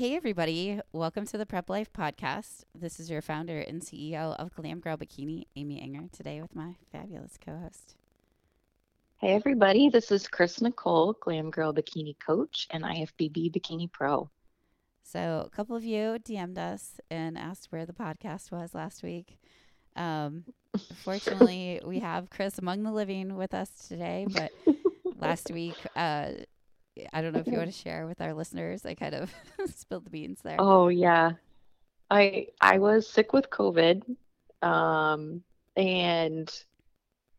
Hey, 0.00 0.16
everybody. 0.16 0.80
Welcome 0.94 1.26
to 1.26 1.36
the 1.36 1.44
Prep 1.44 1.68
Life 1.68 1.92
Podcast. 1.92 2.64
This 2.74 2.98
is 2.98 3.10
your 3.10 3.20
founder 3.20 3.58
and 3.58 3.82
CEO 3.82 4.34
of 4.36 4.54
Glam 4.54 4.80
Girl 4.80 4.96
Bikini, 4.96 5.44
Amy 5.56 5.78
Ehinger, 5.78 6.10
today 6.10 6.40
with 6.40 6.56
my 6.56 6.76
fabulous 6.90 7.36
co 7.36 7.54
host. 7.58 7.96
Hey, 9.18 9.34
everybody. 9.34 9.90
This 9.90 10.10
is 10.10 10.26
Chris 10.26 10.62
Nicole, 10.62 11.12
Glam 11.20 11.50
Girl 11.50 11.74
Bikini 11.74 12.18
Coach 12.18 12.66
and 12.70 12.82
IFBB 12.82 13.52
Bikini 13.52 13.92
Pro. 13.92 14.30
So, 15.02 15.44
a 15.46 15.54
couple 15.54 15.76
of 15.76 15.84
you 15.84 16.16
DM'd 16.18 16.56
us 16.56 16.98
and 17.10 17.36
asked 17.36 17.66
where 17.68 17.84
the 17.84 17.92
podcast 17.92 18.50
was 18.50 18.74
last 18.74 19.02
week. 19.02 19.36
Um, 19.96 20.44
fortunately, 21.04 21.82
we 21.84 21.98
have 21.98 22.30
Chris 22.30 22.56
among 22.56 22.84
the 22.84 22.92
living 22.92 23.36
with 23.36 23.52
us 23.52 23.68
today, 23.86 24.26
but 24.30 24.50
last 25.18 25.50
week, 25.50 25.76
uh, 25.94 26.30
I 27.12 27.22
don't 27.22 27.32
know 27.32 27.40
if 27.40 27.46
you 27.46 27.58
want 27.58 27.72
to 27.72 27.78
share 27.78 28.06
with 28.06 28.20
our 28.20 28.34
listeners. 28.34 28.84
I 28.84 28.94
kind 28.94 29.14
of 29.14 29.32
spilled 29.74 30.06
the 30.06 30.10
beans 30.10 30.40
there. 30.42 30.56
Oh 30.58 30.88
yeah, 30.88 31.32
I 32.10 32.48
I 32.60 32.78
was 32.78 33.08
sick 33.08 33.32
with 33.32 33.50
COVID, 33.50 34.02
um, 34.62 35.42
and 35.76 36.52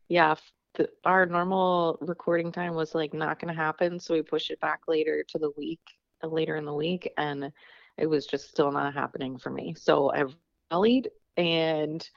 yeah, 0.08 0.34
the, 0.74 0.88
our 1.04 1.26
normal 1.26 1.98
recording 2.00 2.52
time 2.52 2.74
was 2.74 2.94
like 2.94 3.14
not 3.14 3.38
going 3.40 3.54
to 3.54 3.60
happen, 3.60 4.00
so 4.00 4.14
we 4.14 4.22
pushed 4.22 4.50
it 4.50 4.60
back 4.60 4.80
later 4.88 5.24
to 5.28 5.38
the 5.38 5.50
week, 5.56 5.80
uh, 6.22 6.28
later 6.28 6.56
in 6.56 6.64
the 6.64 6.74
week, 6.74 7.12
and 7.16 7.52
it 7.98 8.06
was 8.06 8.26
just 8.26 8.48
still 8.48 8.72
not 8.72 8.94
happening 8.94 9.38
for 9.38 9.50
me. 9.50 9.74
So 9.76 10.10
I've 10.10 10.34
rallied 10.70 11.10
and 11.36 12.08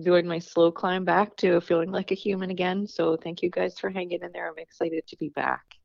doing 0.00 0.26
my 0.26 0.38
slow 0.38 0.70
climb 0.70 1.04
back 1.04 1.36
to 1.36 1.60
feeling 1.60 1.90
like 1.90 2.12
a 2.12 2.14
human 2.14 2.50
again. 2.50 2.86
So 2.86 3.16
thank 3.16 3.42
you 3.42 3.50
guys 3.50 3.78
for 3.78 3.90
hanging 3.90 4.22
in 4.22 4.32
there. 4.32 4.48
I'm 4.48 4.58
excited 4.58 5.06
to 5.08 5.16
be 5.16 5.30
back 5.30 5.77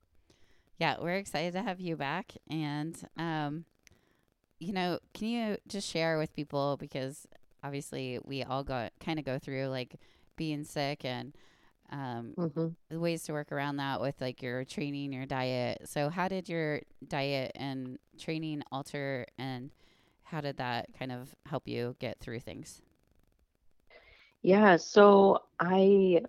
yeah, 0.77 0.95
we're 0.99 1.15
excited 1.15 1.53
to 1.53 1.61
have 1.61 1.79
you 1.79 1.95
back. 1.95 2.33
And, 2.49 2.97
um, 3.17 3.65
you 4.59 4.73
know, 4.73 4.99
can 5.13 5.27
you 5.27 5.57
just 5.67 5.89
share 5.89 6.17
with 6.17 6.33
people 6.33 6.77
because 6.77 7.27
obviously 7.63 8.19
we 8.23 8.43
all 8.43 8.63
got 8.63 8.91
kind 8.99 9.19
of 9.19 9.25
go 9.25 9.39
through 9.39 9.67
like 9.67 9.95
being 10.35 10.63
sick 10.63 11.05
and 11.05 11.33
um, 11.91 12.33
mm-hmm. 12.38 12.99
ways 12.99 13.23
to 13.23 13.33
work 13.33 13.52
around 13.52 13.77
that 13.77 14.02
with 14.02 14.19
like 14.19 14.41
your 14.41 14.65
training, 14.65 15.13
your 15.13 15.25
diet. 15.25 15.83
So, 15.85 16.09
how 16.09 16.27
did 16.27 16.49
your 16.49 16.81
diet 17.08 17.52
and 17.55 17.99
training 18.17 18.63
alter, 18.71 19.27
and 19.37 19.69
how 20.23 20.41
did 20.41 20.58
that 20.58 20.87
kind 20.97 21.11
of 21.11 21.35
help 21.45 21.67
you 21.67 21.95
get 21.99 22.19
through 22.19 22.39
things? 22.39 22.81
Yeah, 24.41 24.77
so 24.77 25.43
I 25.59 26.23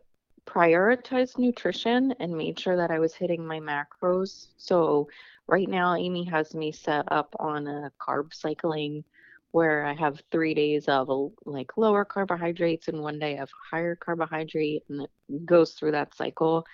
prioritized 0.47 1.39
nutrition 1.39 2.15
and 2.21 2.37
made 2.37 2.59
sure 2.59 2.77
that 2.77 2.91
I 2.91 2.99
was 2.99 3.15
hitting 3.15 3.47
my 3.47 3.61
macros. 3.61 4.49
So 4.57 5.09
right 5.47 5.69
now, 5.69 5.95
Amy 5.95 6.25
has 6.25 6.55
me 6.55 6.73
set 6.73 7.11
up 7.11 7.35
on 7.39 7.67
a 7.67 7.91
carb 8.01 8.33
cycling 8.35 9.05
where 9.53 9.85
I 9.85 9.95
have 9.95 10.21
three 10.33 10.53
days 10.53 10.89
of 10.89 11.09
like 11.45 11.77
lower 11.77 12.05
carbohydrates 12.05 12.89
and 12.89 13.01
one 13.01 13.21
day 13.21 13.39
of 13.39 13.49
higher 13.71 13.95
carbohydrate, 13.95 14.83
and 14.89 15.03
it 15.03 15.47
goes 15.47 15.73
through 15.73 15.93
that 15.93 16.15
cycle. 16.17 16.67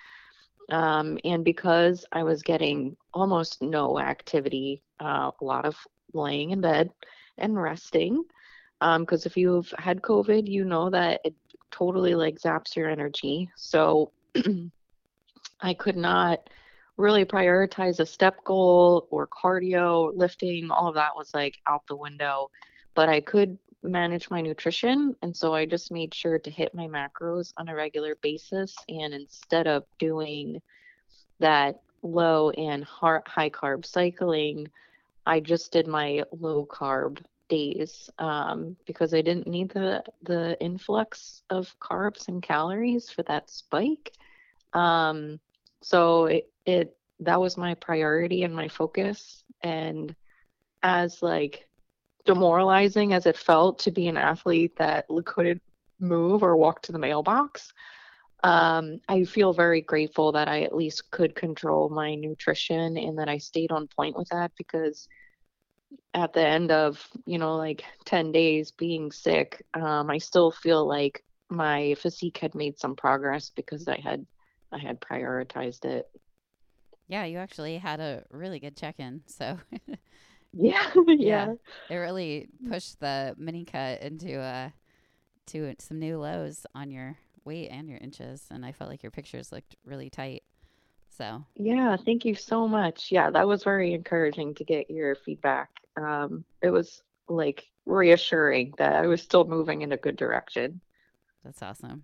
Um, 0.69 1.19
and 1.23 1.43
because 1.43 2.05
I 2.11 2.23
was 2.23 2.41
getting 2.41 2.95
almost 3.13 3.61
no 3.61 3.99
activity, 3.99 4.81
uh, 4.99 5.31
a 5.39 5.43
lot 5.45 5.65
of 5.65 5.75
laying 6.13 6.51
in 6.51 6.61
bed 6.61 6.89
and 7.37 7.61
resting, 7.61 8.23
because 8.79 9.25
um, 9.25 9.29
if 9.29 9.37
you've 9.37 9.71
had 9.77 10.01
COVID, 10.01 10.47
you 10.47 10.65
know 10.65 10.89
that 10.89 11.21
it 11.23 11.35
totally 11.71 12.15
like 12.15 12.39
zaps 12.39 12.75
your 12.75 12.89
energy. 12.89 13.49
So 13.55 14.11
I 15.61 15.73
could 15.73 15.97
not 15.97 16.49
really 16.97 17.25
prioritize 17.25 17.99
a 17.99 18.05
step 18.05 18.43
goal 18.43 19.07
or 19.09 19.27
cardio, 19.27 20.11
lifting, 20.15 20.69
all 20.71 20.89
of 20.89 20.95
that 20.95 21.15
was 21.15 21.33
like 21.33 21.57
out 21.67 21.85
the 21.87 21.95
window. 21.95 22.49
But 22.93 23.09
I 23.09 23.21
could 23.21 23.57
manage 23.83 24.29
my 24.29 24.41
nutrition. 24.41 25.15
And 25.21 25.35
so 25.35 25.53
I 25.53 25.65
just 25.65 25.91
made 25.91 26.13
sure 26.13 26.39
to 26.39 26.49
hit 26.51 26.75
my 26.75 26.87
macros 26.87 27.53
on 27.57 27.69
a 27.69 27.75
regular 27.75 28.15
basis. 28.21 28.75
And 28.89 29.13
instead 29.13 29.67
of 29.67 29.83
doing 29.97 30.61
that 31.39 31.81
low 32.03 32.51
and 32.51 32.83
high 32.83 33.49
carb 33.49 33.85
cycling, 33.85 34.67
I 35.25 35.39
just 35.39 35.71
did 35.71 35.87
my 35.87 36.23
low 36.31 36.65
carb 36.65 37.19
days 37.51 38.09
um, 38.17 38.77
because 38.87 39.13
I 39.13 39.21
didn't 39.21 39.45
need 39.45 39.69
the 39.69 40.03
the 40.23 40.57
influx 40.61 41.43
of 41.49 41.75
carbs 41.79 42.29
and 42.29 42.41
calories 42.41 43.09
for 43.11 43.23
that 43.23 43.49
spike. 43.49 44.13
Um, 44.73 45.39
so 45.81 46.25
it, 46.25 46.49
it 46.65 46.95
that 47.19 47.39
was 47.39 47.57
my 47.57 47.75
priority 47.75 48.43
and 48.43 48.55
my 48.55 48.69
focus. 48.69 49.43
And 49.61 50.15
as 50.81 51.21
like 51.21 51.67
demoralizing 52.25 53.13
as 53.13 53.25
it 53.25 53.37
felt 53.37 53.79
to 53.79 53.91
be 53.91 54.07
an 54.07 54.17
athlete 54.17 54.75
that 54.77 55.05
couldn't 55.25 55.61
move 55.99 56.41
or 56.41 56.55
walk 56.55 56.81
to 56.83 56.91
the 56.91 56.99
mailbox, 56.99 57.73
um, 58.43 58.99
I 59.07 59.25
feel 59.25 59.53
very 59.53 59.81
grateful 59.81 60.31
that 60.31 60.47
I 60.47 60.61
at 60.63 60.75
least 60.75 61.11
could 61.11 61.35
control 61.35 61.89
my 61.89 62.15
nutrition 62.15 62.97
and 62.97 63.19
that 63.19 63.29
I 63.29 63.37
stayed 63.37 63.71
on 63.71 63.87
point 63.87 64.17
with 64.17 64.29
that 64.29 64.51
because 64.57 65.07
at 66.13 66.33
the 66.33 66.45
end 66.45 66.71
of 66.71 67.05
you 67.25 67.37
know 67.37 67.55
like 67.55 67.83
10 68.05 68.31
days 68.31 68.71
being 68.71 69.11
sick 69.11 69.65
um, 69.73 70.09
i 70.09 70.17
still 70.17 70.51
feel 70.51 70.85
like 70.85 71.23
my 71.49 71.95
physique 71.95 72.37
had 72.37 72.55
made 72.55 72.77
some 72.79 72.95
progress 72.95 73.49
because 73.49 73.87
i 73.87 73.99
had 73.99 74.25
i 74.71 74.77
had 74.77 75.01
prioritized 75.01 75.85
it. 75.85 76.09
Yeah 77.07 77.25
you 77.25 77.37
actually 77.39 77.77
had 77.77 77.99
a 77.99 78.23
really 78.29 78.59
good 78.59 78.77
check-in 78.77 79.21
so 79.27 79.57
yeah, 80.53 80.89
yeah 81.07 81.47
yeah. 81.47 81.53
it 81.89 81.95
really 81.95 82.47
pushed 82.69 82.99
the 82.99 83.35
mini 83.37 83.65
cut 83.65 84.01
into 84.01 84.39
uh 84.39 84.69
to 85.47 85.75
some 85.79 85.99
new 85.99 86.19
lows 86.19 86.65
on 86.73 86.91
your 86.91 87.17
weight 87.43 87.69
and 87.69 87.89
your 87.89 87.97
inches 87.97 88.45
and 88.51 88.65
i 88.65 88.71
felt 88.71 88.89
like 88.89 89.03
your 89.03 89.11
pictures 89.11 89.51
looked 89.51 89.75
really 89.85 90.09
tight 90.09 90.43
so 91.09 91.43
yeah 91.55 91.97
thank 92.05 92.23
you 92.23 92.35
so 92.35 92.67
much. 92.67 93.11
Yeah 93.11 93.29
that 93.31 93.47
was 93.47 93.63
very 93.63 93.93
encouraging 93.93 94.55
to 94.55 94.63
get 94.63 94.89
your 94.89 95.15
feedback 95.15 95.69
um, 95.97 96.43
it 96.61 96.69
was 96.69 97.01
like 97.27 97.65
reassuring 97.85 98.73
that 98.77 98.93
I 98.93 99.07
was 99.07 99.21
still 99.21 99.45
moving 99.45 99.81
in 99.81 99.91
a 99.91 99.97
good 99.97 100.15
direction. 100.15 100.81
That's 101.43 101.61
awesome. 101.61 102.03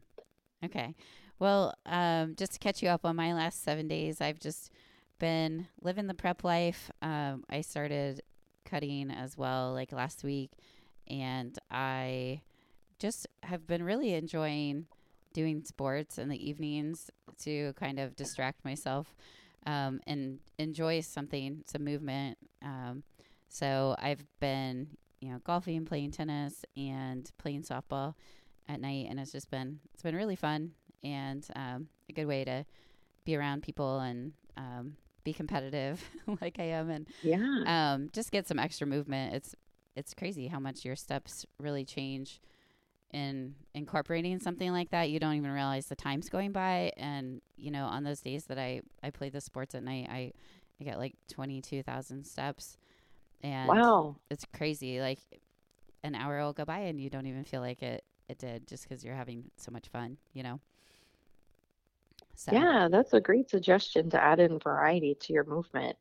Okay. 0.63 0.95
Well, 1.39 1.75
um, 1.85 2.35
just 2.35 2.53
to 2.53 2.59
catch 2.59 2.81
you 2.81 2.89
up 2.89 3.05
on 3.05 3.15
my 3.15 3.33
last 3.33 3.63
seven 3.63 3.87
days, 3.87 4.21
I've 4.21 4.39
just 4.39 4.71
been 5.19 5.67
living 5.81 6.07
the 6.07 6.13
prep 6.13 6.43
life. 6.43 6.89
Um, 7.01 7.43
I 7.49 7.61
started 7.61 8.21
cutting 8.65 9.11
as 9.11 9.37
well, 9.37 9.73
like 9.73 9.91
last 9.91 10.23
week, 10.23 10.51
and 11.07 11.57
I 11.69 12.41
just 12.99 13.27
have 13.43 13.67
been 13.67 13.83
really 13.83 14.13
enjoying 14.13 14.87
doing 15.33 15.63
sports 15.63 16.17
in 16.17 16.29
the 16.29 16.49
evenings 16.49 17.11
to 17.43 17.73
kind 17.73 17.99
of 17.99 18.15
distract 18.15 18.65
myself 18.65 19.15
um, 19.67 19.99
and 20.07 20.39
enjoy 20.57 21.01
something, 21.01 21.61
some 21.67 21.83
movement. 21.83 22.37
Um, 22.63 23.03
so 23.47 23.95
I've 23.99 24.23
been, 24.39 24.89
you 25.21 25.29
know, 25.29 25.39
golfing, 25.43 25.85
playing 25.85 26.11
tennis, 26.11 26.65
and 26.75 27.29
playing 27.37 27.63
softball 27.63 28.15
at 28.67 28.81
night, 28.81 29.07
and 29.09 29.19
it's 29.19 29.31
just 29.31 29.49
been 29.49 29.79
it's 29.93 30.03
been 30.03 30.15
really 30.15 30.35
fun 30.35 30.71
and 31.03 31.45
um, 31.55 31.87
a 32.09 32.13
good 32.13 32.25
way 32.25 32.43
to 32.43 32.65
be 33.25 33.35
around 33.35 33.63
people 33.63 33.99
and 33.99 34.33
um, 34.57 34.95
be 35.23 35.33
competitive 35.33 36.03
like 36.41 36.59
I 36.59 36.63
am, 36.63 36.89
and 36.89 37.07
yeah, 37.23 37.93
um, 37.93 38.09
just 38.13 38.31
get 38.31 38.47
some 38.47 38.59
extra 38.59 38.87
movement. 38.87 39.35
It's 39.35 39.55
it's 39.95 40.13
crazy 40.13 40.47
how 40.47 40.59
much 40.59 40.85
your 40.85 40.95
steps 40.95 41.45
really 41.59 41.85
change 41.85 42.39
in 43.11 43.55
incorporating 43.73 44.39
something 44.39 44.71
like 44.71 44.91
that. 44.91 45.09
You 45.09 45.19
don't 45.19 45.35
even 45.35 45.51
realize 45.51 45.87
the 45.87 45.95
time's 45.95 46.29
going 46.29 46.51
by 46.51 46.91
and 46.97 47.41
you 47.55 47.71
know 47.71 47.85
on 47.85 48.03
those 48.03 48.21
days 48.21 48.45
that 48.45 48.57
i 48.57 48.81
i 49.03 49.09
play 49.09 49.29
the 49.29 49.41
sports 49.41 49.73
at 49.75 49.83
night 49.83 50.07
i 50.09 50.31
i 50.79 50.83
get 50.83 50.99
like 50.99 51.15
22000 51.27 52.25
steps 52.25 52.77
and 53.41 53.67
wow. 53.67 54.15
it's 54.29 54.45
crazy 54.55 54.99
like 54.99 55.19
an 56.03 56.15
hour 56.15 56.39
will 56.39 56.53
go 56.53 56.65
by 56.65 56.79
and 56.79 56.99
you 56.99 57.09
don't 57.09 57.25
even 57.25 57.43
feel 57.43 57.61
like 57.61 57.81
it 57.81 58.03
it 58.29 58.37
did 58.37 58.67
just 58.67 58.87
because 58.87 59.03
you're 59.03 59.15
having 59.15 59.45
so 59.57 59.71
much 59.71 59.87
fun 59.87 60.17
you 60.33 60.43
know? 60.43 60.59
So 62.35 62.51
yeah 62.51 62.87
that's 62.89 63.13
a 63.13 63.21
great 63.21 63.49
suggestion 63.49 64.09
to 64.11 64.21
add 64.21 64.39
in 64.39 64.59
variety 64.59 65.15
to 65.15 65.33
your 65.33 65.43
movement. 65.43 65.97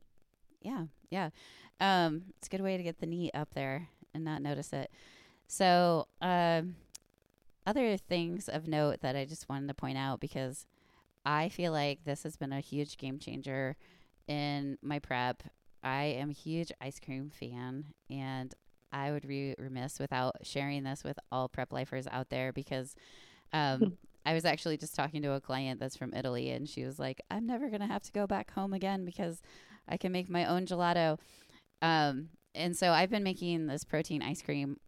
Yeah 0.62 0.84
yeah. 1.10 1.30
Um 1.80 2.22
it's 2.38 2.48
a 2.48 2.50
good 2.50 2.62
way 2.62 2.76
to 2.76 2.82
get 2.82 3.00
the 3.00 3.06
NEAT 3.06 3.32
up 3.34 3.54
there 3.54 3.88
and 4.14 4.24
not 4.24 4.42
notice 4.42 4.72
it. 4.72 4.90
So 5.46 6.08
um 6.20 6.76
other 7.66 7.96
things 7.96 8.48
of 8.48 8.68
note 8.68 9.00
that 9.00 9.16
i 9.16 9.24
just 9.24 9.48
wanted 9.48 9.66
to 9.66 9.74
point 9.74 9.98
out 9.98 10.20
because 10.20 10.66
i 11.24 11.48
feel 11.48 11.72
like 11.72 12.04
this 12.04 12.22
has 12.22 12.36
been 12.36 12.52
a 12.52 12.60
huge 12.60 12.96
game 12.96 13.18
changer 13.18 13.76
in 14.28 14.78
my 14.82 14.98
prep 14.98 15.42
I 15.86 16.16
am 16.18 16.30
a 16.30 16.32
huge 16.32 16.72
ice 16.80 16.98
cream 16.98 17.30
fan, 17.30 17.84
and 18.10 18.52
I 18.90 19.12
would 19.12 19.26
be 19.28 19.54
remiss 19.56 20.00
without 20.00 20.34
sharing 20.42 20.82
this 20.82 21.04
with 21.04 21.16
all 21.30 21.48
prep 21.48 21.72
lifers 21.72 22.08
out 22.08 22.28
there 22.28 22.52
because 22.52 22.96
um, 23.52 23.96
I 24.26 24.34
was 24.34 24.44
actually 24.44 24.78
just 24.78 24.96
talking 24.96 25.22
to 25.22 25.34
a 25.34 25.40
client 25.40 25.78
that's 25.78 25.96
from 25.96 26.12
Italy, 26.12 26.50
and 26.50 26.68
she 26.68 26.84
was 26.84 26.98
like, 26.98 27.20
"I'm 27.30 27.46
never 27.46 27.70
gonna 27.70 27.86
have 27.86 28.02
to 28.02 28.10
go 28.10 28.26
back 28.26 28.50
home 28.50 28.72
again 28.72 29.04
because 29.04 29.40
I 29.86 29.96
can 29.96 30.10
make 30.10 30.28
my 30.28 30.44
own 30.46 30.66
gelato." 30.66 31.20
Um, 31.80 32.30
and 32.52 32.76
so 32.76 32.90
I've 32.90 33.10
been 33.10 33.22
making 33.22 33.68
this 33.68 33.84
protein 33.84 34.22
ice 34.22 34.42
cream. 34.42 34.78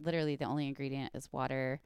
Literally, 0.00 0.36
the 0.36 0.46
only 0.46 0.68
ingredient 0.68 1.10
is 1.14 1.28
water, 1.30 1.80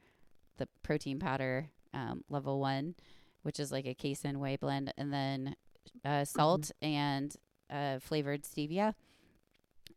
the 0.55 0.69
protein 0.81 1.19
powder, 1.19 1.71
um, 1.93 2.23
level 2.29 2.61
one, 2.61 2.95
which 3.41 3.59
is 3.59 3.73
like 3.73 3.85
a 3.85 3.93
casein 3.93 4.39
whey 4.39 4.55
blend, 4.55 4.93
and 4.97 5.11
then 5.11 5.57
uh, 6.05 6.23
salt 6.23 6.71
mm-hmm. 6.81 6.85
and 6.85 7.35
uh, 7.69 7.99
flavored 7.99 8.43
stevia. 8.43 8.93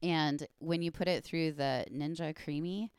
And 0.03 0.47
when 0.59 0.83
you 0.83 0.91
put 0.91 1.09
it 1.09 1.25
through 1.25 1.53
the 1.53 1.87
Ninja 1.93 2.35
Creami, 2.37 2.91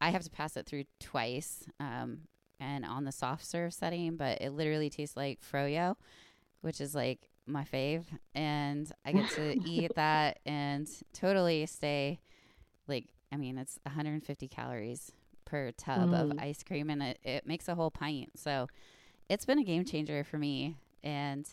I 0.00 0.10
have 0.10 0.22
to 0.24 0.30
pass 0.30 0.56
it 0.56 0.66
through 0.66 0.84
twice 0.98 1.64
um, 1.78 2.22
and 2.58 2.84
on 2.84 3.04
the 3.04 3.12
soft 3.12 3.44
serve 3.44 3.74
setting, 3.74 4.16
but 4.16 4.40
it 4.40 4.50
literally 4.50 4.90
tastes 4.90 5.16
like 5.16 5.40
Froyo, 5.40 5.96
which 6.62 6.80
is 6.80 6.94
like 6.94 7.28
my 7.46 7.64
fave. 7.64 8.04
And 8.34 8.90
I 9.04 9.12
get 9.12 9.30
to 9.30 9.60
eat 9.66 9.92
that 9.96 10.38
and 10.46 10.88
totally 11.12 11.66
stay 11.66 12.20
like, 12.88 13.06
I 13.32 13.36
mean, 13.36 13.58
it's 13.58 13.78
150 13.84 14.48
calories 14.48 15.12
per 15.44 15.70
tub 15.72 16.10
mm. 16.10 16.20
of 16.20 16.38
ice 16.38 16.62
cream 16.62 16.90
and 16.90 17.02
it, 17.02 17.18
it 17.22 17.46
makes 17.46 17.68
a 17.68 17.74
whole 17.74 17.90
pint. 17.90 18.38
So 18.38 18.68
it's 19.28 19.44
been 19.44 19.58
a 19.58 19.64
game 19.64 19.84
changer 19.84 20.24
for 20.24 20.38
me. 20.38 20.76
And 21.02 21.48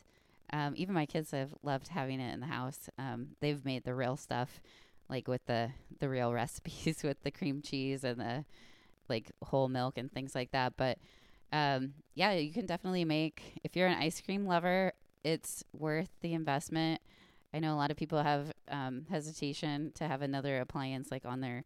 um, 0.54 0.74
even 0.78 0.94
my 0.94 1.06
kids 1.06 1.32
have 1.32 1.54
loved 1.62 1.90
having 1.90 2.20
it 2.20 2.34
in 2.34 2.40
the 2.40 2.48
house. 2.48 2.90
Um, 2.98 3.30
they've 3.42 3.64
made 3.66 3.84
the 3.84 3.94
real 3.94 4.16
stuff, 4.16 4.62
like 5.10 5.28
with 5.28 5.46
the 5.46 5.72
the 6.00 6.10
real 6.10 6.34
recipes 6.34 7.04
with 7.04 7.22
the 7.24 7.32
cream 7.32 7.62
cheese 7.62 8.04
and 8.04 8.20
the 8.20 8.46
like 9.10 9.32
whole 9.44 9.68
milk 9.68 9.98
and 9.98 10.12
things 10.12 10.36
like 10.36 10.52
that. 10.52 10.74
But 10.78 10.98
um, 11.52 11.94
yeah, 12.14 12.34
you 12.34 12.52
can 12.52 12.66
definitely 12.66 13.06
make 13.06 13.60
if 13.64 13.76
you're 13.76 13.88
an 13.88 13.98
ice 13.98 14.22
cream 14.22 14.46
lover, 14.46 14.94
it's 15.24 15.64
worth 15.74 16.10
the 16.22 16.34
investment. 16.34 17.02
I 17.54 17.60
know 17.60 17.74
a 17.74 17.78
lot 17.78 17.92
of 17.92 17.98
people 17.98 18.22
have 18.22 18.52
um, 18.70 19.06
hesitation 19.10 19.92
to 19.96 20.08
have 20.08 20.22
another 20.22 20.60
appliance 20.60 21.12
like 21.12 21.26
on 21.26 21.42
their 21.42 21.64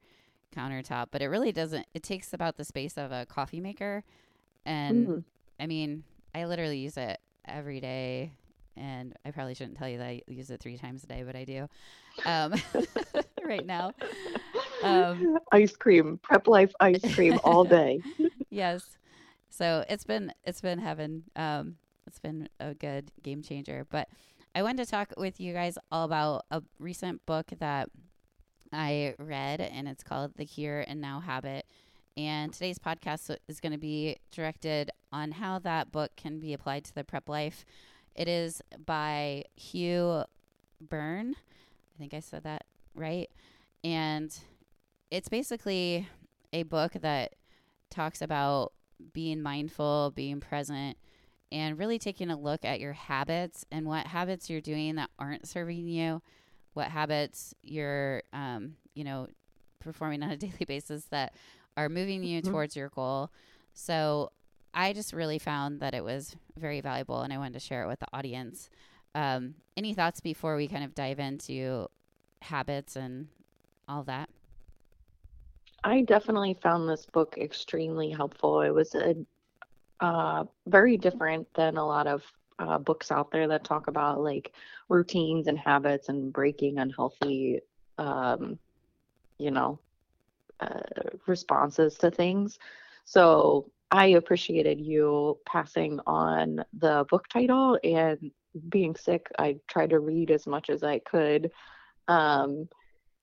countertop, 0.55 1.07
but 1.11 1.21
it 1.21 1.27
really 1.27 1.51
doesn't. 1.51 1.85
It 1.93 2.03
takes 2.03 2.33
about 2.33 2.57
the 2.57 2.65
space 2.65 2.97
of 2.97 3.11
a 3.11 3.25
coffee 3.25 3.59
maker, 3.59 4.03
and 4.65 5.07
mm-hmm. 5.07 5.19
I 5.59 5.67
mean, 5.67 6.03
I 6.33 6.45
literally 6.45 6.79
use 6.79 6.97
it 6.97 7.19
every 7.45 7.79
day 7.79 8.33
and 8.77 9.13
I 9.25 9.31
probably 9.31 9.53
shouldn't 9.53 9.77
tell 9.77 9.89
you 9.89 9.97
that 9.97 10.07
I 10.07 10.21
use 10.27 10.49
it 10.49 10.61
three 10.61 10.77
times 10.77 11.03
a 11.03 11.07
day, 11.07 11.23
but 11.25 11.35
I 11.35 11.43
do 11.43 11.67
um, 12.25 12.53
right 13.45 13.65
now. 13.65 13.91
Um, 14.83 15.37
ice 15.51 15.75
cream, 15.75 16.19
prep 16.23 16.47
life 16.47 16.71
ice 16.79 17.13
cream 17.13 17.39
all 17.43 17.63
day. 17.79 18.01
yes, 18.49 18.97
so 19.49 19.85
it's 19.89 20.03
been 20.03 20.33
it's 20.43 20.61
been 20.61 20.79
heaven. 20.79 21.23
Um, 21.35 21.75
it's 22.07 22.19
been 22.19 22.49
a 22.59 22.73
good 22.73 23.11
game 23.21 23.41
changer. 23.41 23.85
But 23.89 24.07
I 24.55 24.63
wanted 24.63 24.85
to 24.85 24.91
talk 24.91 25.13
with 25.17 25.39
you 25.39 25.53
guys 25.53 25.77
all 25.91 26.05
about 26.05 26.45
a 26.51 26.61
recent 26.79 27.25
book 27.25 27.47
that 27.59 27.89
I 28.73 29.15
read, 29.19 29.61
and 29.61 29.87
it's 29.87 30.03
called 30.03 30.33
The 30.35 30.43
Here 30.43 30.83
and 30.87 30.99
Now 31.01 31.19
Habit. 31.19 31.65
And 32.17 32.51
today's 32.51 32.77
podcast 32.77 33.35
is 33.47 33.59
going 33.61 33.71
to 33.71 33.77
be 33.77 34.17
directed 34.31 34.91
on 35.13 35.31
how 35.31 35.59
that 35.59 35.91
book 35.91 36.11
can 36.17 36.39
be 36.39 36.53
applied 36.53 36.83
to 36.85 36.95
the 36.95 37.03
prep 37.05 37.29
life 37.29 37.65
it 38.15 38.27
is 38.27 38.61
by 38.85 39.45
Hugh 39.55 40.23
Byrne. 40.79 41.35
I 41.95 41.99
think 41.99 42.13
I 42.13 42.19
said 42.19 42.43
that 42.43 42.65
right. 42.95 43.29
And 43.83 44.37
it's 45.09 45.29
basically 45.29 46.07
a 46.53 46.63
book 46.63 46.93
that 47.01 47.35
talks 47.89 48.21
about 48.21 48.73
being 49.13 49.41
mindful, 49.41 50.11
being 50.15 50.39
present, 50.39 50.97
and 51.51 51.77
really 51.77 51.99
taking 51.99 52.29
a 52.29 52.39
look 52.39 52.63
at 52.63 52.79
your 52.79 52.93
habits 52.93 53.65
and 53.71 53.85
what 53.85 54.07
habits 54.07 54.49
you're 54.49 54.61
doing 54.61 54.95
that 54.95 55.09
aren't 55.19 55.47
serving 55.47 55.87
you, 55.87 56.21
what 56.73 56.87
habits 56.87 57.53
you're, 57.61 58.23
um, 58.31 58.75
you 58.93 59.03
know, 59.03 59.27
performing 59.79 60.23
on 60.23 60.31
a 60.31 60.37
daily 60.37 60.65
basis 60.65 61.05
that 61.05 61.33
are 61.75 61.89
moving 61.89 62.23
you 62.23 62.41
mm-hmm. 62.41 62.51
towards 62.51 62.75
your 62.75 62.89
goal. 62.89 63.31
So 63.73 64.31
I 64.73 64.93
just 64.93 65.13
really 65.13 65.39
found 65.39 65.79
that 65.81 65.93
it 65.93 66.03
was 66.03 66.35
very 66.57 66.81
valuable 66.81 67.21
and 67.21 67.33
I 67.33 67.37
wanted 67.37 67.53
to 67.53 67.59
share 67.59 67.83
it 67.83 67.87
with 67.87 67.99
the 67.99 68.07
audience. 68.13 68.69
Um, 69.13 69.55
any 69.75 69.93
thoughts 69.93 70.21
before 70.21 70.55
we 70.55 70.67
kind 70.67 70.83
of 70.83 70.95
dive 70.95 71.19
into 71.19 71.87
habits 72.41 72.95
and 72.95 73.27
all 73.87 74.03
that? 74.03 74.29
I 75.83 76.01
definitely 76.01 76.57
found 76.61 76.87
this 76.87 77.05
book 77.05 77.37
extremely 77.37 78.11
helpful. 78.11 78.61
It 78.61 78.73
was 78.73 78.95
a 78.95 79.15
uh, 79.99 80.45
very 80.67 80.97
different 80.97 81.47
than 81.53 81.77
a 81.77 81.85
lot 81.85 82.07
of 82.07 82.23
uh, 82.59 82.77
books 82.77 83.11
out 83.11 83.31
there 83.31 83.47
that 83.47 83.63
talk 83.63 83.87
about 83.87 84.21
like 84.21 84.53
routines 84.89 85.47
and 85.47 85.57
habits 85.57 86.09
and 86.09 86.33
breaking 86.33 86.79
unhealthy, 86.79 87.59
um, 87.97 88.57
you 89.37 89.51
know, 89.51 89.79
uh, 90.59 90.79
responses 91.27 91.95
to 91.95 92.11
things. 92.11 92.57
So 93.05 93.71
I 93.91 94.07
appreciated 94.07 94.79
you 94.79 95.37
passing 95.45 95.99
on 96.07 96.63
the 96.73 97.05
book 97.09 97.27
title 97.27 97.77
and 97.83 98.31
being 98.69 98.95
sick. 98.95 99.27
I 99.37 99.57
tried 99.67 99.89
to 99.91 99.99
read 99.99 100.31
as 100.31 100.47
much 100.47 100.69
as 100.69 100.83
I 100.83 100.99
could. 100.99 101.51
Um, 102.07 102.69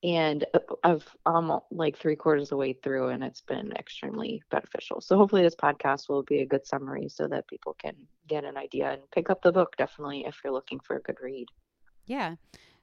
and 0.05 0.45
I've 0.85 1.09
I'm 1.27 1.51
like 1.73 1.97
three 1.97 2.15
quarters 2.15 2.45
of 2.45 2.51
the 2.51 2.57
way 2.57 2.73
through, 2.73 3.09
and 3.09 3.25
it's 3.25 3.41
been 3.41 3.73
extremely 3.73 4.43
beneficial. 4.51 5.01
So 5.01 5.17
hopefully, 5.17 5.43
this 5.43 5.57
podcast 5.57 6.09
will 6.09 6.23
be 6.23 6.41
a 6.41 6.47
good 6.47 6.65
summary 6.67 7.09
so 7.09 7.27
that 7.29 7.49
people 7.49 7.75
can 7.83 7.97
get 8.29 8.45
an 8.45 8.57
idea 8.57 8.93
and 8.93 9.11
pick 9.11 9.29
up 9.29 9.43
the 9.43 9.51
book. 9.51 9.77
Definitely, 9.77 10.25
if 10.27 10.39
you're 10.45 10.53
looking 10.53 10.79
for 10.79 10.97
a 10.97 11.03
good 11.03 11.17
read. 11.21 11.49
Yeah. 12.07 12.37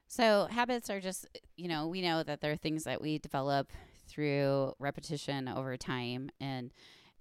So 0.08 0.46
habits 0.50 0.90
are 0.90 1.00
just 1.00 1.26
you 1.56 1.68
know 1.68 1.88
we 1.88 2.02
know 2.02 2.22
that 2.22 2.42
there 2.42 2.52
are 2.52 2.56
things 2.56 2.84
that 2.84 3.00
we 3.00 3.18
develop 3.18 3.72
through 4.08 4.74
repetition 4.78 5.48
over 5.48 5.78
time, 5.78 6.28
and 6.38 6.70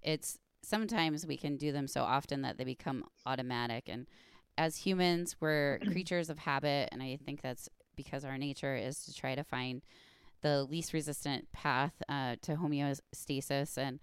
it's 0.01 0.39
sometimes 0.65 1.25
we 1.25 1.37
can 1.37 1.57
do 1.57 1.71
them 1.71 1.87
so 1.87 2.01
often 2.01 2.41
that 2.41 2.57
they 2.57 2.63
become 2.63 3.05
automatic. 3.25 3.85
And 3.87 4.07
as 4.57 4.77
humans, 4.77 5.35
we're 5.39 5.79
creatures 5.91 6.29
of 6.29 6.39
habit. 6.39 6.89
And 6.91 7.01
I 7.01 7.17
think 7.23 7.41
that's 7.41 7.69
because 7.95 8.25
our 8.25 8.37
nature 8.37 8.75
is 8.75 9.05
to 9.05 9.13
try 9.13 9.35
to 9.35 9.43
find 9.43 9.83
the 10.41 10.63
least 10.63 10.93
resistant 10.93 11.51
path 11.51 11.93
uh, 12.09 12.35
to 12.43 12.55
homeostasis. 12.55 13.77
And 13.77 13.99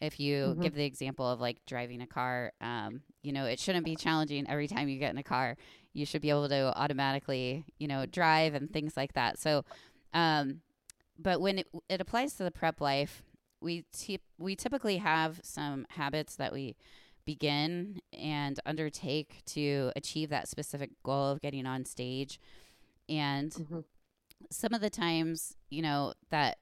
if 0.00 0.20
you 0.20 0.36
mm-hmm. 0.36 0.62
give 0.62 0.74
the 0.74 0.84
example 0.84 1.28
of 1.28 1.40
like 1.40 1.64
driving 1.66 2.02
a 2.02 2.06
car, 2.06 2.52
um, 2.60 3.02
you 3.22 3.32
know, 3.32 3.46
it 3.46 3.58
shouldn't 3.58 3.84
be 3.84 3.96
challenging 3.96 4.48
every 4.48 4.68
time 4.68 4.88
you 4.88 4.98
get 4.98 5.12
in 5.12 5.18
a 5.18 5.22
car. 5.22 5.56
You 5.92 6.04
should 6.04 6.20
be 6.20 6.30
able 6.30 6.48
to 6.48 6.72
automatically, 6.76 7.64
you 7.78 7.88
know, 7.88 8.04
drive 8.04 8.54
and 8.54 8.70
things 8.70 8.96
like 8.96 9.14
that. 9.14 9.38
So, 9.38 9.64
um, 10.12 10.60
but 11.18 11.40
when 11.40 11.60
it, 11.60 11.68
it 11.88 12.00
applies 12.00 12.34
to 12.34 12.44
the 12.44 12.50
prep 12.50 12.80
life, 12.80 13.22
we 13.60 13.84
t- 13.92 14.20
we 14.38 14.56
typically 14.56 14.98
have 14.98 15.40
some 15.42 15.86
habits 15.90 16.36
that 16.36 16.52
we 16.52 16.76
begin 17.24 18.00
and 18.12 18.60
undertake 18.64 19.42
to 19.46 19.90
achieve 19.96 20.30
that 20.30 20.48
specific 20.48 20.90
goal 21.02 21.32
of 21.32 21.40
getting 21.40 21.66
on 21.66 21.84
stage. 21.84 22.38
And 23.08 23.50
mm-hmm. 23.50 23.80
some 24.50 24.74
of 24.74 24.80
the 24.80 24.90
times 24.90 25.56
you 25.70 25.82
know 25.82 26.14
that 26.30 26.58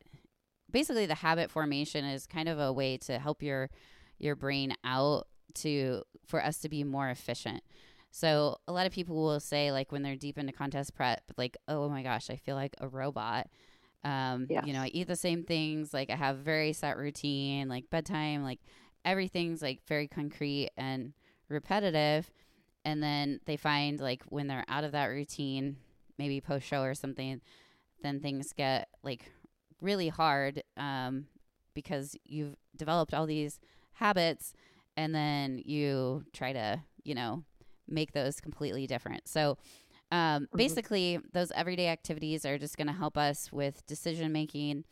basically 0.71 1.07
the 1.07 1.17
habit 1.17 1.51
formation 1.51 2.05
is 2.05 2.27
kind 2.27 2.49
of 2.49 2.59
a 2.59 2.73
way 2.73 2.97
to 2.99 3.19
help 3.19 3.43
your 3.43 3.71
your 4.19 4.37
brain 4.37 4.75
out 4.85 5.27
to 5.55 6.03
for 6.27 6.43
us 6.43 6.59
to 6.59 6.69
be 6.69 6.85
more 6.85 7.09
efficient. 7.09 7.63
So 8.11 8.59
a 8.69 8.73
lot 8.73 8.87
of 8.87 8.93
people 8.93 9.17
will 9.17 9.41
say 9.41 9.73
like 9.73 9.91
when 9.91 10.03
they're 10.03 10.15
deep 10.15 10.39
into 10.39 10.53
contest 10.53 10.95
prep 10.95 11.21
like 11.37 11.57
oh 11.67 11.89
my 11.89 12.05
gosh 12.05 12.31
i 12.31 12.37
feel 12.37 12.55
like 12.55 12.77
a 12.81 12.87
robot 12.87 13.49
um. 14.05 14.47
You 14.65 14.73
know, 14.73 14.83
I 14.83 14.89
eat 14.93 15.09
the 15.09 15.17
same 15.17 15.45
things. 15.45 15.93
Like 15.95 16.11
I 16.11 16.17
have 16.17 16.39
very 16.39 16.73
set 16.73 16.97
routine, 16.97 17.69
like 17.69 17.91
bedtime, 17.91 18.43
like 18.43 18.61
everything's 19.05 19.63
like 19.63 19.81
very 19.87 20.09
concrete 20.09 20.71
and 20.77 21.13
repetitive. 21.49 22.31
And 22.85 23.03
then 23.03 23.41
they 23.47 23.57
find 23.57 23.99
like 24.01 24.23
when 24.29 24.47
they're 24.47 24.65
out 24.69 24.85
of 24.85 24.93
that 24.93 25.07
routine, 25.07 25.77
maybe 26.19 26.41
post 26.41 26.67
show 26.67 26.83
or 26.83 26.95
something, 26.95 27.41
then 28.03 28.21
things 28.21 28.53
get 28.53 28.89
like 29.03 29.31
really 29.81 30.09
hard 30.09 30.63
um, 30.77 31.27
because 31.75 32.17
you've 32.25 32.57
developed 32.77 33.15
all 33.15 33.27
these 33.27 33.59
habits 33.93 34.53
and 34.97 35.15
then 35.15 35.61
you 35.65 36.25
try 36.33 36.53
to, 36.53 36.81
you 37.03 37.15
know, 37.15 37.43
make 37.89 38.13
those 38.13 38.41
completely 38.41 38.87
different. 38.87 39.29
So 39.29 39.59
um, 40.15 40.45
mm-hmm. 40.45 40.57
Basically, 40.57 41.19
those 41.33 41.51
everyday 41.51 41.89
activities 41.89 42.47
are 42.47 42.57
just 42.57 42.77
going 42.77 42.87
to 42.87 42.93
help 42.93 43.19
us 43.19 43.51
with 43.51 43.85
decision 43.89 44.31
making 44.31 44.85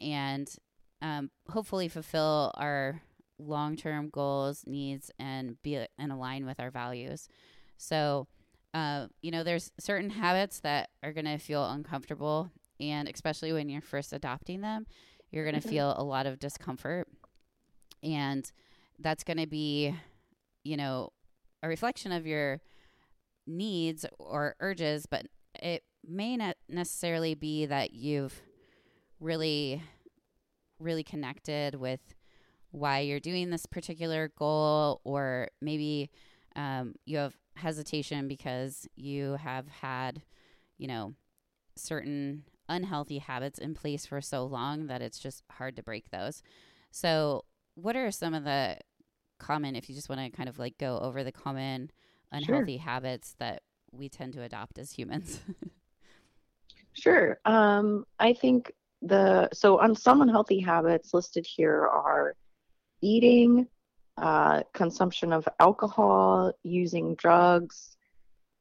and 0.00 0.52
um, 1.00 1.30
hopefully 1.48 1.86
fulfill 1.86 2.50
our 2.56 3.00
long 3.38 3.76
term 3.76 4.08
goals, 4.08 4.64
needs, 4.66 5.12
and 5.16 5.62
be 5.62 5.86
and 5.96 6.10
align 6.10 6.44
with 6.44 6.58
our 6.58 6.72
values. 6.72 7.28
So, 7.76 8.26
uh, 8.74 9.06
you 9.22 9.30
know, 9.30 9.44
there's 9.44 9.70
certain 9.78 10.10
habits 10.10 10.58
that 10.60 10.90
are 11.04 11.12
going 11.12 11.26
to 11.26 11.38
feel 11.38 11.64
uncomfortable, 11.64 12.50
and 12.80 13.08
especially 13.08 13.52
when 13.52 13.68
you're 13.68 13.80
first 13.80 14.12
adopting 14.12 14.60
them, 14.60 14.86
you're 15.30 15.44
going 15.44 15.54
to 15.54 15.60
mm-hmm. 15.60 15.70
feel 15.70 15.94
a 15.96 16.02
lot 16.02 16.26
of 16.26 16.40
discomfort, 16.40 17.06
and 18.02 18.50
that's 18.98 19.22
going 19.22 19.38
to 19.38 19.46
be, 19.46 19.94
you 20.64 20.76
know, 20.76 21.12
a 21.62 21.68
reflection 21.68 22.10
of 22.10 22.26
your 22.26 22.60
needs 23.46 24.06
or 24.18 24.56
urges, 24.60 25.06
but 25.06 25.26
it 25.54 25.82
may 26.06 26.36
not 26.36 26.56
necessarily 26.68 27.34
be 27.34 27.66
that 27.66 27.92
you've 27.92 28.40
really, 29.20 29.82
really 30.78 31.04
connected 31.04 31.74
with 31.74 32.00
why 32.70 33.00
you're 33.00 33.20
doing 33.20 33.50
this 33.50 33.66
particular 33.66 34.30
goal, 34.36 35.00
or 35.04 35.48
maybe 35.60 36.10
um, 36.56 36.94
you 37.06 37.18
have 37.18 37.34
hesitation 37.56 38.26
because 38.26 38.88
you 38.96 39.34
have 39.34 39.68
had, 39.68 40.22
you 40.76 40.88
know, 40.88 41.14
certain 41.76 42.44
unhealthy 42.68 43.18
habits 43.18 43.58
in 43.58 43.74
place 43.74 44.06
for 44.06 44.20
so 44.20 44.44
long 44.44 44.86
that 44.86 45.02
it's 45.02 45.18
just 45.18 45.44
hard 45.52 45.76
to 45.76 45.82
break 45.82 46.10
those. 46.10 46.42
So, 46.90 47.44
what 47.76 47.96
are 47.96 48.10
some 48.10 48.34
of 48.34 48.44
the 48.44 48.78
common, 49.38 49.76
if 49.76 49.88
you 49.88 49.94
just 49.94 50.08
want 50.08 50.20
to 50.20 50.36
kind 50.36 50.48
of 50.48 50.58
like 50.58 50.78
go 50.78 50.98
over 50.98 51.22
the 51.22 51.32
common 51.32 51.90
unhealthy 52.34 52.76
sure. 52.76 52.84
habits 52.84 53.34
that 53.38 53.62
we 53.92 54.08
tend 54.08 54.32
to 54.34 54.42
adopt 54.42 54.78
as 54.78 54.92
humans? 54.92 55.40
sure. 56.92 57.38
Um, 57.44 58.04
I 58.18 58.32
think 58.32 58.72
the 59.02 59.48
so 59.52 59.78
on 59.78 59.94
some 59.94 60.22
unhealthy 60.22 60.60
habits 60.60 61.12
listed 61.14 61.46
here 61.46 61.86
are 61.86 62.34
eating, 63.00 63.66
uh, 64.16 64.62
consumption 64.72 65.32
of 65.32 65.46
alcohol, 65.60 66.52
using 66.62 67.14
drugs, 67.16 67.96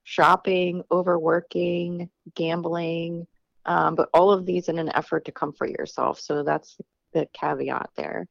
shopping, 0.03 0.84
overworking, 0.92 2.10
gambling, 2.36 3.25
um, 3.65 3.96
but 3.96 4.10
all 4.13 4.32
of 4.32 4.46
these 4.46 4.68
in 4.68 4.80
an 4.80 4.89
effort 4.96 5.25
to 5.25 5.32
comfort 5.32 5.70
yourself. 5.70 6.20
So 6.20 6.44
that's 6.44 6.77
the 7.13 7.27
caveat 7.34 7.89
there. 7.96 8.27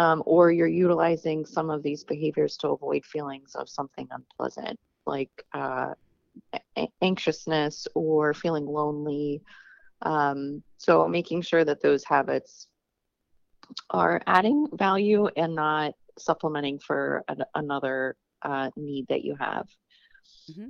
Um, 0.00 0.22
or 0.24 0.50
you're 0.50 0.66
utilizing 0.66 1.44
some 1.44 1.68
of 1.68 1.82
these 1.82 2.04
behaviors 2.04 2.56
to 2.58 2.68
avoid 2.68 3.04
feelings 3.04 3.54
of 3.54 3.68
something 3.68 4.08
unpleasant, 4.10 4.80
like 5.04 5.30
uh, 5.52 5.92
anxiousness 7.02 7.86
or 7.94 8.32
feeling 8.32 8.64
lonely. 8.64 9.42
Um, 10.00 10.62
so 10.78 11.06
making 11.06 11.42
sure 11.42 11.66
that 11.66 11.82
those 11.82 12.02
habits 12.04 12.68
are 13.90 14.22
adding 14.26 14.68
value 14.72 15.28
and 15.36 15.54
not 15.54 15.92
supplementing 16.18 16.78
for 16.78 17.22
an, 17.28 17.44
another 17.54 18.16
uh, 18.40 18.70
need 18.76 19.06
that 19.08 19.22
you 19.22 19.36
have. 19.38 19.68
Mm-hmm. 20.50 20.68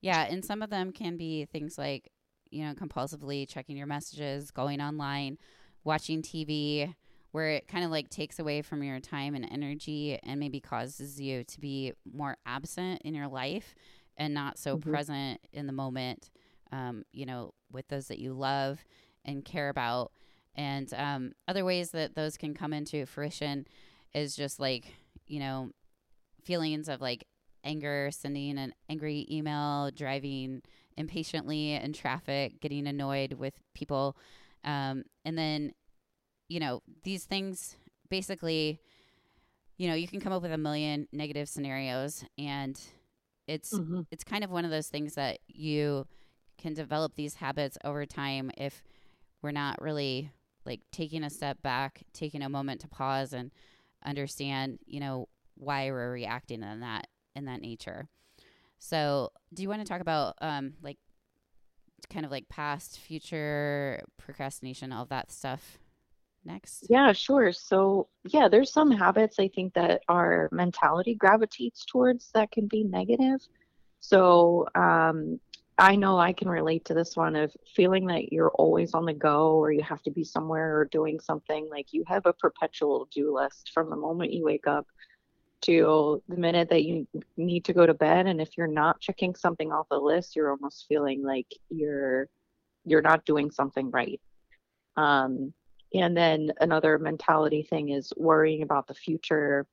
Yeah, 0.00 0.22
and 0.30 0.42
some 0.42 0.62
of 0.62 0.70
them 0.70 0.92
can 0.92 1.18
be 1.18 1.44
things 1.44 1.76
like, 1.76 2.10
you 2.50 2.64
know, 2.64 2.72
compulsively 2.72 3.46
checking 3.46 3.76
your 3.76 3.86
messages, 3.86 4.50
going 4.50 4.80
online, 4.80 5.36
watching 5.84 6.22
TV, 6.22 6.94
where 7.32 7.50
it 7.50 7.66
kind 7.66 7.84
of 7.84 7.90
like 7.90 8.08
takes 8.08 8.38
away 8.38 8.62
from 8.62 8.82
your 8.82 9.00
time 9.00 9.34
and 9.34 9.46
energy 9.50 10.18
and 10.22 10.38
maybe 10.38 10.60
causes 10.60 11.20
you 11.20 11.44
to 11.44 11.60
be 11.60 11.92
more 12.12 12.36
absent 12.46 13.02
in 13.02 13.14
your 13.14 13.28
life 13.28 13.74
and 14.16 14.32
not 14.34 14.58
so 14.58 14.76
mm-hmm. 14.76 14.90
present 14.90 15.40
in 15.52 15.66
the 15.66 15.72
moment, 15.72 16.30
um, 16.70 17.04
you 17.12 17.26
know, 17.26 17.52
with 17.72 17.88
those 17.88 18.08
that 18.08 18.18
you 18.18 18.32
love 18.32 18.84
and 19.24 19.44
care 19.44 19.70
about. 19.70 20.12
And 20.54 20.92
um, 20.94 21.32
other 21.48 21.64
ways 21.64 21.90
that 21.92 22.14
those 22.14 22.36
can 22.36 22.54
come 22.54 22.72
into 22.72 23.06
fruition 23.06 23.66
is 24.14 24.36
just 24.36 24.60
like, 24.60 24.94
you 25.26 25.40
know, 25.40 25.70
feelings 26.44 26.88
of 26.88 27.00
like 27.00 27.24
anger, 27.64 28.10
sending 28.12 28.58
an 28.58 28.74
angry 28.90 29.26
email, 29.30 29.90
driving 29.90 30.62
impatiently 30.96 31.72
in 31.72 31.92
traffic, 31.94 32.60
getting 32.60 32.86
annoyed 32.86 33.34
with 33.34 33.54
people. 33.74 34.16
Um, 34.64 35.04
and 35.24 35.38
then, 35.38 35.72
you 36.52 36.60
know, 36.60 36.82
these 37.02 37.24
things 37.24 37.76
basically, 38.10 38.78
you 39.78 39.88
know, 39.88 39.94
you 39.94 40.06
can 40.06 40.20
come 40.20 40.34
up 40.34 40.42
with 40.42 40.52
a 40.52 40.58
million 40.58 41.08
negative 41.10 41.48
scenarios 41.48 42.24
and 42.36 42.78
it's 43.46 43.72
mm-hmm. 43.72 44.02
it's 44.10 44.22
kind 44.22 44.44
of 44.44 44.50
one 44.50 44.66
of 44.66 44.70
those 44.70 44.88
things 44.88 45.14
that 45.14 45.38
you 45.48 46.06
can 46.58 46.74
develop 46.74 47.14
these 47.14 47.36
habits 47.36 47.78
over 47.84 48.04
time 48.04 48.50
if 48.58 48.82
we're 49.40 49.50
not 49.50 49.80
really 49.80 50.30
like 50.66 50.80
taking 50.92 51.24
a 51.24 51.30
step 51.30 51.60
back, 51.62 52.02
taking 52.12 52.42
a 52.42 52.50
moment 52.50 52.82
to 52.82 52.88
pause 52.88 53.32
and 53.32 53.50
understand, 54.04 54.78
you 54.86 55.00
know, 55.00 55.28
why 55.56 55.90
we're 55.90 56.12
reacting 56.12 56.62
in 56.62 56.80
that 56.80 57.06
in 57.34 57.46
that 57.46 57.62
nature. 57.62 58.08
So, 58.78 59.30
do 59.54 59.62
you 59.62 59.70
want 59.70 59.80
to 59.80 59.88
talk 59.88 60.02
about 60.02 60.34
um 60.42 60.74
like 60.82 60.98
kind 62.10 62.26
of 62.26 62.30
like 62.30 62.50
past, 62.50 62.98
future 62.98 64.02
procrastination, 64.18 64.92
all 64.92 65.06
that 65.06 65.32
stuff 65.32 65.78
next? 66.44 66.86
Yeah, 66.88 67.12
sure. 67.12 67.52
So, 67.52 68.08
yeah, 68.24 68.48
there's 68.48 68.72
some 68.72 68.90
habits 68.90 69.38
I 69.38 69.48
think 69.48 69.74
that 69.74 70.02
our 70.08 70.48
mentality 70.52 71.14
gravitates 71.14 71.84
towards 71.84 72.30
that 72.32 72.50
can 72.50 72.66
be 72.66 72.84
negative. 72.84 73.40
So, 74.00 74.66
um, 74.74 75.40
I 75.78 75.96
know 75.96 76.18
I 76.18 76.32
can 76.32 76.48
relate 76.48 76.84
to 76.86 76.94
this 76.94 77.16
one 77.16 77.34
of 77.34 77.52
feeling 77.74 78.06
that 78.06 78.32
you're 78.32 78.50
always 78.50 78.94
on 78.94 79.06
the 79.06 79.14
go 79.14 79.56
or 79.56 79.72
you 79.72 79.82
have 79.82 80.02
to 80.02 80.10
be 80.10 80.22
somewhere 80.22 80.78
or 80.78 80.84
doing 80.84 81.18
something. 81.18 81.68
Like 81.70 81.92
you 81.92 82.04
have 82.06 82.26
a 82.26 82.32
perpetual 82.32 83.08
do 83.12 83.34
list 83.34 83.70
from 83.72 83.88
the 83.88 83.96
moment 83.96 84.32
you 84.32 84.44
wake 84.44 84.66
up 84.66 84.86
to 85.62 86.22
the 86.28 86.36
minute 86.36 86.68
that 86.70 86.84
you 86.84 87.06
need 87.36 87.64
to 87.64 87.72
go 87.72 87.86
to 87.86 87.94
bed. 87.94 88.26
And 88.26 88.40
if 88.40 88.56
you're 88.56 88.66
not 88.66 89.00
checking 89.00 89.34
something 89.34 89.72
off 89.72 89.88
the 89.90 89.98
list, 89.98 90.36
you're 90.36 90.50
almost 90.50 90.86
feeling 90.88 91.22
like 91.22 91.46
you're 91.70 92.28
you're 92.84 93.02
not 93.02 93.24
doing 93.24 93.50
something 93.50 93.90
right. 93.90 94.20
Um, 94.96 95.54
and 95.94 96.16
then 96.16 96.52
another 96.60 96.98
mentality 96.98 97.62
thing 97.62 97.90
is 97.90 98.12
worrying 98.16 98.62
about 98.62 98.86
the 98.86 98.94
future 98.94 99.66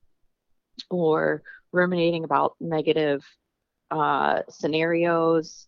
or 0.90 1.42
ruminating 1.72 2.24
about 2.24 2.54
negative 2.60 3.24
uh, 3.90 4.42
scenarios 4.48 5.66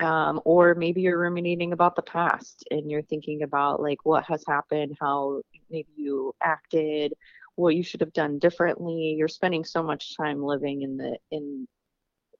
um, 0.00 0.40
or 0.44 0.74
maybe 0.74 1.00
you're 1.00 1.18
ruminating 1.18 1.72
about 1.72 1.96
the 1.96 2.02
past 2.02 2.64
and 2.70 2.90
you're 2.90 3.02
thinking 3.02 3.42
about 3.42 3.80
like 3.80 3.98
what 4.04 4.24
has 4.24 4.44
happened 4.46 4.96
how 5.00 5.40
maybe 5.70 5.88
you 5.96 6.34
acted 6.42 7.14
what 7.56 7.74
you 7.74 7.82
should 7.82 8.00
have 8.00 8.12
done 8.12 8.38
differently. 8.38 9.16
You're 9.18 9.28
spending 9.28 9.64
so 9.64 9.82
much 9.82 10.16
time 10.16 10.42
living 10.42 10.82
in 10.82 10.96
the 10.96 11.18
in 11.30 11.66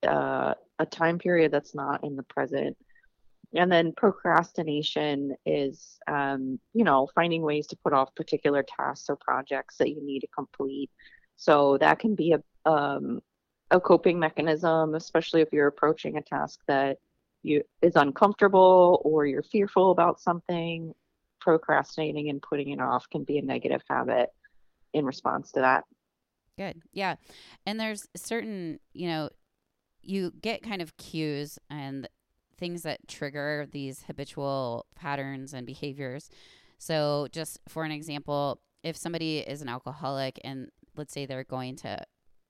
uh, 0.07 0.55
a 0.79 0.87
time 0.87 1.19
period 1.19 1.51
that's 1.51 1.75
not 1.75 2.05
in 2.05 2.17
the 2.17 2.23
present 2.23 2.77
and 3.55 3.71
then 3.71 3.93
procrastination 3.97 5.35
is 5.45 5.99
um, 6.09 6.59
you 6.75 6.85
know 6.85 7.09
finding 7.15 7.43
ways 7.43 7.67
to 7.69 7.77
put 7.77 7.93
off 7.93 8.15
particular 8.15 8.65
tasks 8.65 9.09
or 9.09 9.17
projects 9.17 9.77
that 9.77 9.91
you 9.91 10.05
need 10.05 10.21
to 10.21 10.29
complete 10.29 10.91
so 11.37 11.77
that 11.79 11.99
can 11.99 12.15
be 12.15 12.33
a 12.33 12.71
um, 12.71 13.21
a 13.71 13.81
coping 13.81 14.19
mechanism 14.19 14.95
especially 14.95 15.41
if 15.41 15.49
you're 15.53 15.67
approaching 15.67 16.17
a 16.17 16.23
task 16.23 16.61
that 16.67 16.99
you 17.47 17.63
is 17.81 17.97
uncomfortable 17.97 19.01
or 19.05 19.25
you're 19.25 19.43
fearful 19.43 19.91
about 19.91 20.21
something, 20.21 20.93
procrastinating 21.41 22.29
and 22.29 22.43
putting 22.43 22.71
it 22.71 22.81
off 22.81 23.09
can 23.09 23.25
be 23.25 23.39
a 23.39 23.43
negative 23.43 23.83
habit 23.89 24.31
in 24.93 25.05
response 25.07 25.53
to 25.53 25.61
that. 25.61 25.85
Good. 26.59 26.83
Yeah. 26.93 27.17
And 27.65 27.79
there's 27.79 28.07
certain, 28.17 28.81
you 28.93 29.09
know, 29.09 29.31
you 30.03 30.33
get 30.41 30.63
kind 30.63 30.83
of 30.83 30.97
cues 30.97 31.59
and 31.71 32.09
things 32.59 32.83
that 32.83 33.07
trigger 33.09 33.67
these 33.71 34.05
habitual 34.07 34.87
patterns 34.95 35.53
and 35.53 35.67
behaviors. 35.67 36.31
So, 36.79 37.29
just 37.33 37.59
for 37.69 37.85
an 37.85 37.91
example, 37.91 38.61
if 38.83 38.97
somebody 38.97 39.39
is 39.39 39.63
an 39.63 39.69
alcoholic 39.69 40.41
and 40.45 40.71
let's 40.97 41.13
say 41.13 41.27
they're 41.27 41.45
going 41.45 41.77
to, 41.77 41.99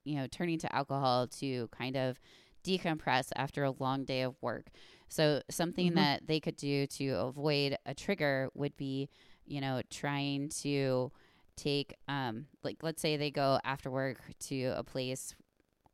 you 0.04 0.16
know, 0.16 0.26
turning 0.26 0.58
to 0.60 0.74
alcohol 0.74 1.26
to 1.26 1.68
kind 1.68 1.96
of 1.96 2.18
decompress 2.64 3.30
after 3.36 3.64
a 3.64 3.74
long 3.78 4.04
day 4.04 4.22
of 4.22 4.34
work. 4.40 4.66
So 5.08 5.40
something 5.50 5.88
mm-hmm. 5.88 5.96
that 5.96 6.26
they 6.26 6.40
could 6.40 6.56
do 6.56 6.86
to 6.88 7.10
avoid 7.10 7.76
a 7.86 7.94
trigger 7.94 8.50
would 8.54 8.76
be, 8.76 9.08
you 9.46 9.60
know, 9.60 9.82
trying 9.90 10.48
to 10.62 11.12
take 11.56 11.94
um 12.06 12.44
like 12.62 12.76
let's 12.82 13.00
say 13.00 13.16
they 13.16 13.30
go 13.30 13.58
after 13.64 13.90
work 13.90 14.18
to 14.38 14.74
a 14.76 14.82
place 14.82 15.34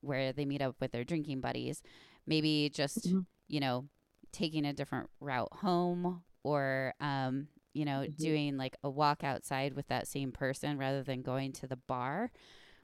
where 0.00 0.33
they 0.33 0.45
meet 0.45 0.61
up 0.61 0.75
with 0.81 0.90
their 0.90 1.04
drinking 1.04 1.40
buddies, 1.40 1.83
maybe 2.26 2.71
just, 2.75 3.07
mm-hmm. 3.07 3.21
you 3.49 3.61
know, 3.61 3.85
taking 4.33 4.65
a 4.65 4.73
different 4.73 5.11
route 5.21 5.53
home 5.53 6.23
or 6.43 6.95
um 7.01 7.49
you 7.75 7.87
know, 7.87 8.01
mm-hmm. 8.01 8.23
doing 8.23 8.57
like 8.59 8.77
a 8.85 8.91
walk 8.91 9.25
outside 9.25 9.73
with 9.75 9.89
that 9.89 10.07
same 10.07 10.31
person 10.31 10.77
rather 10.77 11.03
than 11.03 11.23
going 11.23 11.53
to 11.53 11.67
the 11.67 11.77
bar 11.77 12.31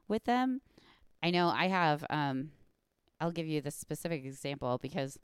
with 0.08 0.24
them. 0.24 0.62
I 1.22 1.30
know 1.30 1.48
I 1.48 1.68
have 1.68 2.04
um 2.10 2.50
I'll 3.20 3.32
give 3.32 3.46
you 3.46 3.60
the 3.60 3.70
specific 3.70 4.24
example 4.24 4.78
because 4.80 5.18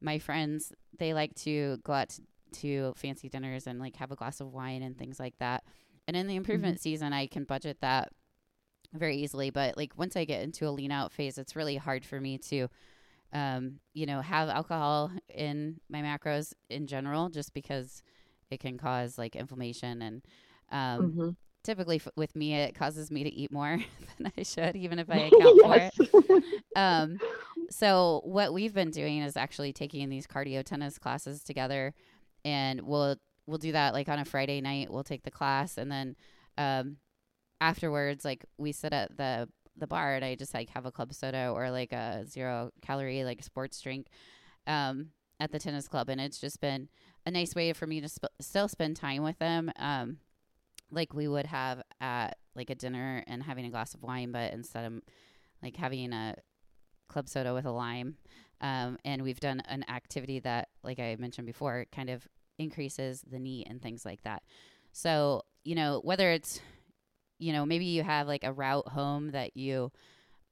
my 0.00 0.18
friends 0.18 0.72
they 0.98 1.12
like 1.12 1.34
to 1.34 1.78
go 1.84 1.92
out 1.92 2.08
to, 2.10 2.22
to 2.52 2.94
fancy 2.96 3.28
dinners 3.28 3.66
and 3.66 3.78
like 3.78 3.96
have 3.96 4.10
a 4.10 4.16
glass 4.16 4.40
of 4.40 4.52
wine 4.52 4.82
and 4.82 4.96
things 4.96 5.20
like 5.20 5.34
that. 5.38 5.64
And 6.06 6.16
in 6.16 6.26
the 6.26 6.36
improvement 6.36 6.76
mm-hmm. 6.76 6.82
season, 6.82 7.12
I 7.12 7.26
can 7.26 7.44
budget 7.44 7.78
that 7.82 8.10
very 8.92 9.16
easily. 9.16 9.50
But 9.50 9.76
like 9.76 9.92
once 9.96 10.16
I 10.16 10.24
get 10.24 10.42
into 10.42 10.66
a 10.66 10.70
lean 10.70 10.90
out 10.90 11.12
phase, 11.12 11.38
it's 11.38 11.56
really 11.56 11.76
hard 11.76 12.04
for 12.04 12.20
me 12.20 12.38
to, 12.38 12.68
um, 13.32 13.80
you 13.94 14.06
know, 14.06 14.20
have 14.20 14.48
alcohol 14.48 15.10
in 15.28 15.80
my 15.88 16.02
macros 16.02 16.52
in 16.68 16.86
general, 16.86 17.28
just 17.28 17.52
because 17.54 18.02
it 18.50 18.60
can 18.60 18.78
cause 18.78 19.18
like 19.18 19.36
inflammation 19.36 20.02
and 20.02 20.22
um, 20.72 21.12
mm-hmm 21.12 21.30
typically 21.62 21.96
f- 21.96 22.08
with 22.16 22.34
me 22.34 22.54
it 22.54 22.74
causes 22.74 23.10
me 23.10 23.22
to 23.22 23.30
eat 23.30 23.52
more 23.52 23.78
than 24.18 24.32
i 24.38 24.42
should 24.42 24.74
even 24.76 24.98
if 24.98 25.10
i 25.10 25.16
account 25.16 25.58
for 25.60 25.76
it 25.76 25.92
um, 26.76 27.20
So 27.70 28.20
what 28.24 28.52
we've 28.52 28.74
been 28.74 28.90
doing 28.90 29.20
is 29.20 29.36
actually 29.36 29.72
taking 29.72 30.08
these 30.08 30.26
cardio 30.26 30.64
tennis 30.64 30.98
classes 30.98 31.42
together, 31.42 31.94
and 32.44 32.80
we'll 32.82 33.16
we'll 33.46 33.58
do 33.58 33.72
that 33.72 33.94
like 33.94 34.08
on 34.08 34.18
a 34.18 34.24
Friday 34.24 34.60
night. 34.60 34.90
We'll 34.90 35.04
take 35.04 35.22
the 35.22 35.30
class, 35.30 35.78
and 35.78 35.90
then 35.90 36.16
um, 36.58 36.96
afterwards, 37.60 38.24
like 38.24 38.44
we 38.58 38.72
sit 38.72 38.92
at 38.92 39.16
the 39.16 39.48
the 39.80 39.86
bar, 39.86 40.14
and 40.14 40.24
I 40.24 40.34
just 40.34 40.54
like 40.54 40.70
have 40.70 40.86
a 40.86 40.92
club 40.92 41.12
soda 41.12 41.50
or 41.54 41.70
like 41.70 41.92
a 41.92 42.24
zero 42.26 42.70
calorie 42.82 43.24
like 43.24 43.42
sports 43.42 43.80
drink 43.80 44.08
um, 44.66 45.08
at 45.40 45.50
the 45.50 45.58
tennis 45.58 45.88
club, 45.88 46.08
and 46.08 46.20
it's 46.20 46.38
just 46.38 46.60
been 46.60 46.88
a 47.26 47.30
nice 47.30 47.54
way 47.54 47.72
for 47.72 47.86
me 47.86 48.00
to 48.00 48.08
sp- 48.08 48.36
still 48.40 48.68
spend 48.68 48.96
time 48.96 49.22
with 49.22 49.38
them, 49.38 49.70
um, 49.76 50.18
like 50.90 51.12
we 51.14 51.28
would 51.28 51.46
have 51.46 51.82
at 52.00 52.36
like 52.54 52.70
a 52.70 52.74
dinner 52.74 53.22
and 53.26 53.42
having 53.42 53.64
a 53.64 53.70
glass 53.70 53.94
of 53.94 54.02
wine, 54.02 54.32
but 54.32 54.52
instead 54.52 54.84
of 54.84 55.00
like 55.62 55.76
having 55.76 56.12
a 56.12 56.34
club 57.08 57.28
soda 57.28 57.52
with 57.54 57.66
a 57.66 57.70
lime. 57.70 58.16
Um, 58.60 58.98
and 59.04 59.22
we've 59.22 59.40
done 59.40 59.60
an 59.68 59.84
activity 59.88 60.38
that, 60.40 60.68
like 60.82 60.98
I 60.98 61.16
mentioned 61.18 61.46
before, 61.46 61.86
kind 61.92 62.10
of 62.10 62.26
increases 62.58 63.22
the 63.22 63.38
NEAT 63.38 63.68
and 63.70 63.80
things 63.80 64.04
like 64.04 64.22
that. 64.22 64.42
So, 64.92 65.42
you 65.64 65.74
know, 65.74 66.00
whether 66.04 66.30
it's, 66.30 66.60
you 67.40 67.52
know, 67.52 67.64
maybe 67.64 67.86
you 67.86 68.02
have 68.02 68.26
like 68.28 68.44
a 68.44 68.52
route 68.52 68.88
home 68.88 69.30
that 69.30 69.56
you 69.56 69.90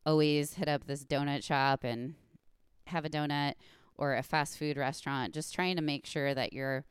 always 0.07 0.55
hit 0.55 0.69
up 0.69 0.87
this 0.87 1.05
donut 1.05 1.45
shop 1.45 1.85
and 1.85 2.15
have 2.87 3.05
a 3.05 3.11
donut 3.11 3.55
or 3.97 4.17
a 4.17 4.23
fast 4.23 4.59
food 4.59 4.77
restaurant, 4.77 5.35
just 5.35 5.55
trying 5.55 5.77
to 5.77 5.83
make 5.83 6.07
sure 6.07 6.35
that 6.35 6.53
your 6.53 6.85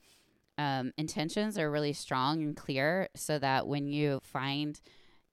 um, 0.58 0.92
intentions 0.98 1.58
are 1.58 1.72
really 1.72 1.94
strong 1.94 2.42
and 2.42 2.56
clear 2.56 3.10
so 3.16 3.40
that 3.40 3.68
when 3.68 3.88
you 3.88 4.20
find 4.24 4.80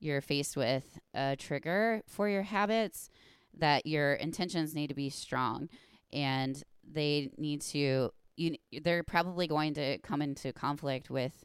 you're 0.01 0.21
faced 0.21 0.57
with 0.57 0.99
a 1.15 1.35
trigger 1.37 2.03
for 2.07 2.29
your 2.29 2.43
habits, 2.43 3.09
that 3.57 3.87
your 3.87 4.15
intentions 4.15 4.75
need 4.75 4.89
to 4.89 4.95
be 4.95 5.09
strong 5.09 5.69
and 6.13 6.63
they 6.87 7.31
need 7.39 7.61
to 7.61 8.11
you 8.37 8.57
they're 8.83 9.03
probably 9.03 9.47
going 9.47 9.75
to 9.75 9.99
come 9.99 10.21
into 10.21 10.53
conflict 10.53 11.09
with 11.09 11.45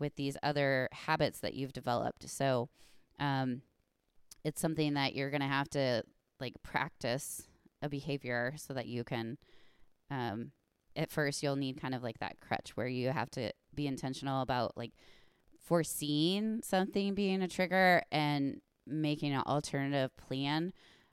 with 0.00 0.16
these 0.16 0.36
other 0.42 0.88
habits 0.92 1.40
that 1.40 1.54
you've 1.54 1.72
developed 1.72 2.28
so 2.28 2.68
um 3.18 3.62
it's 4.42 4.60
something 4.60 4.94
that 4.94 5.14
you're 5.14 5.30
going 5.30 5.42
to 5.42 5.46
have 5.46 5.68
to 5.68 6.02
like 6.40 6.54
practice 6.62 7.42
a 7.82 7.88
behavior 7.88 8.54
so 8.56 8.72
that 8.72 8.86
you 8.86 9.04
can 9.04 9.36
um 10.10 10.50
at 10.96 11.10
first 11.10 11.42
you'll 11.42 11.56
need 11.56 11.80
kind 11.80 11.94
of 11.94 12.02
like 12.02 12.18
that 12.18 12.40
crutch 12.40 12.70
where 12.74 12.88
you 12.88 13.10
have 13.10 13.30
to 13.30 13.52
be 13.74 13.86
intentional 13.86 14.42
about 14.42 14.76
like 14.76 14.92
foreseeing 15.60 16.60
something 16.64 17.14
being 17.14 17.42
a 17.42 17.48
trigger 17.48 18.02
and 18.10 18.60
making 18.86 19.32
an 19.32 19.42
alternative 19.46 20.14
plan 20.16 20.72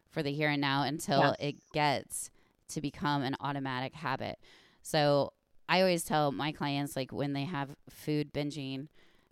for 0.09 0.23
the 0.23 0.31
here 0.31 0.49
and 0.49 0.61
now 0.61 0.83
until 0.83 1.19
yes. 1.19 1.35
it 1.39 1.55
gets 1.73 2.31
to 2.69 2.81
become 2.81 3.21
an 3.21 3.35
automatic 3.39 3.93
habit. 3.93 4.37
So 4.81 5.33
I 5.69 5.81
always 5.81 6.03
tell 6.03 6.31
my 6.31 6.51
clients, 6.51 6.95
like 6.95 7.11
when 7.11 7.33
they 7.33 7.45
have 7.45 7.75
food 7.89 8.33
binging 8.33 8.87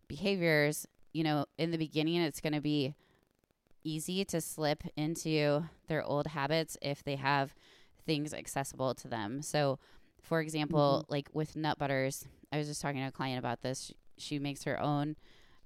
behaviors, 0.08 0.86
you 1.14 1.24
know, 1.24 1.46
in 1.58 1.72
the 1.72 1.78
beginning, 1.78 2.22
it's 2.22 2.42
going 2.42 2.54
to 2.54 2.62
be 2.62 2.94
easy 3.84 4.26
to 4.26 4.42
slip 4.42 4.84
into 4.98 5.64
their 5.88 6.04
old 6.04 6.28
habits 6.28 6.78
if 6.82 7.04
they 7.04 7.16
have 7.16 7.54
things 8.06 8.34
accessible 8.34 8.94
to 8.96 9.08
them. 9.08 9.42
So, 9.42 9.80
for 10.22 10.42
example, 10.42 11.04
mm-hmm. 11.04 11.14
like 11.14 11.30
with 11.34 11.56
nut 11.56 11.78
butters, 11.78 12.28
I 12.52 12.58
was 12.58 12.68
just 12.68 12.82
talking 12.82 13.02
to 13.02 13.08
a 13.08 13.12
client 13.12 13.40
about 13.40 13.62
this. 13.62 13.86
She, 13.88 13.96
she 14.18 14.40
makes 14.40 14.64
her 14.64 14.82
own 14.82 15.16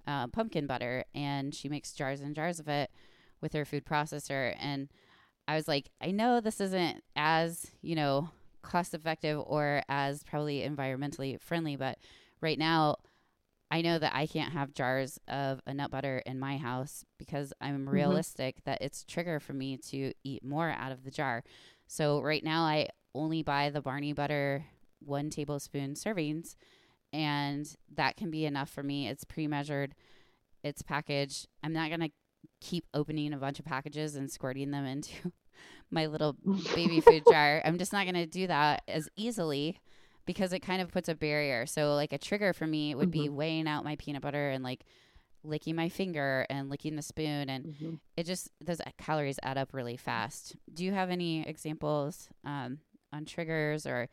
uh, 0.05 0.27
pumpkin 0.27 0.67
butter 0.67 1.05
and 1.15 1.53
she 1.53 1.69
makes 1.69 1.93
jars 1.93 2.21
and 2.21 2.35
jars 2.35 2.59
of 2.59 2.67
it 2.67 2.91
with 3.41 3.53
her 3.53 3.65
food 3.65 3.85
processor. 3.85 4.55
And 4.59 4.89
I 5.47 5.55
was 5.55 5.67
like, 5.67 5.89
I 6.01 6.11
know 6.11 6.41
this 6.41 6.61
isn't 6.61 7.03
as, 7.15 7.71
you 7.81 7.95
know, 7.95 8.29
cost 8.69 8.93
effective 8.93 9.41
or 9.45 9.81
as 9.89 10.23
probably 10.23 10.61
environmentally 10.61 11.39
friendly, 11.41 11.75
but 11.75 11.97
right 12.41 12.57
now 12.57 12.97
I 13.71 13.81
know 13.81 13.99
that 13.99 14.15
I 14.15 14.25
can't 14.25 14.53
have 14.53 14.73
jars 14.73 15.19
of 15.27 15.61
a 15.67 15.73
nut 15.73 15.91
butter 15.91 16.23
in 16.25 16.39
my 16.39 16.57
house 16.57 17.05
because 17.17 17.53
I'm 17.62 17.82
mm-hmm. 17.82 17.89
realistic 17.89 18.63
that 18.63 18.82
it's 18.82 19.03
a 19.03 19.08
trigger 19.08 19.39
for 19.39 19.53
me 19.53 19.77
to 19.89 20.13
eat 20.23 20.43
more 20.43 20.69
out 20.69 20.91
of 20.91 21.03
the 21.03 21.12
jar. 21.12 21.43
So 21.88 22.21
right 22.21 22.43
now 22.43 22.63
I 22.63 22.89
only 23.13 23.43
buy 23.43 23.69
the 23.69 23.82
Barney 23.82 24.13
butter 24.13 24.65
one 24.99 25.29
tablespoon 25.29 25.93
servings 25.93 26.55
and 27.13 27.71
that 27.95 28.17
can 28.17 28.32
be 28.32 28.45
enough 28.45 28.69
for 28.69 28.84
me. 28.84 29.08
It's 29.08 29.23
pre-measured, 29.23 29.95
it's 30.63 30.82
packaged. 30.82 31.47
I'm 31.63 31.73
not 31.73 31.89
going 31.89 32.01
to 32.01 32.12
keep 32.62 32.86
opening 32.93 33.34
a 33.34 33.38
bunch 33.38 33.60
of 33.60 33.65
packages 33.65 34.15
and 34.15 34.32
squirting 34.32 34.71
them 34.71 34.86
into 34.86 35.32
my 35.91 36.06
little 36.06 36.36
baby 36.76 37.00
food 37.02 37.24
jar. 37.30 37.62
I'm 37.65 37.78
just 37.78 37.93
not 37.93 38.06
going 38.06 38.15
to 38.15 38.26
do 38.26 38.48
that 38.48 38.84
as 38.88 39.10
easily 39.15 39.80
because 40.26 40.54
it 40.54 40.60
kind 40.60 40.82
of 40.82 40.91
puts 40.91 41.10
a 41.10 41.15
barrier. 41.15 41.65
So 41.65 41.95
like 41.95 42.13
a 42.13 42.17
trigger 42.17 42.54
for 42.54 42.67
me 42.67 42.93
would 42.95 43.12
mm-hmm. 43.12 43.24
be 43.24 43.30
weighing 43.30 43.67
out 43.67 43.84
my 43.84 43.95
peanut 43.95 44.22
butter 44.22 44.50
and 44.50 44.63
like 44.63 44.84
licking 45.43 45.76
my 45.76 45.89
finger 45.89 46.45
and 46.50 46.69
licking 46.69 46.95
the 46.95 47.02
spoon 47.02 47.50
and 47.50 47.65
mm-hmm. 47.65 47.93
it 48.17 48.26
just 48.26 48.50
those 48.60 48.82
calories 48.98 49.39
add 49.43 49.58
up 49.58 49.74
really 49.74 49.98
fast. 49.98 50.56
Do 50.74 50.84
you 50.84 50.91
have 50.91 51.10
any 51.10 51.48
examples 51.48 52.30
um, 52.45 52.80
on 53.13 53.26
triggers 53.26 53.86
or 53.86 54.10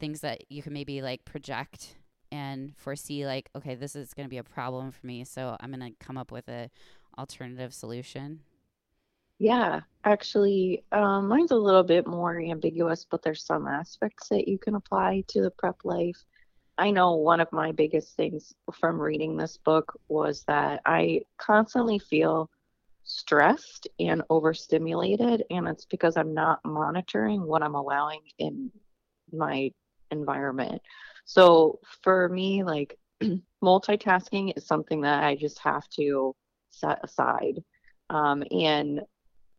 things 0.00 0.20
that 0.20 0.50
you 0.50 0.62
can 0.62 0.72
maybe 0.72 1.02
like 1.02 1.24
project 1.24 1.96
and 2.32 2.72
foresee 2.76 3.24
like 3.26 3.48
okay 3.54 3.76
this 3.76 3.94
is 3.94 4.12
going 4.12 4.26
to 4.26 4.30
be 4.30 4.38
a 4.38 4.42
problem 4.42 4.90
for 4.90 5.06
me 5.06 5.22
so 5.22 5.56
I'm 5.60 5.70
going 5.70 5.92
to 5.92 6.04
come 6.04 6.18
up 6.18 6.32
with 6.32 6.48
a 6.48 6.68
alternative 7.18 7.74
solution? 7.74 8.40
Yeah, 9.38 9.80
actually, 10.04 10.84
um, 10.92 11.28
mine's 11.28 11.50
a 11.50 11.56
little 11.56 11.82
bit 11.82 12.06
more 12.06 12.40
ambiguous, 12.40 13.04
but 13.10 13.22
there's 13.22 13.44
some 13.44 13.66
aspects 13.66 14.28
that 14.28 14.48
you 14.48 14.58
can 14.58 14.74
apply 14.74 15.24
to 15.28 15.42
the 15.42 15.50
prep 15.50 15.76
life. 15.84 16.16
I 16.78 16.90
know 16.90 17.16
one 17.16 17.40
of 17.40 17.52
my 17.52 17.72
biggest 17.72 18.16
things 18.16 18.54
from 18.72 19.00
reading 19.00 19.36
this 19.36 19.58
book 19.58 19.98
was 20.08 20.44
that 20.48 20.80
I 20.86 21.22
constantly 21.38 21.98
feel 21.98 22.50
stressed 23.04 23.88
and 23.98 24.22
overstimulated, 24.30 25.44
and 25.50 25.68
it's 25.68 25.84
because 25.84 26.16
I'm 26.16 26.34
not 26.34 26.60
monitoring 26.64 27.42
what 27.42 27.62
I'm 27.62 27.74
allowing 27.74 28.20
in 28.38 28.70
my 29.32 29.72
environment. 30.10 30.80
So 31.24 31.80
for 32.02 32.28
me, 32.28 32.62
like 32.64 32.98
multitasking 33.62 34.56
is 34.56 34.66
something 34.66 35.02
that 35.02 35.24
I 35.24 35.36
just 35.36 35.58
have 35.60 35.88
to 35.90 36.34
set 36.70 37.00
aside. 37.04 37.62
Um, 38.10 38.42
and 38.50 39.00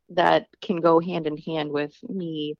that 0.10 0.48
can 0.62 0.78
go 0.78 1.00
hand 1.00 1.28
in 1.28 1.38
hand 1.38 1.72
with 1.72 1.96
me 2.08 2.56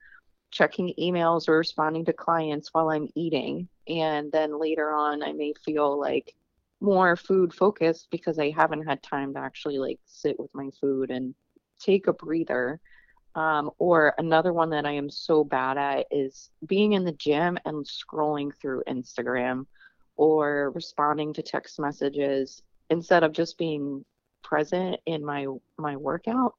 checking 0.52 0.94
emails 1.00 1.48
or 1.48 1.58
responding 1.58 2.06
to 2.06 2.14
clients 2.14 2.70
while 2.72 2.90
I'm 2.90 3.10
eating. 3.16 3.68
And 3.88 4.32
then 4.32 4.60
later 4.60 4.92
on, 4.92 5.22
I 5.22 5.34
may 5.34 5.54
feel 5.66 6.00
like 6.00 6.34
more 6.82 7.16
food 7.16 7.54
focused 7.54 8.08
because 8.12 8.40
I 8.40 8.52
haven't 8.52 8.88
had 8.88 9.04
time 9.04 9.34
to 9.34 9.40
actually 9.40 9.78
like 9.78 10.00
sit 10.06 10.40
with 10.40 10.54
my 10.54 10.70
food 10.80 11.12
and 11.12 11.36
take 11.80 12.08
a 12.08 12.14
breather. 12.14 12.80
Um, 13.36 13.72
or 13.80 14.14
another 14.18 14.54
one 14.54 14.70
that 14.70 14.86
I 14.86 14.94
am 14.94 15.10
so 15.10 15.44
bad 15.44 15.78
at 15.78 16.08
is 16.10 16.52
being 16.66 16.94
in 16.94 17.04
the 17.04 17.12
gym 17.12 17.60
and 17.66 17.86
scrolling 17.86 18.52
through 18.62 18.84
Instagram 18.88 19.66
or 20.16 20.72
responding 20.74 21.34
to 21.34 21.42
text 21.42 21.78
messages 21.78 22.62
instead 22.90 23.24
of 23.24 23.34
just 23.34 23.58
being 23.58 24.06
present 24.42 25.02
in 25.06 25.26
my 25.26 25.48
my 25.78 25.98
workout 25.98 26.54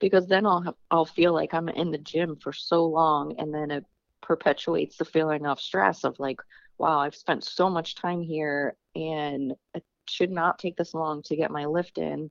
because 0.00 0.26
then 0.26 0.46
I'll 0.46 0.62
have, 0.62 0.74
I'll 0.90 1.04
feel 1.04 1.32
like 1.32 1.54
I'm 1.54 1.68
in 1.68 1.90
the 1.90 1.98
gym 1.98 2.36
for 2.36 2.52
so 2.52 2.84
long 2.86 3.34
and 3.38 3.54
then 3.54 3.70
it 3.70 3.84
perpetuates 4.22 4.96
the 4.96 5.04
feeling 5.04 5.46
of 5.46 5.60
stress 5.60 6.04
of 6.04 6.18
like 6.18 6.40
wow 6.78 6.98
I've 6.98 7.14
spent 7.14 7.44
so 7.44 7.70
much 7.70 7.94
time 7.94 8.22
here 8.22 8.74
and 8.94 9.54
it 9.74 9.84
should 10.08 10.30
not 10.30 10.58
take 10.58 10.76
this 10.76 10.94
long 10.94 11.22
to 11.24 11.36
get 11.36 11.50
my 11.50 11.66
lift 11.66 11.98
in 11.98 12.30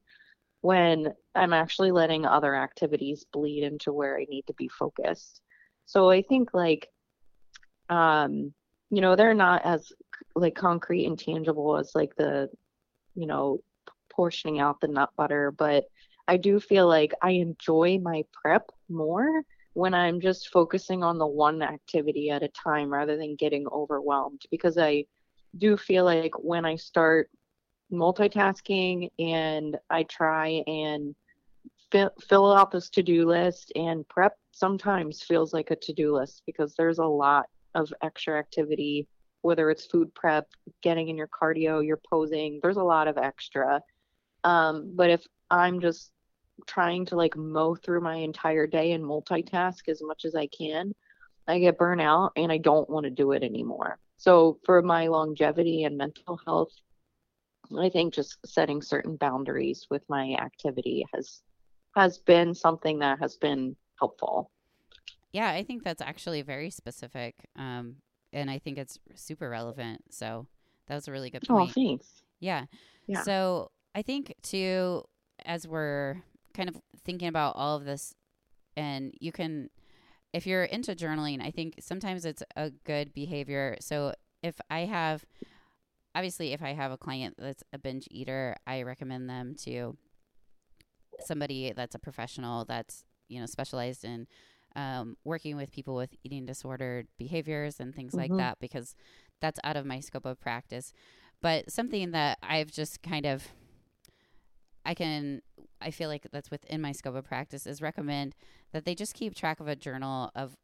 when 0.61 1.13
I'm 1.35 1.53
actually 1.53 1.91
letting 1.91 2.25
other 2.25 2.55
activities 2.55 3.25
bleed 3.31 3.63
into 3.63 3.93
where 3.93 4.17
I 4.17 4.25
need 4.27 4.45
to 4.47 4.53
be 4.55 4.67
focused. 4.67 5.41
So 5.85 6.09
I 6.09 6.21
think 6.21 6.53
like 6.53 6.89
um 7.89 8.53
you 8.89 9.01
know 9.01 9.15
they're 9.15 9.33
not 9.33 9.63
as 9.65 9.91
like 10.35 10.55
concrete 10.55 11.05
and 11.05 11.17
tangible 11.17 11.77
as 11.77 11.91
like 11.95 12.15
the 12.15 12.49
you 13.15 13.27
know 13.27 13.61
portioning 14.11 14.59
out 14.59 14.81
the 14.81 14.87
nut 14.87 15.11
butter, 15.15 15.51
but 15.51 15.85
I 16.29 16.37
do 16.37 16.59
feel 16.59 16.87
like 16.87 17.11
I 17.23 17.31
enjoy 17.31 17.97
my 17.97 18.23
prep 18.31 18.69
more 18.87 19.41
when 19.73 19.95
I'm 19.95 20.21
just 20.21 20.49
focusing 20.49 21.03
on 21.03 21.17
the 21.17 21.25
one 21.25 21.63
activity 21.63 22.29
at 22.29 22.43
a 22.43 22.49
time 22.49 22.93
rather 22.93 23.17
than 23.17 23.35
getting 23.35 23.65
overwhelmed 23.67 24.43
because 24.51 24.77
I 24.77 25.05
do 25.57 25.75
feel 25.75 26.05
like 26.05 26.33
when 26.37 26.65
I 26.65 26.75
start 26.75 27.31
multitasking 27.91 29.09
and 29.17 29.75
I 29.89 30.03
try 30.03 30.63
and 30.67 31.15
fill, 31.91 32.53
out 32.53 32.69
this 32.69 32.91
to-do 32.91 33.27
list 33.27 33.71
and 33.75 34.07
prep 34.07 34.37
sometimes 34.51 35.23
feels 35.23 35.51
like 35.51 35.71
a 35.71 35.75
to-do 35.75 36.15
list 36.15 36.43
because 36.45 36.75
there's 36.75 36.99
a 36.99 37.05
lot 37.05 37.47
of 37.73 37.91
extra 38.03 38.37
activity 38.37 39.07
whether 39.41 39.71
it's 39.71 39.85
food 39.85 40.13
prep, 40.13 40.47
getting 40.83 41.07
in 41.07 41.17
your 41.17 41.29
cardio, 41.29 41.83
your 41.83 41.99
posing, 42.07 42.59
there's 42.61 42.77
a 42.77 42.83
lot 42.83 43.07
of 43.07 43.17
extra. 43.17 43.81
Um, 44.43 44.91
but 44.95 45.09
if 45.09 45.25
I'm 45.49 45.79
just 45.79 46.11
trying 46.67 47.05
to 47.07 47.15
like 47.15 47.35
mow 47.35 47.75
through 47.75 48.01
my 48.01 48.15
entire 48.15 48.67
day 48.67 48.91
and 48.91 49.03
multitask 49.03 49.87
as 49.87 50.01
much 50.01 50.25
as 50.25 50.35
I 50.35 50.47
can, 50.47 50.93
I 51.47 51.59
get 51.59 51.77
burnout 51.77 52.31
and 52.35 52.51
I 52.51 52.57
don't 52.57 52.89
want 52.89 53.05
to 53.05 53.09
do 53.09 53.31
it 53.31 53.43
anymore. 53.43 53.99
So 54.17 54.59
for 54.65 54.81
my 54.81 55.07
longevity 55.07 55.83
and 55.83 55.97
mental 55.97 56.39
health, 56.45 56.71
I 57.77 57.89
think 57.89 58.13
just 58.13 58.37
setting 58.45 58.81
certain 58.81 59.15
boundaries 59.15 59.87
with 59.89 60.03
my 60.09 60.33
activity 60.33 61.05
has 61.13 61.41
has 61.95 62.19
been 62.19 62.53
something 62.53 62.99
that 62.99 63.19
has 63.19 63.37
been 63.37 63.75
helpful. 63.97 64.51
Yeah, 65.31 65.49
I 65.49 65.63
think 65.63 65.83
that's 65.83 66.01
actually 66.01 66.41
very 66.41 66.69
specific. 66.69 67.35
Um, 67.55 67.95
and 68.31 68.49
I 68.49 68.59
think 68.59 68.77
it's 68.77 68.99
super 69.15 69.49
relevant. 69.49 70.01
So 70.11 70.47
that 70.87 70.95
was 70.95 71.07
a 71.07 71.11
really 71.11 71.29
good 71.29 71.47
point. 71.47 71.69
Oh, 71.69 71.73
thanks. 71.73 72.23
Yeah. 72.39 72.65
yeah. 73.07 73.23
So 73.23 73.71
I 73.95 74.01
think 74.01 74.33
too, 74.43 75.03
as 75.45 75.67
we're 75.67 76.21
kind 76.53 76.69
of 76.69 76.77
thinking 77.03 77.27
about 77.27 77.55
all 77.55 77.75
of 77.75 77.85
this, 77.85 78.13
and 78.75 79.13
you 79.19 79.31
can, 79.31 79.69
if 80.33 80.45
you're 80.47 80.63
into 80.63 80.95
journaling, 80.95 81.41
I 81.41 81.51
think 81.51 81.75
sometimes 81.79 82.25
it's 82.25 82.43
a 82.55 82.71
good 82.85 83.13
behavior. 83.13 83.77
So 83.81 84.13
if 84.41 84.59
I 84.69 84.81
have, 84.81 85.25
obviously, 86.15 86.53
if 86.53 86.61
I 86.61 86.73
have 86.73 86.91
a 86.91 86.97
client 86.97 87.35
that's 87.37 87.63
a 87.73 87.77
binge 87.77 88.07
eater, 88.11 88.55
I 88.65 88.83
recommend 88.83 89.29
them 89.29 89.55
to 89.63 89.97
somebody 91.19 91.73
that's 91.75 91.95
a 91.95 91.99
professional 91.99 92.63
that's 92.63 93.03
you 93.27 93.39
know 93.39 93.45
specialized 93.45 94.05
in 94.05 94.25
um, 94.75 95.17
working 95.23 95.57
with 95.57 95.71
people 95.71 95.95
with 95.95 96.15
eating 96.23 96.45
disordered 96.45 97.07
behaviors 97.17 97.79
and 97.79 97.93
things 97.93 98.13
mm-hmm. 98.13 98.31
like 98.31 98.37
that 98.37 98.59
because 98.59 98.95
that's 99.41 99.59
out 99.63 99.77
of 99.77 99.85
my 99.85 99.99
scope 99.99 100.25
of 100.25 100.39
practice. 100.39 100.93
But 101.41 101.71
something 101.71 102.11
that 102.11 102.37
I've 102.43 102.71
just 102.71 103.01
kind 103.01 103.25
of, 103.25 103.47
I 104.85 104.93
can, 104.93 105.41
I 105.81 105.91
feel 105.91 106.09
like 106.09 106.27
that's 106.31 106.51
within 106.51 106.81
my 106.81 106.91
scope 106.91 107.15
of 107.15 107.25
practice 107.25 107.65
is 107.65 107.81
recommend 107.81 108.35
that 108.73 108.85
they 108.85 108.95
just 108.95 109.13
keep 109.13 109.35
track 109.35 109.59
of 109.59 109.67
a 109.67 109.75
journal 109.75 110.31
of 110.35 110.55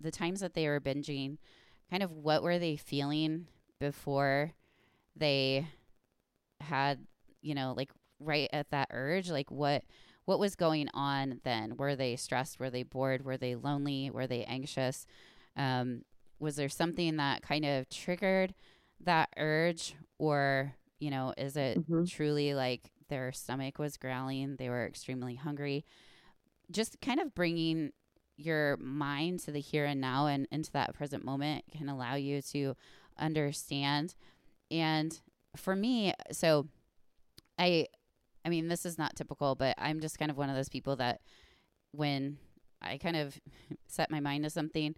the 0.00 0.10
times 0.10 0.40
that 0.40 0.54
they 0.54 0.68
were 0.68 0.80
binging, 0.80 1.38
kind 1.90 2.02
of 2.02 2.12
what 2.12 2.42
were 2.42 2.58
they 2.58 2.76
feeling 2.76 3.46
before 3.78 4.52
they 5.14 5.66
had, 6.60 7.06
you 7.40 7.54
know, 7.54 7.74
like 7.76 7.90
right 8.18 8.48
at 8.52 8.70
that 8.70 8.88
urge, 8.90 9.30
like 9.30 9.50
what 9.50 9.84
what 10.24 10.38
was 10.38 10.54
going 10.54 10.88
on 10.94 11.40
then? 11.42 11.76
Were 11.76 11.96
they 11.96 12.14
stressed? 12.14 12.60
Were 12.60 12.70
they 12.70 12.84
bored? 12.84 13.24
Were 13.24 13.36
they 13.36 13.56
lonely? 13.56 14.08
Were 14.08 14.28
they 14.28 14.44
anxious? 14.44 15.04
Um, 15.56 16.02
was 16.38 16.54
there 16.56 16.68
something 16.68 17.16
that 17.16 17.42
kind 17.42 17.64
of 17.64 17.88
triggered 17.88 18.54
that 19.00 19.30
urge? 19.36 19.96
Or, 20.18 20.76
you 21.00 21.10
know, 21.10 21.34
is 21.36 21.56
it 21.56 21.80
mm-hmm. 21.80 22.04
truly 22.04 22.54
like 22.54 22.91
their 23.12 23.30
stomach 23.30 23.78
was 23.78 23.98
growling? 23.98 24.56
They 24.56 24.70
were 24.70 24.86
extremely 24.86 25.34
hungry? 25.34 25.84
Just 26.70 26.98
kind 27.02 27.20
of 27.20 27.34
bringing 27.34 27.92
your 28.38 28.78
mind 28.78 29.40
to 29.40 29.52
the 29.52 29.60
here 29.60 29.84
and 29.84 30.00
now 30.00 30.26
and 30.28 30.48
into 30.50 30.72
that 30.72 30.94
present 30.94 31.22
moment 31.22 31.64
can 31.70 31.90
allow 31.90 32.14
you 32.14 32.40
to 32.40 32.74
understand. 33.18 34.14
And 34.70 35.20
for 35.56 35.76
me, 35.76 36.14
so 36.30 36.68
I 37.58 37.88
I 38.46 38.48
mean, 38.48 38.68
this 38.68 38.86
is 38.86 38.96
not 38.96 39.14
typical, 39.14 39.56
but 39.56 39.74
I'm 39.76 40.00
just 40.00 40.18
kind 40.18 40.30
of 40.30 40.38
one 40.38 40.48
of 40.48 40.56
those 40.56 40.70
people 40.70 40.96
that 40.96 41.20
when 41.92 42.38
I 42.80 42.96
kind 42.96 43.16
of 43.16 43.38
set 43.88 44.10
my 44.10 44.20
mind 44.20 44.44
to 44.44 44.50
something, 44.50 44.96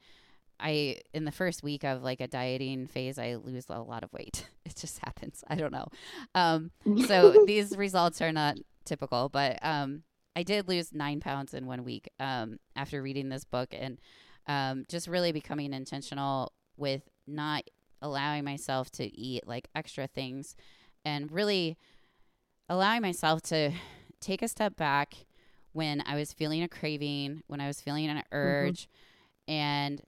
I 0.60 1.00
in 1.12 1.24
the 1.24 1.32
first 1.32 1.62
week 1.62 1.84
of 1.84 2.02
like 2.02 2.20
a 2.20 2.28
dieting 2.28 2.86
phase, 2.86 3.18
I 3.18 3.34
lose 3.36 3.66
a 3.68 3.80
lot 3.80 4.04
of 4.04 4.12
weight. 4.12 4.48
It 4.66 4.76
just 4.76 4.98
happens. 5.04 5.44
I 5.46 5.56
don't 5.56 5.72
know. 5.74 5.88
Um, 6.34 6.70
so 7.06 7.44
these 7.46 7.76
results 7.76 8.22
are 8.22 8.32
not 8.32 8.56
typical, 8.86 9.28
but 9.28 9.58
um, 9.60 10.04
I 10.34 10.42
did 10.42 10.68
lose 10.68 10.90
nine 10.90 11.20
pounds 11.20 11.52
in 11.52 11.66
one 11.66 11.84
week 11.84 12.08
um, 12.18 12.58
after 12.74 13.02
reading 13.02 13.28
this 13.28 13.44
book 13.44 13.74
and 13.78 13.98
um, 14.46 14.86
just 14.88 15.06
really 15.06 15.32
becoming 15.32 15.74
intentional 15.74 16.52
with 16.78 17.02
not 17.26 17.64
allowing 18.00 18.42
myself 18.42 18.90
to 18.92 19.04
eat 19.04 19.46
like 19.46 19.68
extra 19.74 20.06
things 20.06 20.56
and 21.04 21.30
really 21.30 21.76
allowing 22.68 23.02
myself 23.02 23.42
to 23.42 23.70
take 24.20 24.42
a 24.42 24.48
step 24.48 24.76
back 24.76 25.14
when 25.72 26.02
I 26.06 26.14
was 26.14 26.32
feeling 26.32 26.62
a 26.62 26.68
craving, 26.68 27.42
when 27.48 27.60
I 27.60 27.66
was 27.66 27.80
feeling 27.80 28.08
an 28.08 28.16
mm-hmm. 28.16 28.36
urge, 28.36 28.82
mm-hmm. 28.82 29.52
and 29.52 30.02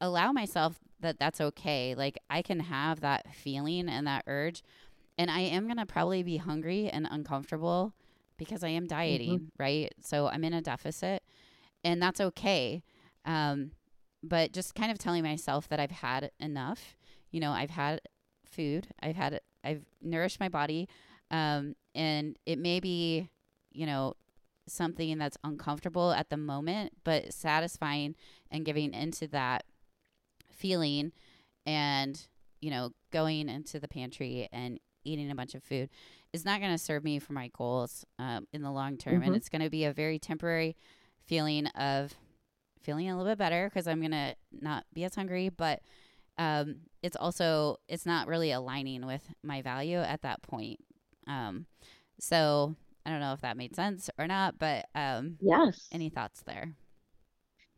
allow 0.00 0.32
myself 0.32 0.78
that 1.00 1.18
that's 1.18 1.40
okay. 1.40 1.94
Like 1.94 2.18
I 2.28 2.42
can 2.42 2.60
have 2.60 3.00
that 3.00 3.34
feeling 3.34 3.88
and 3.88 4.06
that 4.06 4.24
urge, 4.26 4.62
and 5.18 5.30
I 5.30 5.40
am 5.40 5.64
going 5.66 5.78
to 5.78 5.86
probably 5.86 6.22
be 6.22 6.38
hungry 6.38 6.88
and 6.88 7.06
uncomfortable 7.10 7.94
because 8.36 8.64
I 8.64 8.68
am 8.68 8.86
dieting, 8.86 9.38
mm-hmm. 9.38 9.62
right? 9.62 9.94
So 10.00 10.28
I'm 10.28 10.44
in 10.44 10.54
a 10.54 10.62
deficit, 10.62 11.22
and 11.84 12.02
that's 12.02 12.20
okay. 12.20 12.82
Um, 13.24 13.72
but 14.22 14.52
just 14.52 14.74
kind 14.74 14.90
of 14.90 14.98
telling 14.98 15.22
myself 15.22 15.68
that 15.68 15.80
I've 15.80 15.90
had 15.90 16.30
enough. 16.40 16.96
You 17.30 17.40
know, 17.40 17.52
I've 17.52 17.70
had 17.70 18.00
food, 18.44 18.88
I've 19.02 19.16
had, 19.16 19.40
I've 19.64 19.84
nourished 20.02 20.40
my 20.40 20.48
body. 20.48 20.88
Um, 21.30 21.74
and 21.94 22.36
it 22.44 22.58
may 22.58 22.80
be, 22.80 23.30
you 23.72 23.86
know, 23.86 24.14
something 24.66 25.16
that's 25.18 25.38
uncomfortable 25.44 26.12
at 26.12 26.30
the 26.30 26.36
moment, 26.36 26.92
but 27.04 27.32
satisfying 27.32 28.14
and 28.50 28.64
giving 28.64 28.92
into 28.92 29.26
that 29.28 29.64
feeling 30.60 31.12
and, 31.66 32.20
you 32.60 32.70
know, 32.70 32.90
going 33.10 33.48
into 33.48 33.80
the 33.80 33.88
pantry 33.88 34.48
and 34.52 34.78
eating 35.04 35.30
a 35.30 35.34
bunch 35.34 35.54
of 35.54 35.62
food 35.64 35.88
is 36.32 36.44
not 36.44 36.60
going 36.60 36.72
to 36.72 36.78
serve 36.78 37.02
me 37.02 37.18
for 37.18 37.32
my 37.32 37.50
goals 37.56 38.04
um, 38.18 38.46
in 38.52 38.62
the 38.62 38.70
long 38.70 38.96
term. 38.96 39.14
Mm-hmm. 39.14 39.22
And 39.24 39.36
it's 39.36 39.48
going 39.48 39.62
to 39.62 39.70
be 39.70 39.84
a 39.84 39.92
very 39.92 40.18
temporary 40.18 40.76
feeling 41.26 41.66
of 41.68 42.14
feeling 42.82 43.10
a 43.10 43.16
little 43.16 43.30
bit 43.32 43.38
better 43.38 43.68
because 43.68 43.88
I'm 43.88 44.00
going 44.00 44.12
to 44.12 44.34
not 44.52 44.84
be 44.92 45.04
as 45.04 45.14
hungry, 45.14 45.48
but 45.48 45.80
um, 46.38 46.76
it's 47.02 47.16
also, 47.16 47.76
it's 47.88 48.06
not 48.06 48.28
really 48.28 48.52
aligning 48.52 49.04
with 49.04 49.22
my 49.42 49.60
value 49.60 49.98
at 49.98 50.22
that 50.22 50.42
point 50.42 50.80
um, 51.30 51.66
so 52.18 52.74
I 53.06 53.10
don't 53.10 53.20
know 53.20 53.32
if 53.32 53.40
that 53.42 53.56
made 53.56 53.74
sense 53.74 54.10
or 54.18 54.26
not, 54.26 54.58
but 54.58 54.86
um, 54.94 55.36
yes. 55.40 55.88
Any 55.92 56.10
thoughts 56.10 56.42
there? 56.42 56.74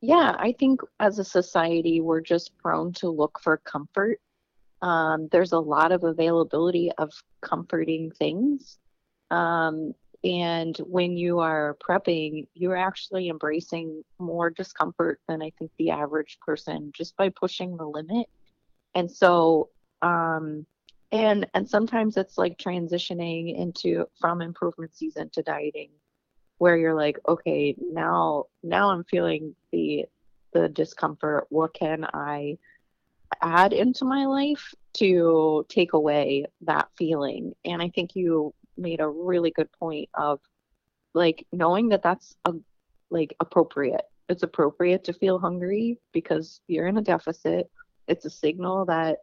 Yeah, 0.02 0.34
I 0.36 0.52
think 0.58 0.80
as 0.98 1.20
a 1.20 1.24
society, 1.24 2.00
we're 2.00 2.20
just 2.20 2.58
prone 2.58 2.92
to 2.94 3.08
look 3.08 3.38
for 3.40 3.58
comfort. 3.58 4.18
Um, 4.82 5.28
there's 5.30 5.52
a 5.52 5.60
lot 5.60 5.92
of 5.92 6.02
availability 6.02 6.90
of 6.98 7.12
comforting 7.40 8.10
things. 8.10 8.78
Um, 9.30 9.94
and 10.24 10.76
when 10.78 11.16
you 11.16 11.38
are 11.38 11.76
prepping, 11.80 12.48
you're 12.54 12.76
actually 12.76 13.28
embracing 13.28 14.02
more 14.18 14.50
discomfort 14.50 15.20
than 15.28 15.40
I 15.40 15.52
think 15.56 15.70
the 15.78 15.90
average 15.90 16.36
person 16.44 16.90
just 16.92 17.16
by 17.16 17.28
pushing 17.28 17.76
the 17.76 17.86
limit. 17.86 18.26
And 18.96 19.08
so, 19.08 19.68
um, 20.02 20.66
and 21.12 21.46
and 21.54 21.68
sometimes 21.68 22.16
it's 22.16 22.38
like 22.38 22.58
transitioning 22.58 23.56
into 23.56 24.06
from 24.18 24.42
improvement 24.42 24.96
season 24.96 25.30
to 25.34 25.42
dieting 25.42 25.90
where 26.58 26.76
you're 26.76 26.94
like 26.94 27.18
okay 27.28 27.76
now 27.78 28.46
now 28.62 28.90
i'm 28.90 29.04
feeling 29.04 29.54
the 29.82 30.60
the 30.60 30.68
discomfort 30.68 31.46
what 31.48 31.72
can 31.74 32.04
i 32.12 32.56
add 33.40 33.72
into 33.72 34.04
my 34.04 34.26
life 34.26 34.74
to 34.94 35.64
take 35.68 35.94
away 35.94 36.44
that 36.62 36.88
feeling? 36.96 37.54
And 37.64 37.80
i 37.82 37.88
think 37.88 38.14
you 38.14 38.54
made 38.76 39.00
a 39.00 39.08
really 39.08 39.50
good 39.50 39.70
point 39.72 40.08
of 40.14 40.40
like 41.14 41.46
knowing 41.52 41.90
that 41.90 42.02
that's 42.02 42.34
a 42.44 42.54
like 43.10 43.34
appropriate. 43.40 44.04
It's 44.28 44.42
appropriate 44.42 45.04
to 45.04 45.12
feel 45.12 45.38
hungry 45.38 45.98
because 46.12 46.62
you're 46.66 46.86
in 46.86 46.96
a 46.96 47.02
deficit. 47.02 47.70
It's 48.08 48.24
a 48.24 48.30
signal 48.30 48.86
that 48.86 49.18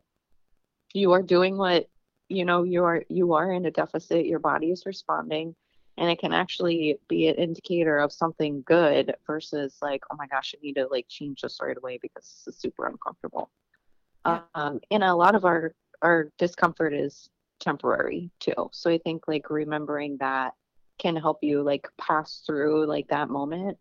you 0.93 1.13
are 1.13 1.23
doing 1.23 1.57
what 1.57 1.87
you 2.27 2.45
know 2.45 2.63
you 2.63 2.83
are 2.83 3.03
you 3.09 3.33
are 3.33 3.51
in 3.51 3.65
a 3.65 3.71
deficit. 3.71 4.27
Your 4.27 4.39
body 4.39 4.67
is 4.71 4.85
responding 4.85 5.55
and 5.99 6.09
it 6.09 6.17
can 6.17 6.31
actually 6.33 6.97
be 7.09 7.27
an 7.27 7.35
indicator 7.35 7.99
of 7.99 8.11
something 8.11 8.63
good 8.65 9.13
versus 9.27 9.77
like 9.81 10.01
oh 10.11 10.15
my 10.17 10.25
gosh 10.27 10.55
i 10.57 10.59
need 10.63 10.73
to 10.73 10.87
like 10.87 11.05
change 11.09 11.41
this 11.41 11.59
right 11.61 11.77
away 11.77 11.99
because 12.01 12.41
this 12.45 12.55
is 12.55 12.59
super 12.59 12.87
uncomfortable. 12.87 13.51
Yeah. 14.25 14.39
um, 14.55 14.79
and 14.89 15.03
a 15.03 15.13
lot 15.13 15.35
of 15.35 15.45
our 15.45 15.73
our 16.01 16.31
discomfort 16.37 16.93
is 16.93 17.29
temporary 17.59 18.31
too. 18.39 18.69
So 18.71 18.89
i 18.89 18.97
think 18.97 19.27
like 19.27 19.49
remembering 19.49 20.17
that 20.19 20.53
can 20.97 21.15
help 21.15 21.39
you 21.41 21.61
like 21.61 21.87
pass 21.97 22.41
through 22.45 22.85
like 22.85 23.07
that 23.09 23.29
moment 23.29 23.77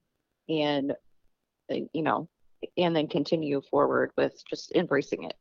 and 0.49 0.93
uh, 1.73 1.77
you 1.93 2.03
know 2.03 2.29
and 2.77 2.95
then 2.95 3.07
continue 3.07 3.63
forward 3.71 4.11
with 4.17 4.43
just 4.51 4.73
embracing 4.75 5.23
it. 5.23 5.35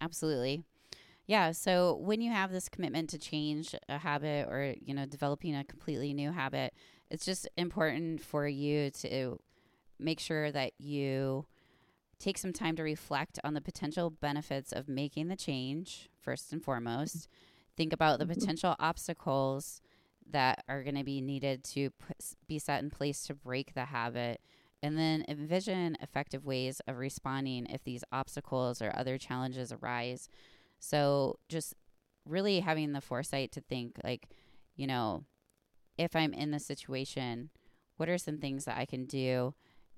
Absolutely 0.00 0.64
yeah. 1.30 1.52
So 1.52 1.94
when 1.94 2.20
you 2.20 2.32
have 2.32 2.50
this 2.50 2.68
commitment 2.68 3.08
to 3.10 3.18
change 3.18 3.76
a 3.88 3.98
habit 3.98 4.48
or, 4.48 4.74
you 4.84 4.92
know, 4.92 5.06
developing 5.06 5.54
a 5.54 5.62
completely 5.62 6.12
new 6.12 6.32
habit, 6.32 6.74
it's 7.08 7.24
just 7.24 7.48
important 7.56 8.20
for 8.20 8.48
you 8.48 8.90
to 9.02 9.38
make 10.00 10.18
sure 10.18 10.50
that 10.50 10.72
you 10.80 11.46
take 12.18 12.36
some 12.36 12.52
time 12.52 12.74
to 12.74 12.82
reflect 12.82 13.38
on 13.44 13.54
the 13.54 13.60
potential 13.60 14.10
benefits 14.10 14.72
of 14.72 14.88
making 14.88 15.28
the 15.28 15.36
change 15.36 16.08
first 16.20 16.52
and 16.52 16.64
foremost. 16.64 17.28
Think 17.76 17.92
about 17.92 18.18
the 18.18 18.24
mm-hmm. 18.24 18.34
potential 18.34 18.74
obstacles 18.80 19.80
that 20.32 20.64
are 20.68 20.82
going 20.82 20.96
to 20.96 21.04
be 21.04 21.20
needed 21.20 21.62
to 21.62 21.90
put, 21.90 22.16
be 22.48 22.58
set 22.58 22.82
in 22.82 22.90
place 22.90 23.22
to 23.28 23.36
break 23.36 23.74
the 23.74 23.84
habit 23.84 24.40
and 24.82 24.98
then 24.98 25.24
envision 25.28 25.96
effective 26.00 26.44
ways 26.44 26.80
of 26.88 26.98
responding 26.98 27.66
if 27.66 27.84
these 27.84 28.02
obstacles 28.10 28.82
or 28.82 28.92
other 28.96 29.16
challenges 29.16 29.72
arise. 29.72 30.28
So 30.80 31.38
just 31.48 31.74
really 32.26 32.60
having 32.60 32.92
the 32.92 33.00
foresight 33.00 33.52
to 33.52 33.60
think 33.60 33.96
like, 34.02 34.28
you 34.74 34.86
know, 34.86 35.24
if 35.96 36.16
I'm 36.16 36.32
in 36.32 36.50
this 36.50 36.66
situation, 36.66 37.50
what 37.96 38.08
are 38.08 38.18
some 38.18 38.38
things 38.38 38.64
that 38.64 38.78
I 38.78 38.86
can 38.86 39.04
do 39.04 39.54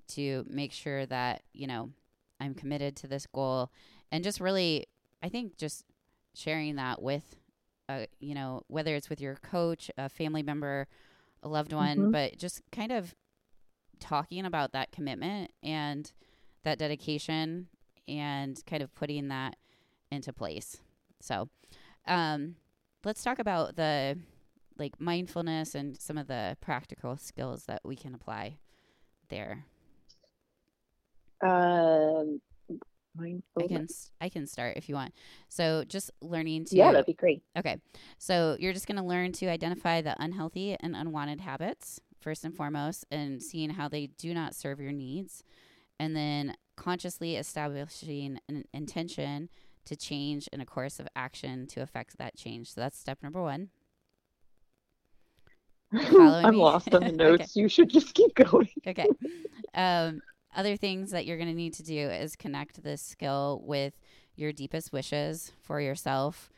to 0.09 0.45
make 0.49 0.73
sure 0.73 1.05
that, 1.05 1.43
you 1.53 1.65
know, 1.65 1.91
I'm 2.39 2.53
committed 2.53 2.95
to 2.97 3.07
this 3.07 3.25
goal 3.25 3.71
and 4.11 4.23
just 4.23 4.41
really 4.41 4.85
I 5.21 5.29
think 5.29 5.57
just 5.57 5.85
sharing 6.35 6.75
that 6.75 7.01
with 7.01 7.37
uh, 7.89 8.05
you 8.19 8.33
know, 8.33 8.61
whether 8.67 8.95
it's 8.95 9.09
with 9.09 9.21
your 9.21 9.35
coach, 9.35 9.91
a 9.97 10.09
family 10.09 10.41
member, 10.41 10.87
a 11.41 11.47
loved 11.47 11.73
one, 11.73 11.97
mm-hmm. 11.97 12.11
but 12.11 12.37
just 12.37 12.61
kind 12.71 12.91
of 12.91 13.13
talking 13.99 14.45
about 14.45 14.71
that 14.71 14.91
commitment 14.91 15.51
and 15.61 16.11
that 16.63 16.79
dedication 16.79 17.67
and 18.07 18.61
kind 18.65 18.81
of 18.81 18.93
putting 18.95 19.27
that 19.29 19.55
into 20.13 20.31
place. 20.31 20.77
So, 21.19 21.49
um, 22.07 22.55
let's 23.03 23.23
talk 23.23 23.39
about 23.39 23.75
the 23.75 24.17
like 24.77 24.99
mindfulness 24.99 25.75
and 25.75 25.99
some 25.99 26.17
of 26.17 26.27
the 26.27 26.57
practical 26.61 27.17
skills 27.17 27.65
that 27.65 27.81
we 27.83 27.95
can 27.95 28.15
apply 28.15 28.57
there. 29.29 29.65
Um, 31.41 32.41
I 33.19 33.67
can 33.67 33.87
I 34.21 34.29
can 34.29 34.47
start 34.47 34.77
if 34.77 34.89
you 34.89 34.95
want. 34.95 35.13
So 35.49 35.83
just 35.87 36.09
learning 36.21 36.65
to 36.65 36.75
Yeah, 36.75 36.91
that'd 36.91 37.05
be 37.05 37.13
great. 37.13 37.43
Okay. 37.57 37.77
So 38.17 38.57
you're 38.59 38.73
just 38.73 38.87
going 38.87 38.97
to 38.97 39.03
learn 39.03 39.31
to 39.33 39.47
identify 39.47 40.01
the 40.01 40.15
unhealthy 40.19 40.75
and 40.79 40.95
unwanted 40.95 41.41
habits 41.41 41.99
first 42.19 42.43
and 42.43 42.55
foremost 42.55 43.05
and 43.11 43.41
seeing 43.41 43.69
how 43.71 43.87
they 43.87 44.07
do 44.07 44.33
not 44.33 44.55
serve 44.55 44.79
your 44.79 44.91
needs 44.91 45.43
and 45.99 46.15
then 46.15 46.55
consciously 46.75 47.35
establishing 47.35 48.39
an 48.49 48.63
intention 48.73 49.49
to 49.85 49.95
change 49.95 50.47
in 50.53 50.61
a 50.61 50.65
course 50.65 50.99
of 50.99 51.07
action 51.15 51.67
to 51.67 51.81
affect 51.81 52.17
that 52.17 52.35
change. 52.35 52.73
So 52.73 52.81
that's 52.81 52.97
step 52.97 53.19
number 53.21 53.41
1. 53.41 53.69
I'm 55.93 56.51
me? 56.51 56.57
lost 56.57 56.93
on 56.93 57.03
the 57.03 57.11
notes. 57.11 57.43
okay. 57.43 57.61
You 57.61 57.69
should 57.69 57.89
just 57.89 58.13
keep 58.13 58.33
going. 58.35 58.69
okay. 58.87 59.07
Um, 59.73 60.21
other 60.55 60.75
things 60.77 61.11
that 61.11 61.25
you're 61.25 61.37
going 61.37 61.49
to 61.49 61.55
need 61.55 61.73
to 61.75 61.83
do 61.83 62.09
is 62.09 62.35
connect 62.35 62.83
this 62.83 63.01
skill 63.01 63.61
with 63.65 63.93
your 64.35 64.51
deepest 64.51 64.91
wishes 64.91 65.51
for 65.61 65.79
yourself 65.79 66.49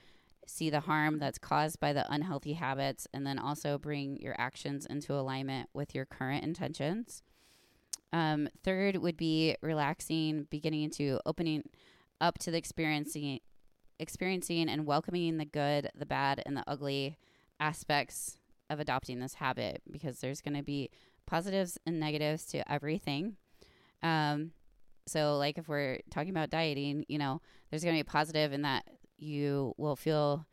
see 0.48 0.70
the 0.70 0.82
harm 0.82 1.20
that's 1.20 1.38
caused 1.38 1.80
by 1.80 1.94
the 1.94 2.12
unhealthy 2.12 2.54
habits, 2.54 3.08
and 3.14 3.26
then 3.26 3.40
also 3.40 3.78
bring 3.78 4.18
your 4.18 4.36
actions 4.38 4.86
into 4.86 5.14
alignment 5.14 5.70
with 5.74 5.96
your 5.96 6.06
current 6.06 6.44
intentions. 6.44 7.24
Um, 8.14 8.48
third 8.64 8.98
would 8.98 9.18
be 9.18 9.56
relaxing, 9.62 10.48
beginning 10.50 10.92
to 10.92 11.20
opening 11.26 11.64
up 12.22 12.38
to 12.40 12.52
the 12.52 12.58
experiencing, 12.58 13.40
experiencing 14.00 14.70
and 14.70 14.86
welcoming 14.86 15.38
the 15.38 15.46
good, 15.46 15.90
the 15.96 16.06
bad, 16.06 16.42
and 16.46 16.56
the 16.56 16.64
ugly 16.68 17.18
aspects 17.60 18.38
of 18.70 18.80
adopting 18.80 19.20
this 19.20 19.36
habit 19.36 19.82
because 19.92 20.20
there's 20.20 20.42
going 20.42 20.56
to 20.56 20.64
be 20.64 20.90
positives 21.26 21.78
and 21.86 22.00
negatives 22.00 22.46
to 22.46 22.72
everything. 22.72 23.36
Um, 24.02 24.52
so, 25.08 25.38
like 25.38 25.58
if 25.58 25.68
we're 25.68 26.00
talking 26.10 26.32
about 26.32 26.50
dieting, 26.50 27.06
you 27.08 27.18
know, 27.18 27.42
there's 27.70 27.84
going 27.84 27.96
to 27.96 28.04
be 28.04 28.08
a 28.08 28.12
positive 28.12 28.54
in 28.54 28.64
that 28.64 28.86
you 29.18 29.74
will 29.78 29.96
feel 29.96 30.46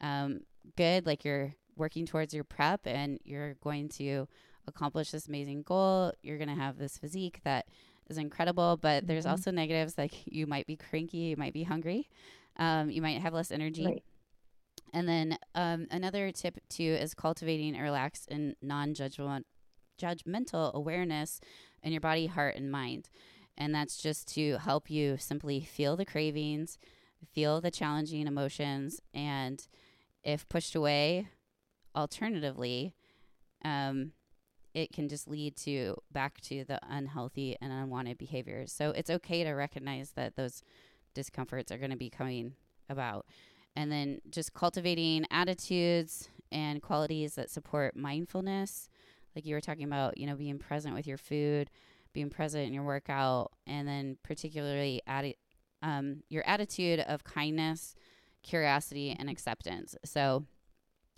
um, 0.00 0.40
good, 0.76 1.06
like 1.06 1.24
you're 1.24 1.54
working 1.76 2.06
towards 2.06 2.34
your 2.34 2.44
prep 2.44 2.86
and 2.86 3.18
you're 3.24 3.54
going 3.54 3.88
to 3.88 4.26
accomplish 4.66 5.10
this 5.10 5.28
amazing 5.28 5.62
goal. 5.62 6.12
You're 6.22 6.38
going 6.38 6.48
to 6.48 6.54
have 6.54 6.78
this 6.78 6.98
physique 6.98 7.40
that 7.44 7.66
is 8.08 8.18
incredible, 8.18 8.78
but 8.80 9.02
mm-hmm. 9.02 9.06
there's 9.06 9.26
also 9.26 9.50
negatives 9.50 9.98
like 9.98 10.12
you 10.26 10.46
might 10.46 10.66
be 10.66 10.76
cranky, 10.76 11.18
you 11.18 11.36
might 11.36 11.52
be 11.52 11.64
hungry, 11.64 12.08
um, 12.56 12.90
you 12.90 13.02
might 13.02 13.20
have 13.20 13.34
less 13.34 13.50
energy. 13.50 13.86
Right. 13.86 14.02
And 14.92 15.08
then 15.08 15.38
um, 15.54 15.86
another 15.90 16.32
tip 16.32 16.58
too 16.68 16.96
is 17.00 17.14
cultivating 17.14 17.76
a 17.76 17.82
relaxed 17.82 18.28
and 18.30 18.56
non 18.62 18.94
judgmental 18.94 20.72
awareness 20.72 21.40
in 21.82 21.92
your 21.92 22.00
body, 22.00 22.26
heart, 22.26 22.56
and 22.56 22.70
mind. 22.70 23.10
And 23.56 23.74
that's 23.74 23.98
just 23.98 24.32
to 24.34 24.58
help 24.58 24.88
you 24.88 25.16
simply 25.18 25.60
feel 25.60 25.96
the 25.96 26.04
cravings, 26.04 26.78
feel 27.32 27.60
the 27.60 27.70
challenging 27.70 28.26
emotions, 28.26 29.00
and 29.12 29.66
if 30.22 30.48
pushed 30.48 30.74
away, 30.74 31.28
alternatively, 31.94 32.94
um, 33.64 34.12
it 34.78 34.92
can 34.92 35.08
just 35.08 35.26
lead 35.26 35.56
to 35.56 35.96
back 36.12 36.40
to 36.40 36.64
the 36.64 36.78
unhealthy 36.88 37.56
and 37.60 37.72
unwanted 37.72 38.16
behaviors. 38.16 38.72
So 38.72 38.90
it's 38.90 39.10
okay 39.10 39.42
to 39.42 39.50
recognize 39.50 40.12
that 40.12 40.36
those 40.36 40.62
discomforts 41.14 41.72
are 41.72 41.78
going 41.78 41.90
to 41.90 41.96
be 41.96 42.10
coming 42.10 42.52
about. 42.88 43.26
And 43.74 43.90
then 43.90 44.20
just 44.30 44.54
cultivating 44.54 45.26
attitudes 45.32 46.28
and 46.52 46.80
qualities 46.80 47.34
that 47.34 47.50
support 47.50 47.96
mindfulness, 47.96 48.88
like 49.34 49.44
you 49.44 49.56
were 49.56 49.60
talking 49.60 49.84
about, 49.84 50.16
you 50.16 50.26
know, 50.28 50.36
being 50.36 50.58
present 50.58 50.94
with 50.94 51.08
your 51.08 51.18
food, 51.18 51.70
being 52.12 52.30
present 52.30 52.64
in 52.64 52.72
your 52.72 52.84
workout, 52.84 53.52
and 53.66 53.86
then 53.86 54.16
particularly 54.22 55.02
um, 55.82 56.22
your 56.28 56.46
attitude 56.46 57.00
of 57.00 57.24
kindness, 57.24 57.96
curiosity, 58.44 59.14
and 59.18 59.28
acceptance. 59.28 59.96
So 60.04 60.44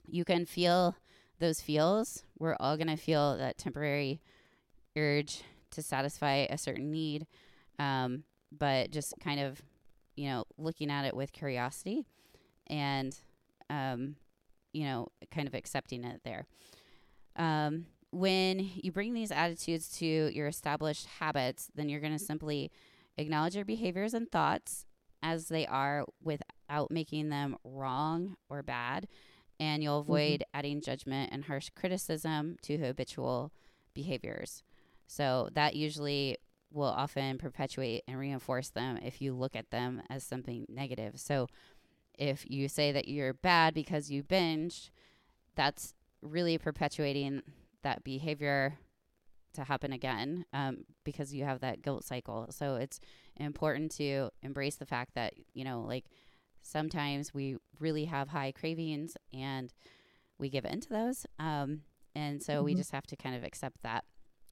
you 0.09 0.25
can 0.25 0.46
feel 0.46 0.96
those 1.40 1.61
feels. 1.61 2.22
We're 2.38 2.57
all 2.61 2.76
going 2.76 2.88
to 2.88 2.96
feel 2.96 3.37
that 3.37 3.59
temporary 3.59 4.20
urge 4.96 5.42
to 5.72 5.83
satisfy 5.83 6.46
a 6.48 6.59
certain 6.59 6.90
need, 6.90 7.26
um, 7.79 8.24
but 8.57 8.90
just 8.90 9.14
kind 9.20 9.40
of, 9.40 9.61
you 10.16 10.29
know, 10.29 10.44
looking 10.59 10.90
at 10.90 11.05
it 11.05 11.14
with 11.14 11.33
curiosity 11.33 12.07
and, 12.68 13.18
um, 13.68 14.16
you 14.72 14.85
know, 14.85 15.09
kind 15.31 15.48
of 15.48 15.55
accepting 15.55 16.05
it 16.05 16.20
there. 16.24 16.46
Um, 17.37 17.87
when 18.12 18.70
you 18.74 18.92
bring 18.92 19.14
these 19.14 19.31
attitudes 19.31 19.88
to 19.98 20.07
your 20.07 20.48
established 20.48 21.07
habits, 21.18 21.68
then 21.74 21.88
you're 21.88 22.00
going 22.00 22.16
to 22.16 22.18
simply 22.18 22.70
Acknowledge 23.20 23.55
your 23.55 23.66
behaviors 23.66 24.14
and 24.14 24.31
thoughts 24.33 24.87
as 25.22 25.48
they 25.48 25.66
are 25.66 26.07
without 26.22 26.90
making 26.90 27.29
them 27.29 27.55
wrong 27.64 28.37
or 28.48 28.62
bad. 28.62 29.07
And 29.61 29.83
you'll 29.83 30.01
avoid 30.01 30.40
mm-hmm. 30.40 30.59
adding 30.59 30.81
judgment 30.81 31.31
and 31.33 31.44
harsh 31.44 31.68
criticism 31.77 32.57
to 32.62 32.79
habitual 32.79 33.53
behaviors. 33.94 34.64
So 35.07 35.51
that 35.55 35.77
usually 35.77 36.38
will 36.73 36.85
often 36.85 37.37
perpetuate 37.37 38.03
and 38.09 38.18
reinforce 38.18 38.70
them 38.70 38.99
if 39.03 39.20
you 39.20 39.35
look 39.35 39.55
at 39.55 39.70
them 39.70 40.03
as 40.09 40.25
something 40.25 40.66
negative. 40.68 41.20
So 41.20 41.46
if 42.18 42.49
you 42.49 42.68
say 42.68 42.90
that 42.92 43.09
you're 43.09 43.35
bad 43.35 43.75
because 43.75 44.11
you 44.11 44.23
binged, 44.23 44.90
that's 45.57 45.94
really 46.23 46.59
perpetuating 46.59 47.42
that 47.83 48.05
behavior 48.05 48.79
to 49.53 49.64
happen 49.64 49.92
again 49.92 50.44
um, 50.53 50.85
because 51.05 51.35
you 51.35 51.44
have 51.44 51.61
that 51.61 51.83
guilt 51.83 52.05
cycle. 52.05 52.46
So 52.51 52.77
it's 52.77 53.01
important 53.37 53.90
to 53.96 54.31
embrace 54.42 54.77
the 54.77 54.87
fact 54.87 55.14
that, 55.14 55.35
you 55.55 55.64
know, 55.64 55.81
like 55.81 56.05
sometimes 56.62 57.35
we 57.35 57.57
really 57.79 58.05
have 58.07 58.29
high 58.29 58.53
cravings 58.53 59.16
and 59.33 59.73
we 60.38 60.49
give 60.49 60.64
in 60.64 60.81
to 60.81 60.88
those. 60.88 61.27
Um, 61.38 61.83
and 62.14 62.42
so 62.42 62.55
mm-hmm. 62.55 62.64
we 62.64 62.75
just 62.75 62.92
have 62.92 63.07
to 63.09 63.16
kind 63.16 63.37
of 63.37 63.44
accept 63.44 63.83
that 63.83 64.05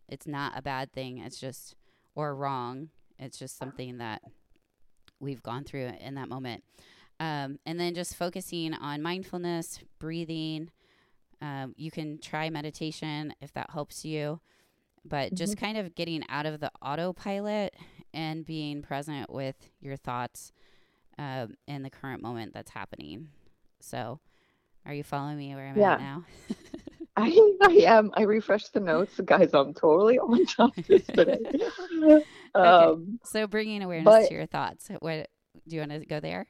it's 0.09 0.27
not 0.27 0.53
a 0.57 0.63
bad 0.63 0.93
thing. 0.93 1.19
It's 1.19 1.41
just, 1.41 1.75
or 2.15 2.35
wrong. 2.35 2.89
It's 3.19 3.39
just 3.39 3.59
something 3.59 3.99
that 3.99 4.23
we've 5.21 5.43
gone 5.43 5.65
through 5.65 5.91
in 6.01 6.15
that 6.15 6.29
moment. 6.29 6.65
Um, 7.21 7.59
and 7.67 7.81
then 7.81 7.95
just 7.95 8.15
focusing 8.15 8.75
on 8.75 9.03
mindfulness, 9.03 9.81
breathing. 9.99 10.71
Um, 11.43 11.75
you 11.77 11.91
can 11.91 12.19
try 12.21 12.49
meditation 12.49 13.35
if 13.41 13.53
that 13.55 13.71
helps 13.71 14.05
you 14.05 14.41
but 15.09 15.27
mm-hmm. 15.27 15.37
just 15.37 15.57
kind 15.57 15.79
of 15.79 15.95
getting 15.95 16.25
out 16.29 16.47
of 16.47 16.61
the 16.61 16.71
autopilot 16.83 17.75
and 18.15 18.45
being 18.45 18.83
present 18.83 19.31
with 19.31 19.71
your 19.81 19.97
thoughts 19.97 20.53
uh, 21.19 21.47
in 21.67 21.83
the 21.83 21.91
current 21.91 22.23
moment 22.23 22.53
that's 22.55 22.71
happening. 22.71 23.29
So, 23.81 24.21
are 24.87 24.95
you 24.95 25.05
following 25.05 25.39
me 25.39 25.55
where 25.55 25.69
I'm 25.69 25.79
yeah. 25.79 25.95
at 25.95 26.01
now? 26.01 26.25
I, 27.17 27.57
I 27.63 27.73
am. 27.87 28.13
I 28.15 28.23
refreshed 28.23 28.73
the 28.75 28.81
notes. 28.81 29.19
Guys, 29.25 29.51
I'm 29.53 29.75
totally 29.75 30.19
on 30.19 30.47
top 30.47 30.77
of 30.77 30.87
this 30.87 31.05
today. 31.07 31.39
um, 32.55 32.65
okay. 32.65 33.03
So, 33.25 33.47
bringing 33.47 33.83
awareness 33.83 34.05
but, 34.05 34.29
to 34.29 34.35
your 34.35 34.47
thoughts. 34.47 34.89
What 35.01 35.29
do 35.67 35.77
you 35.77 35.81
want 35.81 35.93
to 35.93 36.07
go 36.07 36.21
there? 36.21 36.47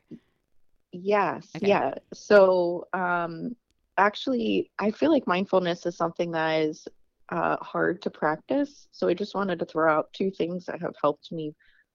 Yes. 0.92 1.48
Okay. 1.57 1.68
Yeah. 1.68 1.94
So, 2.12 2.87
um, 2.92 3.57
actually, 3.96 4.70
I 4.78 4.90
feel 4.90 5.11
like 5.11 5.26
mindfulness 5.26 5.87
is 5.87 5.96
something 5.96 6.33
that 6.33 6.61
is 6.61 6.87
uh, 7.31 7.57
hard 7.62 8.02
to 8.02 8.11
practice. 8.11 8.88
So 8.92 9.09
I 9.09 9.14
just 9.14 9.35
wanted 9.35 9.59
to 9.59 9.66
throw 9.66 9.92
out 9.92 10.12
two 10.12 10.31
things 10.31 10.64
that 10.66 10.81
have 10.81 10.94
helped 11.00 11.31
me 11.33 11.54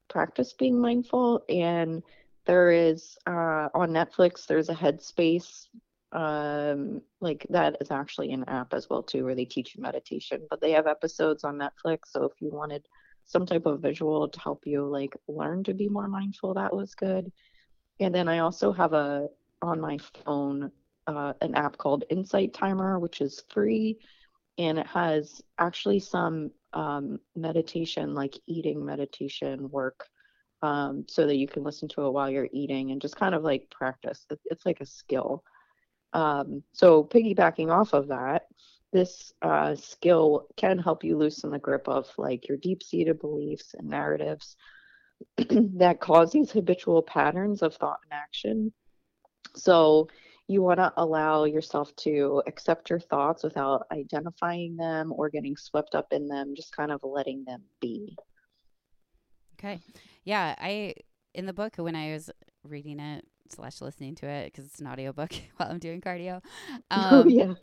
practice 0.10 0.54
being 0.54 0.80
mindful. 0.80 1.44
And 1.50 2.04
there 2.46 2.72
is 2.72 3.18
uh, 3.26 3.70
on 3.74 3.90
Netflix, 3.90 4.46
there's 4.46 4.70
a 4.70 4.76
Headspace 4.76 5.68
um, 6.14 7.02
like 7.22 7.46
that 7.50 7.78
is 7.82 7.90
actually 7.90 8.32
an 8.32 8.44
app 8.48 8.74
as 8.74 8.90
well 8.90 9.02
too, 9.02 9.26
where 9.26 9.36
they 9.36 9.46
teach 9.46 9.76
you 9.76 9.82
meditation. 9.82 10.46
But 10.50 10.62
they 10.62 10.72
have 10.72 10.88
episodes 10.88 11.44
on 11.44 11.58
Netflix, 11.58 12.00
so 12.12 12.24
if 12.26 12.34
you 12.40 12.52
wanted 12.52 12.86
some 13.26 13.46
type 13.46 13.66
of 13.66 13.82
visual 13.82 14.28
to 14.28 14.40
help 14.40 14.64
you 14.66 14.86
like 14.86 15.16
learn 15.28 15.64
to 15.64 15.74
be 15.74 15.90
more 15.90 16.08
mindful, 16.08 16.54
that 16.54 16.76
was 16.76 16.94
good. 16.94 17.32
And 18.00 18.14
then 18.14 18.28
I 18.28 18.40
also 18.40 18.72
have 18.72 18.94
a 18.94 19.28
on 19.62 19.80
my 19.80 19.98
phone 20.26 20.72
uh, 21.08 21.34
an 21.42 21.56
app 21.56 21.78
called 21.78 22.04
Insight 22.10 22.54
Timer, 22.54 23.00
which 23.00 23.22
is 23.22 23.44
free, 23.50 23.98
and 24.58 24.78
it 24.78 24.88
has 24.88 25.42
actually 25.58 26.00
some 26.00 26.52
um, 26.74 27.20
meditation, 27.36 28.14
like 28.14 28.38
eating 28.48 28.86
meditation 28.86 29.70
work, 29.70 30.06
um, 30.64 31.06
so 31.10 31.28
that 31.28 31.36
you 31.36 31.46
can 31.48 31.62
listen 31.62 31.90
to 31.90 32.06
it 32.06 32.12
while 32.12 32.30
you're 32.30 32.48
eating 32.54 32.92
and 32.92 33.02
just 33.02 33.18
kind 33.18 33.36
of 33.36 33.44
like 33.44 33.70
practice. 33.70 34.26
It's 34.46 34.66
like 34.66 34.80
a 34.80 34.86
skill. 34.86 35.44
Um, 36.14 36.64
so 36.72 37.04
piggybacking 37.04 37.70
off 37.70 37.94
of 37.94 38.08
that, 38.08 38.44
this 38.94 39.34
uh, 39.42 39.76
skill 39.76 40.48
can 40.56 40.80
help 40.80 41.04
you 41.04 41.18
loosen 41.18 41.52
the 41.52 41.60
grip 41.60 41.90
of 41.90 42.08
like 42.18 42.48
your 42.48 42.58
deep-seated 42.58 43.20
beliefs 43.20 43.76
and 43.78 43.90
narratives 43.90 44.56
that 45.38 46.00
cause 46.00 46.32
these 46.32 46.52
habitual 46.52 47.02
patterns 47.02 47.62
of 47.62 47.76
thought 47.76 48.00
and 48.10 48.14
action. 48.14 48.74
So 49.56 50.08
you 50.48 50.62
want 50.62 50.80
to 50.80 50.94
allow 50.96 51.44
yourself 51.44 51.94
to 51.98 52.42
accept 52.48 52.90
your 52.90 53.00
thoughts 53.02 53.44
without 53.44 53.86
identifying 53.92 54.78
them 54.78 55.12
or 55.14 55.30
getting 55.30 55.58
swept 55.58 55.94
up 55.94 56.14
in 56.14 56.28
them, 56.28 56.54
just 56.56 56.74
kind 56.74 56.92
of 56.92 57.02
letting 57.04 57.44
them 57.44 57.64
be. 57.82 58.16
Okay. 59.64 59.80
Yeah. 60.24 60.56
I, 60.60 60.96
in 61.34 61.46
the 61.46 61.54
book, 61.54 61.76
when 61.78 61.96
I 61.96 62.12
was 62.12 62.30
reading 62.64 63.00
it 63.00 63.26
slash 63.50 63.82
listening 63.82 64.16
to 64.16 64.28
it, 64.28 64.46
because 64.46 64.66
it's 64.66 64.80
an 64.80 64.88
audiobook 64.88 65.32
while 65.58 65.70
I'm 65.70 65.80
doing 65.80 66.02
cardio, 66.02 66.42
oh, 66.92 66.98
um, 66.98 67.08
oh, 67.12 67.28
yeah. 67.28 67.54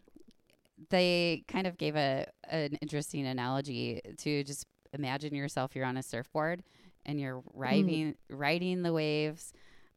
they 0.88 1.44
kind 1.48 1.66
of 1.66 1.76
gave 1.76 1.96
a 1.96 2.26
an 2.48 2.74
interesting 2.80 3.26
analogy 3.26 4.00
to 4.18 4.44
just 4.44 4.66
imagine 4.92 5.34
yourself 5.34 5.76
you're 5.76 5.84
on 5.84 5.96
a 5.96 6.02
surfboard 6.02 6.64
and 7.06 7.20
you're 7.20 7.36
mm-hmm. 7.36 7.60
riding 7.60 8.08
mm. 8.08 8.14
riding 8.28 8.82
the 8.82 8.92
waves 8.92 9.52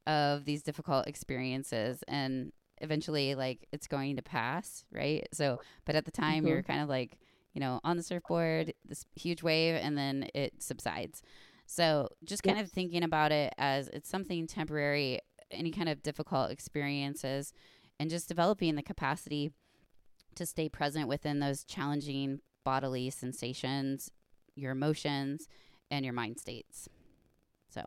of 0.06 0.46
these 0.46 0.62
difficult 0.62 1.08
experiences 1.08 2.04
and 2.08 2.52
eventually 2.82 3.34
like 3.34 3.68
it's 3.72 3.88
going 3.88 4.18
to 4.18 4.22
pass, 4.22 4.84
right? 4.92 5.28
So, 5.32 5.60
but 5.86 5.96
at 5.96 6.06
the 6.06 6.12
time 6.12 6.39
mm-hmm. 6.39 6.48
you're 6.48 6.63
kind 6.63 6.82
of 6.82 6.89
like, 6.89 7.18
you 7.54 7.62
know, 7.62 7.80
on 7.84 7.98
the 7.98 8.04
surfboard, 8.04 8.74
this 8.86 9.06
huge 9.16 9.42
wave, 9.42 9.76
and 9.76 9.98
then 9.98 10.28
it 10.34 10.62
subsides. 10.62 11.24
So, 11.65 12.10
just 12.23 12.43
kind 12.43 12.58
yes. 12.58 12.67
of 12.67 12.71
thinking 12.71 13.04
about 13.04 13.32
it 13.32 13.54
as 13.58 13.88
it's 13.88 14.10
something 14.10 14.47
temporary, 14.47 15.19
any 15.52 15.71
kind 15.71 15.89
of 15.89 16.04
difficult 16.04 16.52
experiences, 16.52 17.54
and 17.99 18.10
just 18.10 18.28
developing 18.28 18.76
the 18.76 18.84
capacity 18.84 19.52
to 20.36 20.45
stay 20.45 20.69
present 20.69 21.08
within 21.08 21.39
those 21.39 21.63
challenging 21.63 22.39
bodily 22.63 23.10
sensations, 23.10 24.12
your 24.56 24.71
emotions, 24.71 25.47
and 25.89 26.06
your 26.06 26.13
mind 26.13 26.39
states. 26.39 26.89
So, 27.69 27.82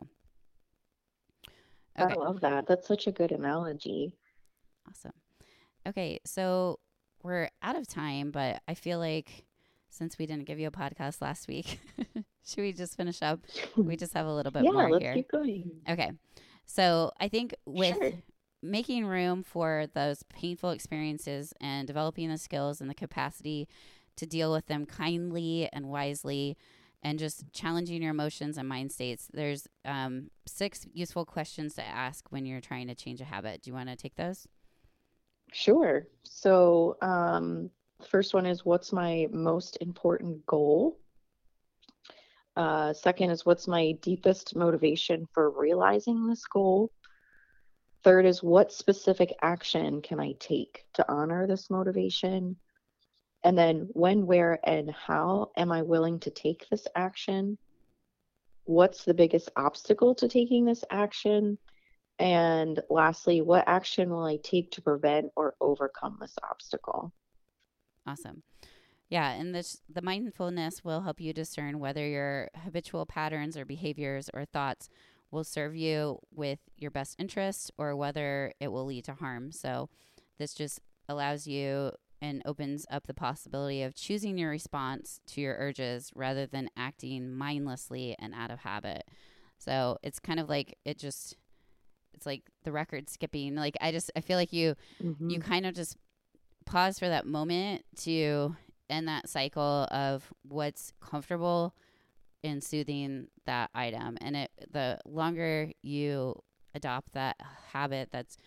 okay. 1.99 2.13
I 2.13 2.15
love 2.15 2.41
that. 2.41 2.67
That's 2.67 2.87
such 2.87 3.07
a 3.07 3.11
good 3.11 3.31
analogy. 3.31 4.13
Awesome. 4.89 5.13
Okay, 5.87 6.19
so 6.25 6.79
we're 7.23 7.49
out 7.61 7.77
of 7.77 7.87
time, 7.87 8.31
but 8.31 8.61
I 8.67 8.73
feel 8.73 8.99
like 8.99 9.45
since 9.89 10.17
we 10.17 10.25
didn't 10.25 10.45
give 10.45 10.59
you 10.59 10.67
a 10.67 10.71
podcast 10.71 11.21
last 11.21 11.47
week, 11.47 11.79
should 12.45 12.61
we 12.61 12.73
just 12.73 12.95
finish 12.95 13.21
up? 13.21 13.39
We 13.75 13.95
just 13.97 14.13
have 14.13 14.25
a 14.25 14.33
little 14.33 14.51
bit 14.51 14.63
yeah, 14.63 14.71
more 14.71 14.91
let's 14.91 15.03
here. 15.03 15.13
keep 15.13 15.31
going. 15.31 15.71
Okay. 15.89 16.11
So 16.65 17.11
I 17.19 17.27
think 17.27 17.55
with 17.65 17.95
sure. 17.95 18.11
making 18.61 19.05
room 19.05 19.43
for 19.43 19.87
those 19.93 20.23
painful 20.23 20.71
experiences 20.71 21.53
and 21.61 21.87
developing 21.87 22.29
the 22.29 22.37
skills 22.37 22.81
and 22.81 22.89
the 22.89 22.95
capacity 22.95 23.67
to 24.17 24.25
deal 24.25 24.51
with 24.51 24.67
them 24.67 24.85
kindly 24.85 25.69
and 25.71 25.87
wisely 25.87 26.57
and 27.03 27.19
just 27.19 27.45
challenging 27.53 28.01
your 28.01 28.11
emotions 28.11 28.57
and 28.57 28.67
mind 28.67 28.91
states, 28.91 29.29
there's 29.31 29.67
um, 29.85 30.29
six 30.45 30.85
useful 30.93 31.25
questions 31.25 31.75
to 31.75 31.85
ask 31.85 32.31
when 32.31 32.45
you're 32.45 32.61
trying 32.61 32.87
to 32.87 32.95
change 32.95 33.21
a 33.21 33.25
habit. 33.25 33.61
Do 33.61 33.69
you 33.69 33.73
want 33.73 33.89
to 33.89 33.95
take 33.95 34.15
those? 34.15 34.47
Sure. 35.53 36.07
So, 36.23 36.97
um, 37.01 37.69
first 38.05 38.33
one 38.33 38.45
is 38.45 38.65
what's 38.65 38.93
my 38.93 39.27
most 39.31 39.77
important 39.81 40.45
goal? 40.45 40.99
Uh, 42.55 42.91
second 42.93 43.29
is 43.29 43.45
what's 43.45 43.67
my 43.67 43.91
deepest 44.01 44.55
motivation 44.55 45.27
for 45.33 45.51
realizing 45.51 46.27
this 46.27 46.45
goal? 46.45 46.91
Third 48.03 48.25
is 48.25 48.41
what 48.41 48.71
specific 48.71 49.33
action 49.41 50.01
can 50.01 50.19
I 50.19 50.33
take 50.39 50.85
to 50.93 51.05
honor 51.11 51.45
this 51.45 51.69
motivation? 51.69 52.55
And 53.43 53.57
then 53.57 53.89
when, 53.91 54.25
where, 54.25 54.59
and 54.63 54.89
how 54.91 55.51
am 55.55 55.71
I 55.71 55.83
willing 55.83 56.19
to 56.21 56.31
take 56.31 56.67
this 56.69 56.87
action? 56.95 57.57
What's 58.65 59.05
the 59.05 59.13
biggest 59.13 59.49
obstacle 59.55 60.15
to 60.15 60.27
taking 60.27 60.65
this 60.65 60.83
action? 60.89 61.57
And 62.19 62.81
lastly, 62.89 63.41
what 63.41 63.67
action 63.67 64.09
will 64.09 64.25
I 64.25 64.37
take 64.37 64.71
to 64.71 64.81
prevent 64.81 65.27
or 65.35 65.55
overcome 65.61 66.17
this 66.19 66.35
obstacle? 66.49 67.13
Awesome. 68.07 68.43
Yeah, 69.09 69.31
and 69.31 69.53
this 69.53 69.81
the 69.89 70.01
mindfulness 70.01 70.83
will 70.83 71.01
help 71.01 71.21
you 71.21 71.33
discern 71.33 71.79
whether 71.79 72.05
your 72.05 72.49
habitual 72.63 73.05
patterns 73.05 73.55
or 73.55 73.65
behaviors 73.65 74.29
or 74.33 74.45
thoughts 74.45 74.89
will 75.31 75.43
serve 75.43 75.75
you 75.75 76.19
with 76.33 76.59
your 76.77 76.91
best 76.91 77.15
interest 77.19 77.71
or 77.77 77.95
whether 77.95 78.53
it 78.59 78.69
will 78.69 78.85
lead 78.85 79.05
to 79.05 79.13
harm. 79.13 79.51
So 79.51 79.89
this 80.37 80.53
just 80.53 80.79
allows 81.09 81.47
you 81.47 81.91
and 82.21 82.41
opens 82.45 82.85
up 82.89 83.07
the 83.07 83.13
possibility 83.13 83.83
of 83.83 83.95
choosing 83.95 84.37
your 84.37 84.49
response 84.49 85.19
to 85.27 85.41
your 85.41 85.55
urges 85.59 86.11
rather 86.15 86.45
than 86.45 86.69
acting 86.75 87.31
mindlessly 87.31 88.15
and 88.19 88.33
out 88.33 88.51
of 88.51 88.59
habit. 88.59 89.03
So 89.57 89.97
it's 90.03 90.19
kind 90.19 90.39
of 90.39 90.49
like 90.49 90.77
it 90.85 90.97
just 90.97 91.35
it's 92.13 92.25
like 92.25 92.43
the 92.63 92.71
record 92.71 93.09
skipping. 93.09 93.55
Like 93.55 93.77
I 93.79 93.91
just 93.91 94.11
I 94.15 94.21
feel 94.21 94.37
like 94.37 94.53
you 94.53 94.75
mm-hmm. 95.03 95.29
you 95.29 95.39
kind 95.39 95.65
of 95.65 95.75
just 95.75 95.97
pause 96.67 96.99
for 96.99 97.07
that 97.09 97.25
moment 97.25 97.83
to 98.03 98.55
end 98.89 99.07
that 99.07 99.29
cycle 99.29 99.87
of 99.91 100.31
what's 100.43 100.93
comfortable 101.01 101.73
in 102.43 102.61
soothing 102.61 103.27
that 103.45 103.69
item. 103.73 104.17
And 104.21 104.35
it 104.35 104.51
the 104.71 104.99
longer 105.05 105.71
you 105.81 106.41
adopt 106.75 107.13
that 107.13 107.37
habit 107.71 108.09
that's 108.11 108.37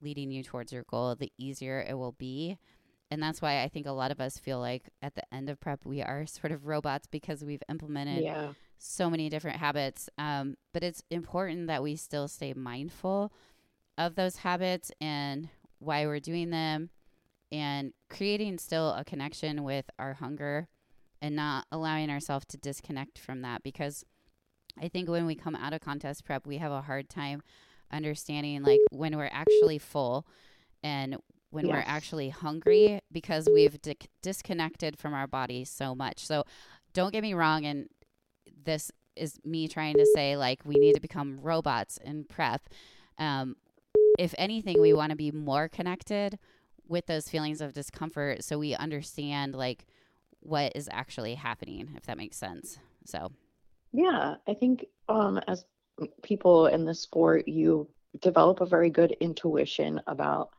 leading 0.00 0.30
you 0.30 0.42
towards 0.42 0.72
your 0.72 0.84
goal, 0.90 1.14
the 1.14 1.32
easier 1.38 1.84
it 1.88 1.94
will 1.96 2.12
be. 2.12 2.58
And 3.10 3.22
that's 3.22 3.40
why 3.40 3.62
I 3.62 3.68
think 3.68 3.86
a 3.86 3.92
lot 3.92 4.10
of 4.10 4.20
us 4.20 4.36
feel 4.36 4.58
like 4.58 4.90
at 5.00 5.14
the 5.14 5.22
end 5.32 5.48
of 5.48 5.60
prep 5.60 5.84
we 5.84 6.02
are 6.02 6.26
sort 6.26 6.52
of 6.52 6.66
robots 6.66 7.06
because 7.06 7.44
we've 7.44 7.62
implemented 7.68 8.24
yeah 8.24 8.52
so 8.78 9.10
many 9.10 9.28
different 9.28 9.58
habits. 9.58 10.08
Um, 10.18 10.56
but 10.72 10.82
it's 10.82 11.02
important 11.10 11.68
that 11.68 11.82
we 11.82 11.96
still 11.96 12.28
stay 12.28 12.52
mindful 12.52 13.32
of 13.98 14.14
those 14.14 14.36
habits 14.36 14.90
and 15.00 15.48
why 15.78 16.06
we're 16.06 16.20
doing 16.20 16.50
them 16.50 16.90
and 17.52 17.92
creating 18.10 18.58
still 18.58 18.90
a 18.92 19.04
connection 19.04 19.62
with 19.64 19.86
our 19.98 20.14
hunger 20.14 20.68
and 21.22 21.36
not 21.36 21.66
allowing 21.72 22.10
ourselves 22.10 22.44
to 22.46 22.56
disconnect 22.56 23.18
from 23.18 23.42
that 23.42 23.62
because 23.62 24.04
I 24.80 24.88
think 24.88 25.08
when 25.08 25.26
we 25.26 25.34
come 25.34 25.56
out 25.56 25.72
of 25.72 25.80
contest 25.80 26.24
prep, 26.24 26.46
we 26.46 26.58
have 26.58 26.72
a 26.72 26.82
hard 26.82 27.08
time 27.08 27.42
understanding 27.90 28.62
like 28.62 28.80
when 28.90 29.16
we're 29.16 29.30
actually 29.32 29.78
full 29.78 30.26
and 30.82 31.16
when 31.50 31.66
yes. 31.66 31.72
we're 31.72 31.84
actually 31.86 32.28
hungry 32.28 33.00
because 33.10 33.48
we've 33.52 33.80
di- 33.80 33.96
disconnected 34.22 34.98
from 34.98 35.14
our 35.14 35.26
body 35.26 35.64
so 35.64 35.94
much. 35.94 36.26
So 36.26 36.44
don't 36.92 37.12
get 37.12 37.22
me 37.22 37.34
wrong 37.34 37.64
and 37.64 37.88
this 38.64 38.90
is 39.14 39.38
me 39.44 39.68
trying 39.68 39.94
to 39.94 40.06
say 40.14 40.36
like 40.36 40.60
we 40.64 40.74
need 40.74 40.94
to 40.94 41.00
become 41.00 41.38
robots 41.40 41.98
in 42.04 42.24
prep. 42.24 42.68
Um, 43.18 43.56
if 44.18 44.34
anything, 44.38 44.80
we 44.80 44.92
want 44.92 45.10
to 45.10 45.16
be 45.16 45.30
more 45.30 45.68
connected 45.68 46.38
with 46.88 47.06
those 47.06 47.28
feelings 47.28 47.60
of 47.60 47.72
discomfort 47.72 48.44
so 48.44 48.58
we 48.58 48.74
understand 48.74 49.54
like 49.54 49.86
what 50.46 50.72
is 50.76 50.88
actually 50.92 51.34
happening, 51.34 51.88
if 51.96 52.06
that 52.06 52.16
makes 52.16 52.36
sense. 52.36 52.78
So, 53.04 53.32
yeah, 53.92 54.36
I 54.46 54.54
think 54.54 54.86
um, 55.08 55.38
as 55.48 55.64
people 56.22 56.66
in 56.66 56.84
the 56.84 56.94
sport, 56.94 57.48
you 57.48 57.88
develop 58.20 58.60
a 58.60 58.66
very 58.66 58.90
good 58.90 59.16
intuition 59.20 60.00
about 60.06 60.50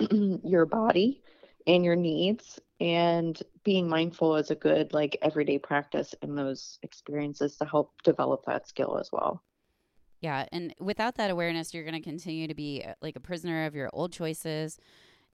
your 0.44 0.66
body 0.66 1.22
and 1.66 1.84
your 1.84 1.96
needs 1.96 2.58
and 2.80 3.40
being 3.62 3.88
mindful 3.88 4.34
is 4.34 4.50
a 4.50 4.56
good 4.56 4.92
like 4.92 5.16
everyday 5.22 5.58
practice 5.58 6.12
in 6.22 6.34
those 6.34 6.78
experiences 6.82 7.56
to 7.56 7.64
help 7.64 7.92
develop 8.02 8.44
that 8.44 8.66
skill 8.66 8.98
as 8.98 9.10
well 9.12 9.40
yeah 10.20 10.44
and 10.50 10.74
without 10.80 11.14
that 11.14 11.30
awareness 11.30 11.72
you're 11.72 11.84
going 11.84 11.94
to 11.94 12.00
continue 12.00 12.48
to 12.48 12.54
be 12.54 12.82
uh, 12.84 12.94
like 13.00 13.14
a 13.14 13.20
prisoner 13.20 13.64
of 13.64 13.76
your 13.76 13.88
old 13.92 14.12
choices 14.12 14.76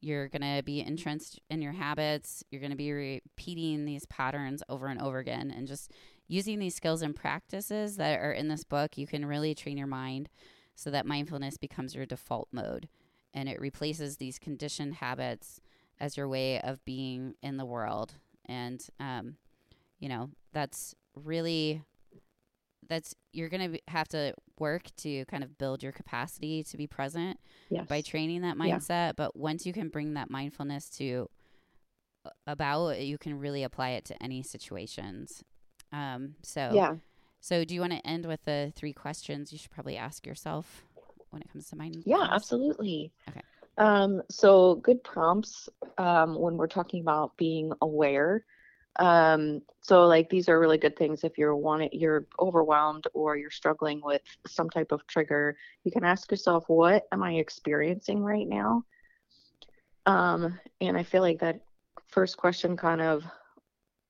you're 0.00 0.28
going 0.28 0.42
to 0.42 0.62
be 0.62 0.80
entrenched 0.80 1.40
in 1.50 1.60
your 1.60 1.72
habits 1.72 2.44
you're 2.50 2.60
going 2.60 2.70
to 2.70 2.76
be 2.76 2.92
repeating 2.92 3.84
these 3.84 4.06
patterns 4.06 4.62
over 4.68 4.86
and 4.86 5.00
over 5.00 5.18
again 5.18 5.52
and 5.54 5.66
just 5.66 5.90
using 6.28 6.58
these 6.58 6.74
skills 6.74 7.02
and 7.02 7.16
practices 7.16 7.96
that 7.96 8.20
are 8.20 8.32
in 8.32 8.48
this 8.48 8.64
book 8.64 8.96
you 8.96 9.06
can 9.06 9.26
really 9.26 9.54
train 9.54 9.76
your 9.76 9.86
mind 9.86 10.28
so 10.74 10.90
that 10.90 11.06
mindfulness 11.06 11.56
becomes 11.56 11.94
your 11.94 12.06
default 12.06 12.48
mode 12.52 12.88
and 13.34 13.48
it 13.48 13.60
replaces 13.60 14.16
these 14.16 14.38
conditioned 14.38 14.94
habits 14.94 15.60
as 16.00 16.16
your 16.16 16.28
way 16.28 16.60
of 16.60 16.84
being 16.84 17.34
in 17.42 17.56
the 17.56 17.66
world. 17.66 18.14
And, 18.46 18.84
um, 19.00 19.36
you 19.98 20.08
know, 20.08 20.30
that's 20.52 20.94
really 21.14 21.82
that's 22.88 23.14
you're 23.32 23.48
going 23.48 23.72
to 23.72 23.80
have 23.88 24.08
to 24.08 24.32
work 24.60 24.84
to 24.96 25.24
kind 25.26 25.42
of 25.44 25.56
build 25.58 25.82
your 25.82 25.92
capacity 25.92 26.62
to 26.64 26.76
be 26.76 26.86
present 26.86 27.38
yes. 27.70 27.86
by 27.86 28.00
training 28.00 28.42
that 28.42 28.56
mindset 28.56 28.88
yeah. 28.88 29.12
but 29.12 29.36
once 29.36 29.64
you 29.64 29.72
can 29.72 29.88
bring 29.88 30.14
that 30.14 30.30
mindfulness 30.30 30.88
to 30.88 31.28
about 32.46 33.00
you 33.00 33.18
can 33.18 33.38
really 33.38 33.62
apply 33.62 33.90
it 33.90 34.04
to 34.06 34.22
any 34.22 34.42
situations. 34.42 35.42
Um 35.92 36.34
so 36.42 36.70
yeah. 36.72 36.94
so 37.40 37.64
do 37.64 37.74
you 37.74 37.80
want 37.80 37.92
to 37.92 38.06
end 38.06 38.26
with 38.26 38.44
the 38.44 38.72
three 38.76 38.92
questions 38.92 39.52
you 39.52 39.58
should 39.58 39.70
probably 39.70 39.96
ask 39.96 40.26
yourself 40.26 40.84
when 41.30 41.42
it 41.42 41.50
comes 41.52 41.68
to 41.70 41.76
mindfulness? 41.76 42.06
Yeah 42.06 42.28
absolutely. 42.30 43.12
Okay. 43.28 43.42
Um 43.78 44.22
so 44.30 44.76
good 44.76 45.02
prompts 45.04 45.68
um 45.96 46.38
when 46.38 46.56
we're 46.56 46.66
talking 46.66 47.00
about 47.00 47.36
being 47.36 47.72
aware 47.80 48.44
um, 48.98 49.62
so 49.80 50.06
like 50.06 50.28
these 50.28 50.48
are 50.48 50.58
really 50.58 50.78
good 50.78 50.96
things 50.96 51.22
if 51.22 51.38
you're 51.38 51.54
wanting 51.54 51.90
you're 51.92 52.26
overwhelmed 52.40 53.06
or 53.14 53.36
you're 53.36 53.50
struggling 53.50 54.00
with 54.02 54.22
some 54.46 54.68
type 54.68 54.92
of 54.92 55.06
trigger. 55.06 55.56
You 55.84 55.92
can 55.92 56.04
ask 56.04 56.30
yourself, 56.30 56.64
what 56.68 57.06
am 57.12 57.22
I 57.22 57.34
experiencing 57.34 58.22
right 58.22 58.46
now? 58.46 58.84
Um, 60.06 60.58
and 60.80 60.96
I 60.96 61.02
feel 61.02 61.22
like 61.22 61.40
that 61.40 61.60
first 62.08 62.36
question 62.36 62.76
kind 62.76 63.00
of 63.00 63.24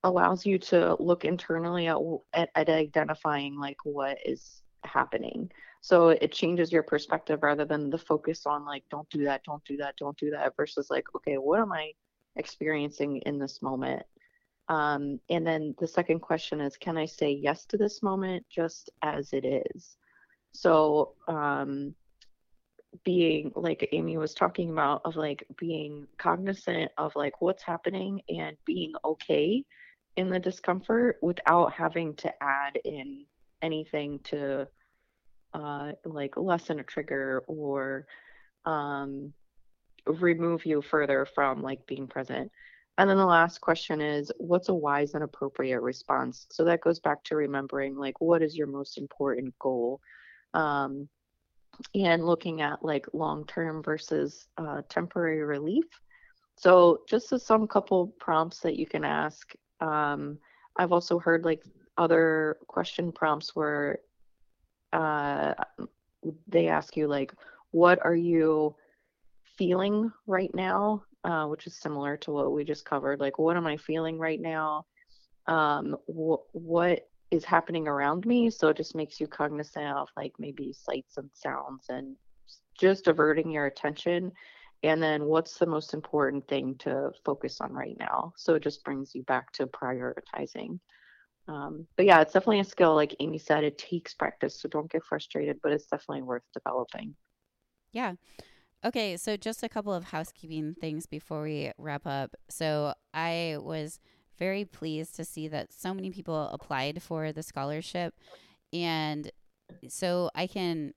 allows 0.05 0.47
you 0.47 0.59
to 0.59 0.97
look 1.01 1.25
internally 1.25 1.89
at, 1.89 1.99
at, 2.33 2.51
at 2.55 2.69
identifying 2.69 3.59
like 3.59 3.79
what 3.85 4.19
is 4.25 4.63
happening. 4.85 5.51
So 5.81 6.11
it 6.11 6.33
changes 6.33 6.73
your 6.73 6.83
perspective 6.83 7.43
rather 7.43 7.65
than 7.65 7.91
the 7.91 7.99
focus 7.99 8.47
on 8.47 8.65
like, 8.65 8.85
don't 8.91 9.09
do 9.11 9.25
that, 9.25 9.43
don't 9.45 9.65
do 9.65 9.77
that, 9.79 9.97
don't 9.97 10.17
do 10.17 10.31
that, 10.31 10.57
versus 10.57 10.89
like, 10.91 11.05
okay, 11.17 11.37
what 11.37 11.61
am 11.61 11.73
I 11.73 11.93
experiencing 12.37 13.19
in 13.19 13.39
this 13.39 13.61
moment? 13.61 14.05
Um, 14.69 15.19
and 15.31 15.47
then 15.47 15.75
the 15.79 15.87
second 15.87 16.21
question 16.21 16.61
is, 16.61 16.77
can 16.77 16.99
I 16.99 17.07
say 17.07 17.31
yes 17.31 17.65
to 17.67 17.77
this 17.77 18.03
moment 18.03 18.45
just 18.51 18.91
as 19.03 19.33
it 19.33 19.45
is? 19.45 19.97
So, 20.53 21.15
um, 21.27 21.95
being 23.05 23.53
like 23.55 23.89
Amy 23.93 24.17
was 24.17 24.35
talking 24.35 24.71
about, 24.71 25.03
of 25.05 25.17
like 25.17 25.47
being 25.59 26.07
cognizant 26.19 26.91
of 26.99 27.15
like 27.17 27.41
what's 27.41 27.63
happening 27.63 28.21
and 28.29 28.57
being 28.65 28.93
okay 29.05 29.65
in 30.17 30.29
the 30.29 30.39
discomfort 30.39 31.17
without 31.23 31.73
having 31.73 32.15
to 32.17 32.33
add 32.43 32.79
in 32.85 33.25
anything 33.63 34.19
to 34.25 34.67
uh, 35.55 35.93
like 36.05 36.37
lessen 36.37 36.81
a 36.81 36.83
trigger 36.83 37.45
or 37.47 38.07
um, 38.65 39.33
remove 40.07 40.67
you 40.67 40.83
further 40.83 41.27
from 41.35 41.63
like 41.63 41.87
being 41.87 42.07
present. 42.07 42.51
And 42.99 43.09
then 43.09 43.17
the 43.17 43.25
last 43.25 43.61
question 43.61 44.01
is 44.01 44.33
what's 44.39 44.69
a 44.69 44.75
wise 44.75 45.15
and 45.15 45.23
appropriate 45.23 45.81
response? 45.81 46.47
So 46.51 46.65
that 46.65 46.81
goes 46.81 46.99
back 46.99 47.23
to 47.25 47.37
remembering 47.37 47.97
like 47.97 48.21
what 48.21 48.43
is 48.43 48.57
your 48.57 48.67
most 48.67 48.99
important 48.99 49.57
goal? 49.61 50.01
Um, 50.53 51.09
and 51.95 52.27
looking 52.27 52.61
at 52.61 52.85
like 52.85 53.07
long 53.13 53.47
term 53.47 53.85
versus 53.85 54.49
uh, 54.59 54.83
temporary 54.89 55.45
relief. 55.45 55.85
So 56.57 57.03
just 57.09 57.33
as 57.33 57.47
some 57.47 57.69
couple 57.69 58.09
prompts 58.19 58.59
that 58.61 58.77
you 58.77 58.85
can 58.85 59.05
ask. 59.05 59.53
Um, 59.81 60.39
I've 60.77 60.91
also 60.91 61.21
heard 61.21 61.45
like 61.45 61.63
other 61.97 62.59
question 62.67 63.13
prompts 63.13 63.55
where 63.55 63.99
uh, 64.93 65.55
they 66.49 66.67
ask 66.67 66.97
you 66.97 67.07
like, 67.07 67.33
what 67.71 68.05
are 68.05 68.17
you 68.17 68.75
feeling 69.59 70.11
right 70.27 70.55
now? 70.55 71.03
uh, 71.25 71.47
which 71.47 71.67
is 71.67 71.77
similar 71.77 72.17
to 72.19 72.31
what 72.31 72.53
we 72.53 72.65
just 72.65 72.85
covered. 72.85 73.21
Like, 73.21 73.39
what 73.39 73.57
am 73.57 73.67
I 73.67 73.77
feeling 73.77 74.19
right 74.19 74.41
now? 74.41 74.87
Um, 75.47 75.97
wh- 76.07 76.45
what 76.55 77.09
is 77.31 77.45
happening 77.45 77.89
around 77.89 78.27
me? 78.27 78.51
So 78.51 78.69
it 78.69 78.77
just 78.77 78.95
makes 78.95 79.21
you 79.21 79.27
cognizant 79.27 79.97
of 79.97 80.09
like 80.17 80.33
maybe 80.39 80.73
sights 80.73 81.17
and 81.19 81.31
sounds 81.35 81.87
and 81.89 82.17
just 82.79 83.05
diverting 83.05 83.51
your 83.51 83.67
attention. 83.67 84.33
And 84.83 85.03
then 85.03 85.25
what's 85.25 85.59
the 85.59 85.67
most 85.67 85.93
important 85.93 86.47
thing 86.49 86.77
to 86.81 87.11
focus 87.25 87.61
on 87.61 87.73
right 87.73 87.97
now? 87.99 88.33
So 88.37 88.55
it 88.55 88.63
just 88.63 88.85
brings 88.85 89.15
you 89.15 89.23
back 89.25 89.53
to 89.55 89.67
prioritizing. 89.67 90.79
Um, 91.49 91.87
but 91.97 92.07
yeah, 92.07 92.21
it's 92.21 92.33
definitely 92.33 92.61
a 92.61 92.65
skill. 92.65 92.95
Like 92.95 93.17
Amy 93.21 93.39
said, 93.39 93.65
it 93.65 93.79
takes 93.79 94.15
practice. 94.15 94.61
So 94.61 94.69
don't 94.69 94.91
get 94.91 95.05
frustrated, 95.05 95.59
but 95.63 95.73
it's 95.73 95.87
definitely 95.87 96.23
worth 96.23 96.45
developing. 96.55 97.17
Yeah. 97.93 98.15
Okay, 98.85 99.17
so 99.17 99.37
just 99.37 99.65
a 99.65 99.69
couple 99.69 99.93
of 99.93 100.05
housekeeping 100.05 100.75
things 100.81 101.05
before 101.07 101.43
we 101.43 101.73
wrap 101.79 102.07
up. 102.07 102.37
So 102.49 102.95
I 103.13 103.57
was 103.59 103.99
very 104.39 104.65
pleased 104.65 105.17
to 105.17 105.25
see 105.25 105.49
that 105.49 105.73
so 105.73 105.93
many 105.93 106.11
people 106.11 106.49
applied 106.53 107.03
for 107.03 107.33
the 107.33 107.43
scholarship. 107.43 108.15
And 108.73 109.33
so 109.89 110.31
I 110.33 110.47
can 110.47 110.95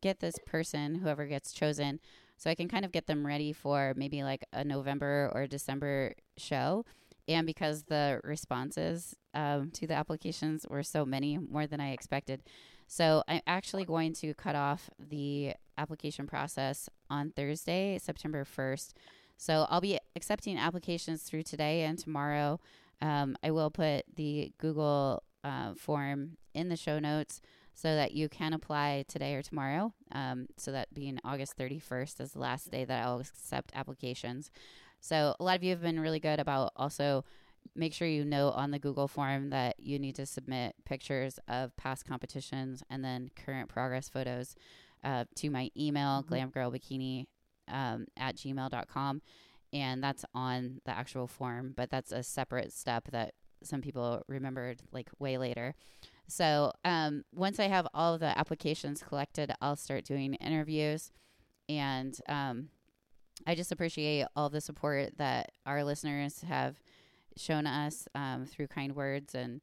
get 0.00 0.20
this 0.20 0.36
person, 0.46 0.94
whoever 0.94 1.26
gets 1.26 1.52
chosen, 1.52 1.98
so 2.36 2.50
I 2.50 2.54
can 2.54 2.68
kind 2.68 2.84
of 2.84 2.92
get 2.92 3.08
them 3.08 3.26
ready 3.26 3.52
for 3.52 3.94
maybe 3.96 4.22
like 4.22 4.44
a 4.52 4.62
November 4.62 5.30
or 5.34 5.48
December 5.48 6.14
show. 6.36 6.84
And 7.26 7.46
because 7.46 7.84
the 7.84 8.20
responses 8.22 9.16
um, 9.34 9.72
to 9.72 9.88
the 9.88 9.94
applications 9.94 10.66
were 10.70 10.84
so 10.84 11.04
many, 11.04 11.38
more 11.38 11.66
than 11.66 11.80
I 11.80 11.90
expected, 11.90 12.42
so 12.86 13.24
I'm 13.26 13.40
actually 13.46 13.84
going 13.84 14.12
to 14.14 14.34
cut 14.34 14.54
off 14.54 14.88
the 14.98 15.54
application 15.78 16.26
process 16.26 16.88
on 17.10 17.30
Thursday, 17.30 17.98
September 17.98 18.44
1st. 18.44 18.92
So 19.36 19.66
I'll 19.68 19.80
be 19.80 19.98
accepting 20.16 20.58
applications 20.58 21.22
through 21.22 21.42
today 21.42 21.82
and 21.82 21.98
tomorrow. 21.98 22.60
Um, 23.00 23.36
I 23.42 23.50
will 23.50 23.70
put 23.70 24.04
the 24.14 24.52
Google 24.58 25.22
uh, 25.42 25.74
form 25.74 26.36
in 26.54 26.68
the 26.68 26.76
show 26.76 26.98
notes 26.98 27.40
so 27.74 27.94
that 27.94 28.12
you 28.12 28.28
can 28.28 28.52
apply 28.52 29.04
today 29.08 29.34
or 29.34 29.42
tomorrow. 29.42 29.92
Um, 30.12 30.46
so 30.56 30.72
that 30.72 30.94
being 30.94 31.18
August 31.24 31.58
31st 31.58 32.20
is 32.20 32.32
the 32.32 32.38
last 32.38 32.70
day 32.70 32.84
that 32.84 33.04
I'll 33.04 33.20
accept 33.20 33.72
applications. 33.74 34.50
So 35.00 35.34
a 35.38 35.44
lot 35.44 35.56
of 35.56 35.64
you 35.64 35.70
have 35.70 35.82
been 35.82 36.00
really 36.00 36.20
good 36.20 36.40
about 36.40 36.72
also 36.76 37.24
make 37.74 37.92
sure 37.92 38.06
you 38.06 38.24
know 38.24 38.50
on 38.50 38.70
the 38.70 38.78
Google 38.78 39.08
form 39.08 39.50
that 39.50 39.76
you 39.78 39.98
need 39.98 40.14
to 40.16 40.26
submit 40.26 40.74
pictures 40.84 41.38
of 41.48 41.74
past 41.76 42.06
competitions 42.06 42.82
and 42.90 43.04
then 43.04 43.30
current 43.34 43.68
progress 43.68 44.08
photos 44.08 44.54
uh, 45.04 45.24
to 45.36 45.50
my 45.50 45.70
email, 45.76 46.24
mm-hmm. 46.24 46.34
glamgirlbikini 46.34 47.26
um, 47.68 48.06
at 48.16 48.36
gmail.com. 48.36 49.22
And 49.72 50.02
that's 50.02 50.24
on 50.34 50.80
the 50.84 50.92
actual 50.92 51.26
form, 51.26 51.74
but 51.76 51.90
that's 51.90 52.12
a 52.12 52.22
separate 52.22 52.72
step 52.72 53.08
that 53.10 53.34
some 53.62 53.80
people 53.80 54.22
remembered 54.28 54.82
like 54.92 55.08
way 55.18 55.36
later. 55.36 55.74
So 56.28 56.72
um, 56.84 57.24
once 57.34 57.58
I 57.58 57.64
have 57.64 57.86
all 57.92 58.16
the 58.18 58.38
applications 58.38 59.02
collected, 59.02 59.52
I'll 59.60 59.76
start 59.76 60.04
doing 60.04 60.34
interviews. 60.34 61.10
And 61.68 62.16
um, 62.28 62.68
I 63.46 63.54
just 63.54 63.72
appreciate 63.72 64.26
all 64.36 64.48
the 64.48 64.60
support 64.60 65.18
that 65.18 65.52
our 65.66 65.84
listeners 65.84 66.42
have 66.42 66.80
shown 67.36 67.66
us 67.66 68.06
um, 68.14 68.46
through 68.46 68.68
kind 68.68 68.94
words 68.94 69.34
and 69.34 69.60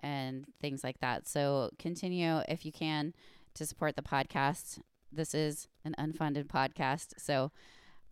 and 0.00 0.44
things 0.60 0.84
like 0.84 1.00
that. 1.00 1.26
So 1.26 1.70
continue 1.78 2.40
if 2.48 2.66
you 2.66 2.72
can 2.72 3.14
to 3.56 3.66
support 3.66 3.96
the 3.96 4.02
podcast. 4.02 4.80
This 5.10 5.34
is 5.34 5.68
an 5.84 5.94
unfunded 5.98 6.46
podcast, 6.46 7.14
so 7.18 7.50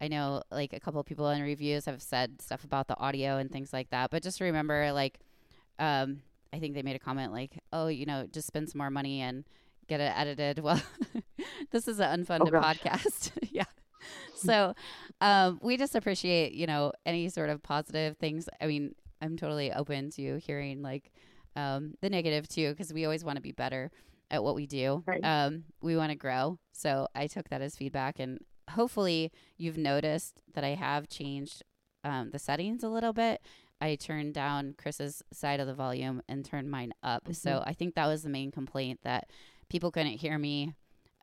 I 0.01 0.09
know 0.09 0.42
like 0.51 0.72
a 0.72 0.80
couple 0.80 1.01
of 1.01 1.07
people 1.07 1.28
in 1.30 1.42
reviews 1.42 1.84
have 1.84 2.03
said 2.03 2.40
stuff 2.40 2.64
about 2.64 2.88
the 2.88 2.99
audio 2.99 3.36
and 3.36 3.51
things 3.51 3.72
like 3.72 3.90
that. 3.90 4.11
But 4.11 4.22
just 4.22 4.40
remember, 4.40 4.92
like, 4.92 5.18
um, 5.78 6.22
I 6.53 6.59
think 6.59 6.74
they 6.74 6.82
made 6.82 6.97
a 6.97 7.01
comment 7.01 7.32
like, 7.32 7.59
"Oh, 7.72 7.88
you 7.88 8.07
know, 8.07 8.26
just 8.30 8.47
spend 8.47 8.70
some 8.70 8.78
more 8.78 8.90
money 8.90 9.20
and 9.20 9.45
get 9.86 10.01
it 10.01 10.12
edited." 10.16 10.59
Well, 10.62 10.80
this 11.70 11.88
is 11.88 12.01
an 12.01 12.24
unfunded 12.24 12.55
oh, 12.55 12.61
podcast. 12.61 13.32
yeah. 13.51 13.64
so 14.34 14.74
um, 15.20 15.59
we 15.62 15.76
just 15.76 15.95
appreciate 15.95 16.53
you 16.53 16.66
know 16.66 16.92
any 17.07 17.28
sort 17.28 17.49
of 17.49 17.62
positive 17.62 18.18
things 18.18 18.51
i 18.61 18.66
mean 18.66 18.95
i'm 19.22 19.34
totally 19.34 19.72
open 19.72 20.11
to 20.11 20.36
hearing 20.36 20.82
like 20.82 21.11
um, 21.57 21.95
the 22.03 22.11
negative 22.11 22.47
too 22.47 22.70
because 22.70 22.92
we 22.92 23.05
always 23.07 23.24
want 23.24 23.36
to 23.36 23.42
be 23.42 23.53
better 23.53 23.90
at 24.31 24.43
what 24.43 24.55
we 24.55 24.66
do 24.66 25.03
right. 25.07 25.25
um, 25.25 25.64
we 25.81 25.97
want 25.97 26.11
to 26.11 26.16
grow 26.16 26.59
so 26.72 27.09
i 27.14 27.27
took 27.27 27.49
that 27.49 27.62
as 27.62 27.77
feedback 27.77 28.18
and 28.18 28.39
hopefully 28.70 29.31
you've 29.57 29.79
noticed 29.79 30.43
that 30.55 30.64
i 30.64 30.70
have 30.70 31.09
changed 31.09 31.62
um, 32.05 32.31
the 32.31 32.39
settings 32.39 32.83
a 32.83 32.89
little 32.89 33.12
bit 33.12 33.41
i 33.81 33.95
turned 33.95 34.35
down 34.35 34.75
chris's 34.77 35.22
side 35.33 35.61
of 35.61 35.66
the 35.66 35.75
volume 35.75 36.22
and 36.29 36.45
turned 36.45 36.70
mine 36.70 36.93
up 37.03 37.25
mm-hmm. 37.25 37.33
so 37.33 37.62
i 37.66 37.72
think 37.72 37.95
that 37.95 38.07
was 38.07 38.22
the 38.22 38.31
main 38.31 38.51
complaint 38.51 39.01
that 39.03 39.29
people 39.68 39.91
couldn't 39.91 40.18
hear 40.18 40.39
me 40.39 40.72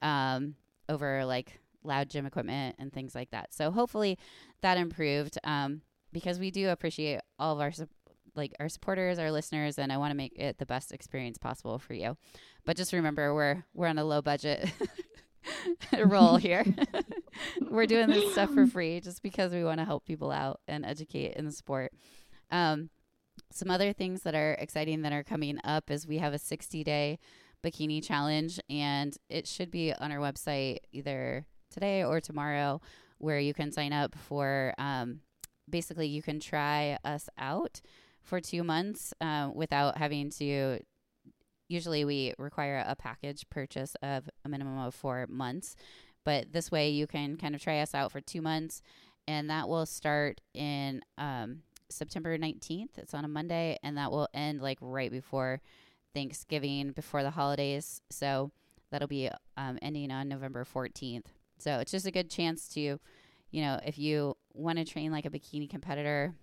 um, 0.02 0.56
over 0.90 1.26
like 1.26 1.60
loud 1.84 2.10
gym 2.10 2.26
equipment 2.26 2.76
and 2.80 2.94
things 2.94 3.16
like 3.16 3.32
that. 3.32 3.54
So 3.54 3.72
hopefully 3.72 4.18
that 4.62 4.78
improved 4.78 5.38
um, 5.44 5.82
because 6.12 6.40
we 6.40 6.52
do 6.52 6.70
appreciate 6.70 7.22
all 7.40 7.54
of 7.54 7.60
our 7.60 7.72
like 8.34 8.56
our 8.62 8.70
supporters, 8.70 9.20
our 9.20 9.32
listeners, 9.32 9.78
and 9.78 9.92
I 9.92 9.98
want 9.98 10.12
to 10.12 10.16
make 10.16 10.38
it 10.38 10.58
the 10.58 10.66
best 10.66 10.94
experience 10.94 11.38
possible 11.38 11.80
for 11.80 11.94
you. 11.94 12.16
But 12.66 12.78
just 12.78 12.94
remember, 12.94 13.34
we're 13.34 13.64
we're 13.74 13.88
on 13.88 13.98
a 13.98 14.04
low 14.04 14.22
budget 14.22 14.72
roll 16.06 16.38
here. 16.38 16.66
we're 17.70 17.88
doing 17.88 18.08
this 18.08 18.32
stuff 18.34 18.54
for 18.54 18.68
free 18.68 19.00
just 19.00 19.24
because 19.24 19.52
we 19.52 19.64
want 19.64 19.80
to 19.80 19.86
help 19.86 20.06
people 20.06 20.32
out 20.32 20.60
and 20.68 20.86
educate 20.86 21.36
in 21.36 21.46
the 21.46 21.52
sport. 21.52 21.92
Um, 22.52 22.90
some 23.52 23.72
other 23.72 23.94
things 23.94 24.22
that 24.22 24.36
are 24.36 24.54
exciting 24.54 25.02
that 25.02 25.14
are 25.14 25.24
coming 25.24 25.60
up 25.64 25.90
is 25.90 26.08
we 26.08 26.20
have 26.20 26.34
a 26.34 26.40
60 26.40 26.84
day 26.84 27.20
bikini 27.64 28.04
challenge, 28.04 28.60
and 28.70 29.16
it 29.30 29.48
should 29.48 29.72
be 29.72 29.94
on 29.94 30.12
our 30.12 30.20
website 30.20 30.80
either 30.92 31.46
today 31.70 32.04
or 32.04 32.20
tomorrow, 32.20 32.82
where 33.18 33.40
you 33.40 33.54
can 33.54 33.72
sign 33.72 33.94
up 33.94 34.16
for. 34.16 34.74
Um, 34.78 35.20
basically, 35.70 36.08
you 36.08 36.22
can 36.22 36.40
try 36.40 36.98
us 37.04 37.30
out 37.38 37.82
for 38.22 38.40
two 38.40 38.64
months 38.64 39.14
uh, 39.22 39.50
without 39.54 39.98
having 39.98 40.30
to. 40.32 40.80
Usually, 41.72 42.04
we 42.04 42.34
require 42.38 42.84
a 42.86 42.98
package 42.98 43.50
purchase 43.50 43.96
of 44.04 44.30
a 44.44 44.50
minimum 44.50 44.78
of 44.78 44.94
four 44.94 45.26
months, 45.30 45.78
but 46.26 46.52
this 46.52 46.70
way 46.70 46.90
you 46.90 47.08
can 47.08 47.38
kind 47.38 47.56
of 47.56 47.62
try 47.62 47.80
us 47.80 47.96
out 47.96 48.12
for 48.12 48.20
two 48.20 48.42
months, 48.42 48.82
and 49.26 49.50
that 49.50 49.70
will 49.70 49.86
start 49.86 50.42
in 50.54 51.02
um, 51.18 51.60
September 51.90 52.38
19th. 52.38 52.98
It's 52.98 53.14
on 53.14 53.24
a 53.24 53.30
Monday, 53.30 53.80
and 53.84 53.98
that 53.98 54.12
will 54.12 54.28
end 54.34 54.62
like 54.62 54.80
right 54.82 55.10
before 55.10 55.62
Thanksgiving, 56.14 56.92
before 56.92 57.24
the 57.24 57.30
holidays. 57.30 58.02
So 58.10 58.52
that'll 58.92 59.08
be 59.08 59.30
um, 59.56 59.80
ending 59.82 60.12
on 60.12 60.28
November 60.28 60.66
14th. 60.66 61.28
So 61.58 61.80
it's 61.80 61.92
just 61.92 62.06
a 62.06 62.12
good 62.12 62.30
chance 62.30 62.68
to, 62.74 63.00
you 63.50 63.62
know, 63.62 63.80
if 63.86 63.98
you 63.98 64.36
want 64.54 64.78
to 64.78 64.84
train 64.84 65.14
like 65.14 65.26
a 65.26 65.30
bikini 65.30 65.70
competitor, 65.70 66.34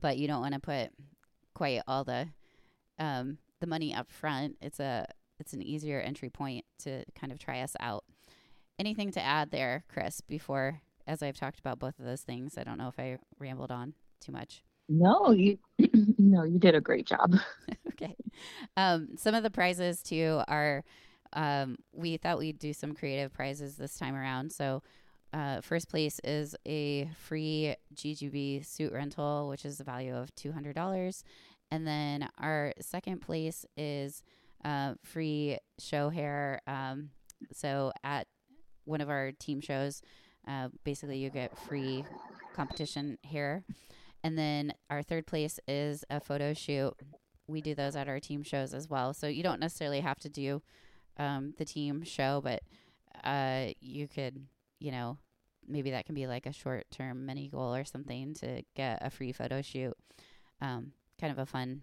but 0.00 0.18
you 0.18 0.28
don't 0.28 0.40
want 0.40 0.54
to 0.54 0.60
put 0.60 0.90
quite 1.52 1.80
all 1.88 2.04
the 2.04 2.28
um, 3.00 3.38
the 3.60 3.66
money 3.66 3.94
up 3.94 4.10
front, 4.10 4.56
it's 4.60 4.80
a 4.80 5.06
it's 5.38 5.52
an 5.52 5.62
easier 5.62 6.00
entry 6.00 6.30
point 6.30 6.64
to 6.78 7.04
kind 7.14 7.32
of 7.32 7.38
try 7.38 7.60
us 7.60 7.76
out. 7.80 8.04
Anything 8.78 9.10
to 9.12 9.22
add 9.22 9.50
there, 9.50 9.84
Chris? 9.88 10.20
Before, 10.20 10.80
as 11.06 11.22
I've 11.22 11.36
talked 11.36 11.58
about 11.58 11.78
both 11.78 11.98
of 11.98 12.04
those 12.04 12.22
things, 12.22 12.56
I 12.58 12.64
don't 12.64 12.78
know 12.78 12.88
if 12.88 12.98
I 12.98 13.18
rambled 13.38 13.70
on 13.70 13.94
too 14.20 14.32
much. 14.32 14.62
No, 14.88 15.32
you 15.32 15.58
no, 16.18 16.44
you 16.44 16.58
did 16.58 16.74
a 16.74 16.80
great 16.80 17.06
job. 17.06 17.34
okay. 17.88 18.16
Um, 18.76 19.08
some 19.16 19.34
of 19.34 19.42
the 19.42 19.50
prizes 19.50 20.02
too 20.02 20.42
are 20.48 20.84
um, 21.32 21.76
we 21.92 22.16
thought 22.16 22.38
we'd 22.38 22.58
do 22.58 22.72
some 22.72 22.94
creative 22.94 23.32
prizes 23.32 23.76
this 23.76 23.98
time 23.98 24.14
around. 24.14 24.52
So 24.52 24.82
uh, 25.32 25.60
first 25.60 25.88
place 25.88 26.20
is 26.24 26.54
a 26.66 27.10
free 27.18 27.74
GGB 27.94 28.64
suit 28.64 28.92
rental, 28.92 29.48
which 29.48 29.64
is 29.64 29.78
the 29.78 29.84
value 29.84 30.14
of 30.14 30.34
two 30.34 30.52
hundred 30.52 30.74
dollars, 30.74 31.24
and 31.70 31.86
then 31.86 32.28
our 32.38 32.72
second 32.80 33.20
place 33.20 33.64
is 33.76 34.22
uh, 34.64 34.94
free 35.02 35.58
show 35.78 36.08
hair. 36.08 36.60
Um, 36.66 37.10
so 37.52 37.92
at 38.04 38.26
one 38.84 39.00
of 39.00 39.10
our 39.10 39.32
team 39.32 39.60
shows, 39.60 40.02
uh, 40.46 40.68
basically 40.84 41.18
you 41.18 41.30
get 41.30 41.58
free 41.58 42.04
competition 42.54 43.18
hair. 43.24 43.64
And 44.22 44.38
then 44.38 44.72
our 44.90 45.02
third 45.02 45.26
place 45.26 45.60
is 45.68 46.04
a 46.10 46.20
photo 46.20 46.54
shoot. 46.54 46.94
We 47.46 47.60
do 47.60 47.74
those 47.74 47.94
at 47.94 48.08
our 48.08 48.18
team 48.18 48.42
shows 48.42 48.74
as 48.74 48.88
well. 48.88 49.14
So 49.14 49.26
you 49.28 49.42
don't 49.42 49.60
necessarily 49.60 50.00
have 50.00 50.18
to 50.20 50.28
do 50.28 50.62
um, 51.16 51.54
the 51.58 51.64
team 51.64 52.02
show, 52.02 52.40
but 52.42 52.62
uh, 53.22 53.66
you 53.80 54.08
could, 54.08 54.46
you 54.80 54.90
know, 54.90 55.18
maybe 55.68 55.90
that 55.90 56.06
can 56.06 56.14
be 56.14 56.26
like 56.26 56.46
a 56.46 56.52
short 56.52 56.86
term 56.90 57.26
mini 57.26 57.48
goal 57.48 57.74
or 57.74 57.84
something 57.84 58.34
to 58.34 58.62
get 58.74 58.98
a 59.00 59.10
free 59.10 59.32
photo 59.32 59.62
shoot. 59.62 59.94
Um, 60.60 60.92
kind 61.20 61.32
of 61.32 61.38
a 61.38 61.46
fun 61.46 61.82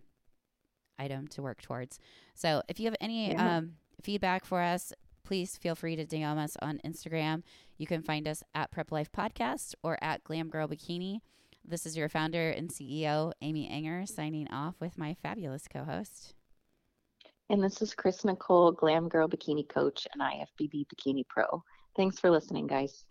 item 1.00 1.28
to 1.30 1.42
work 1.42 1.62
towards. 1.62 2.00
So 2.36 2.62
if 2.68 2.80
you 2.80 2.86
have 2.86 2.96
any 3.02 3.32
yeah. 3.32 3.58
um, 3.58 3.74
feedback 4.02 4.46
for 4.46 4.62
us, 4.62 4.94
please 5.24 5.58
feel 5.58 5.76
free 5.76 5.96
to 5.96 6.06
DM 6.06 6.38
us 6.38 6.58
on 6.62 6.80
Instagram. 6.86 7.44
You 7.78 7.88
can 7.88 8.02
find 8.02 8.28
us 8.28 8.44
at 8.54 8.72
Prep 8.72 8.92
Life 8.92 9.12
Podcast 9.12 9.76
or 9.84 9.98
at 10.02 10.24
Glam 10.24 10.50
Girl 10.50 10.68
Bikini. 10.68 11.20
This 11.66 11.86
is 11.86 11.96
your 11.96 12.10
founder 12.10 12.50
and 12.50 12.70
CEO, 12.70 13.32
Amy 13.42 13.70
Ehinger, 13.70 14.08
signing 14.08 14.50
off 14.50 14.76
with 14.82 14.98
my 14.98 15.16
fabulous 15.24 15.68
co 15.68 15.84
host. 15.84 16.34
And 17.50 17.64
this 17.64 17.82
is 17.82 17.94
Chris 17.94 18.26
Nicole, 18.26 18.72
Glam 18.72 19.08
Girl 19.08 19.28
Bikini 19.28 19.68
Coach 19.68 20.08
and 20.14 20.22
IFBB 20.22 20.86
Bikini 20.88 21.28
Pro. 21.28 21.64
Thanks 21.96 22.20
for 22.20 22.30
listening, 22.30 22.68
guys. 22.68 23.06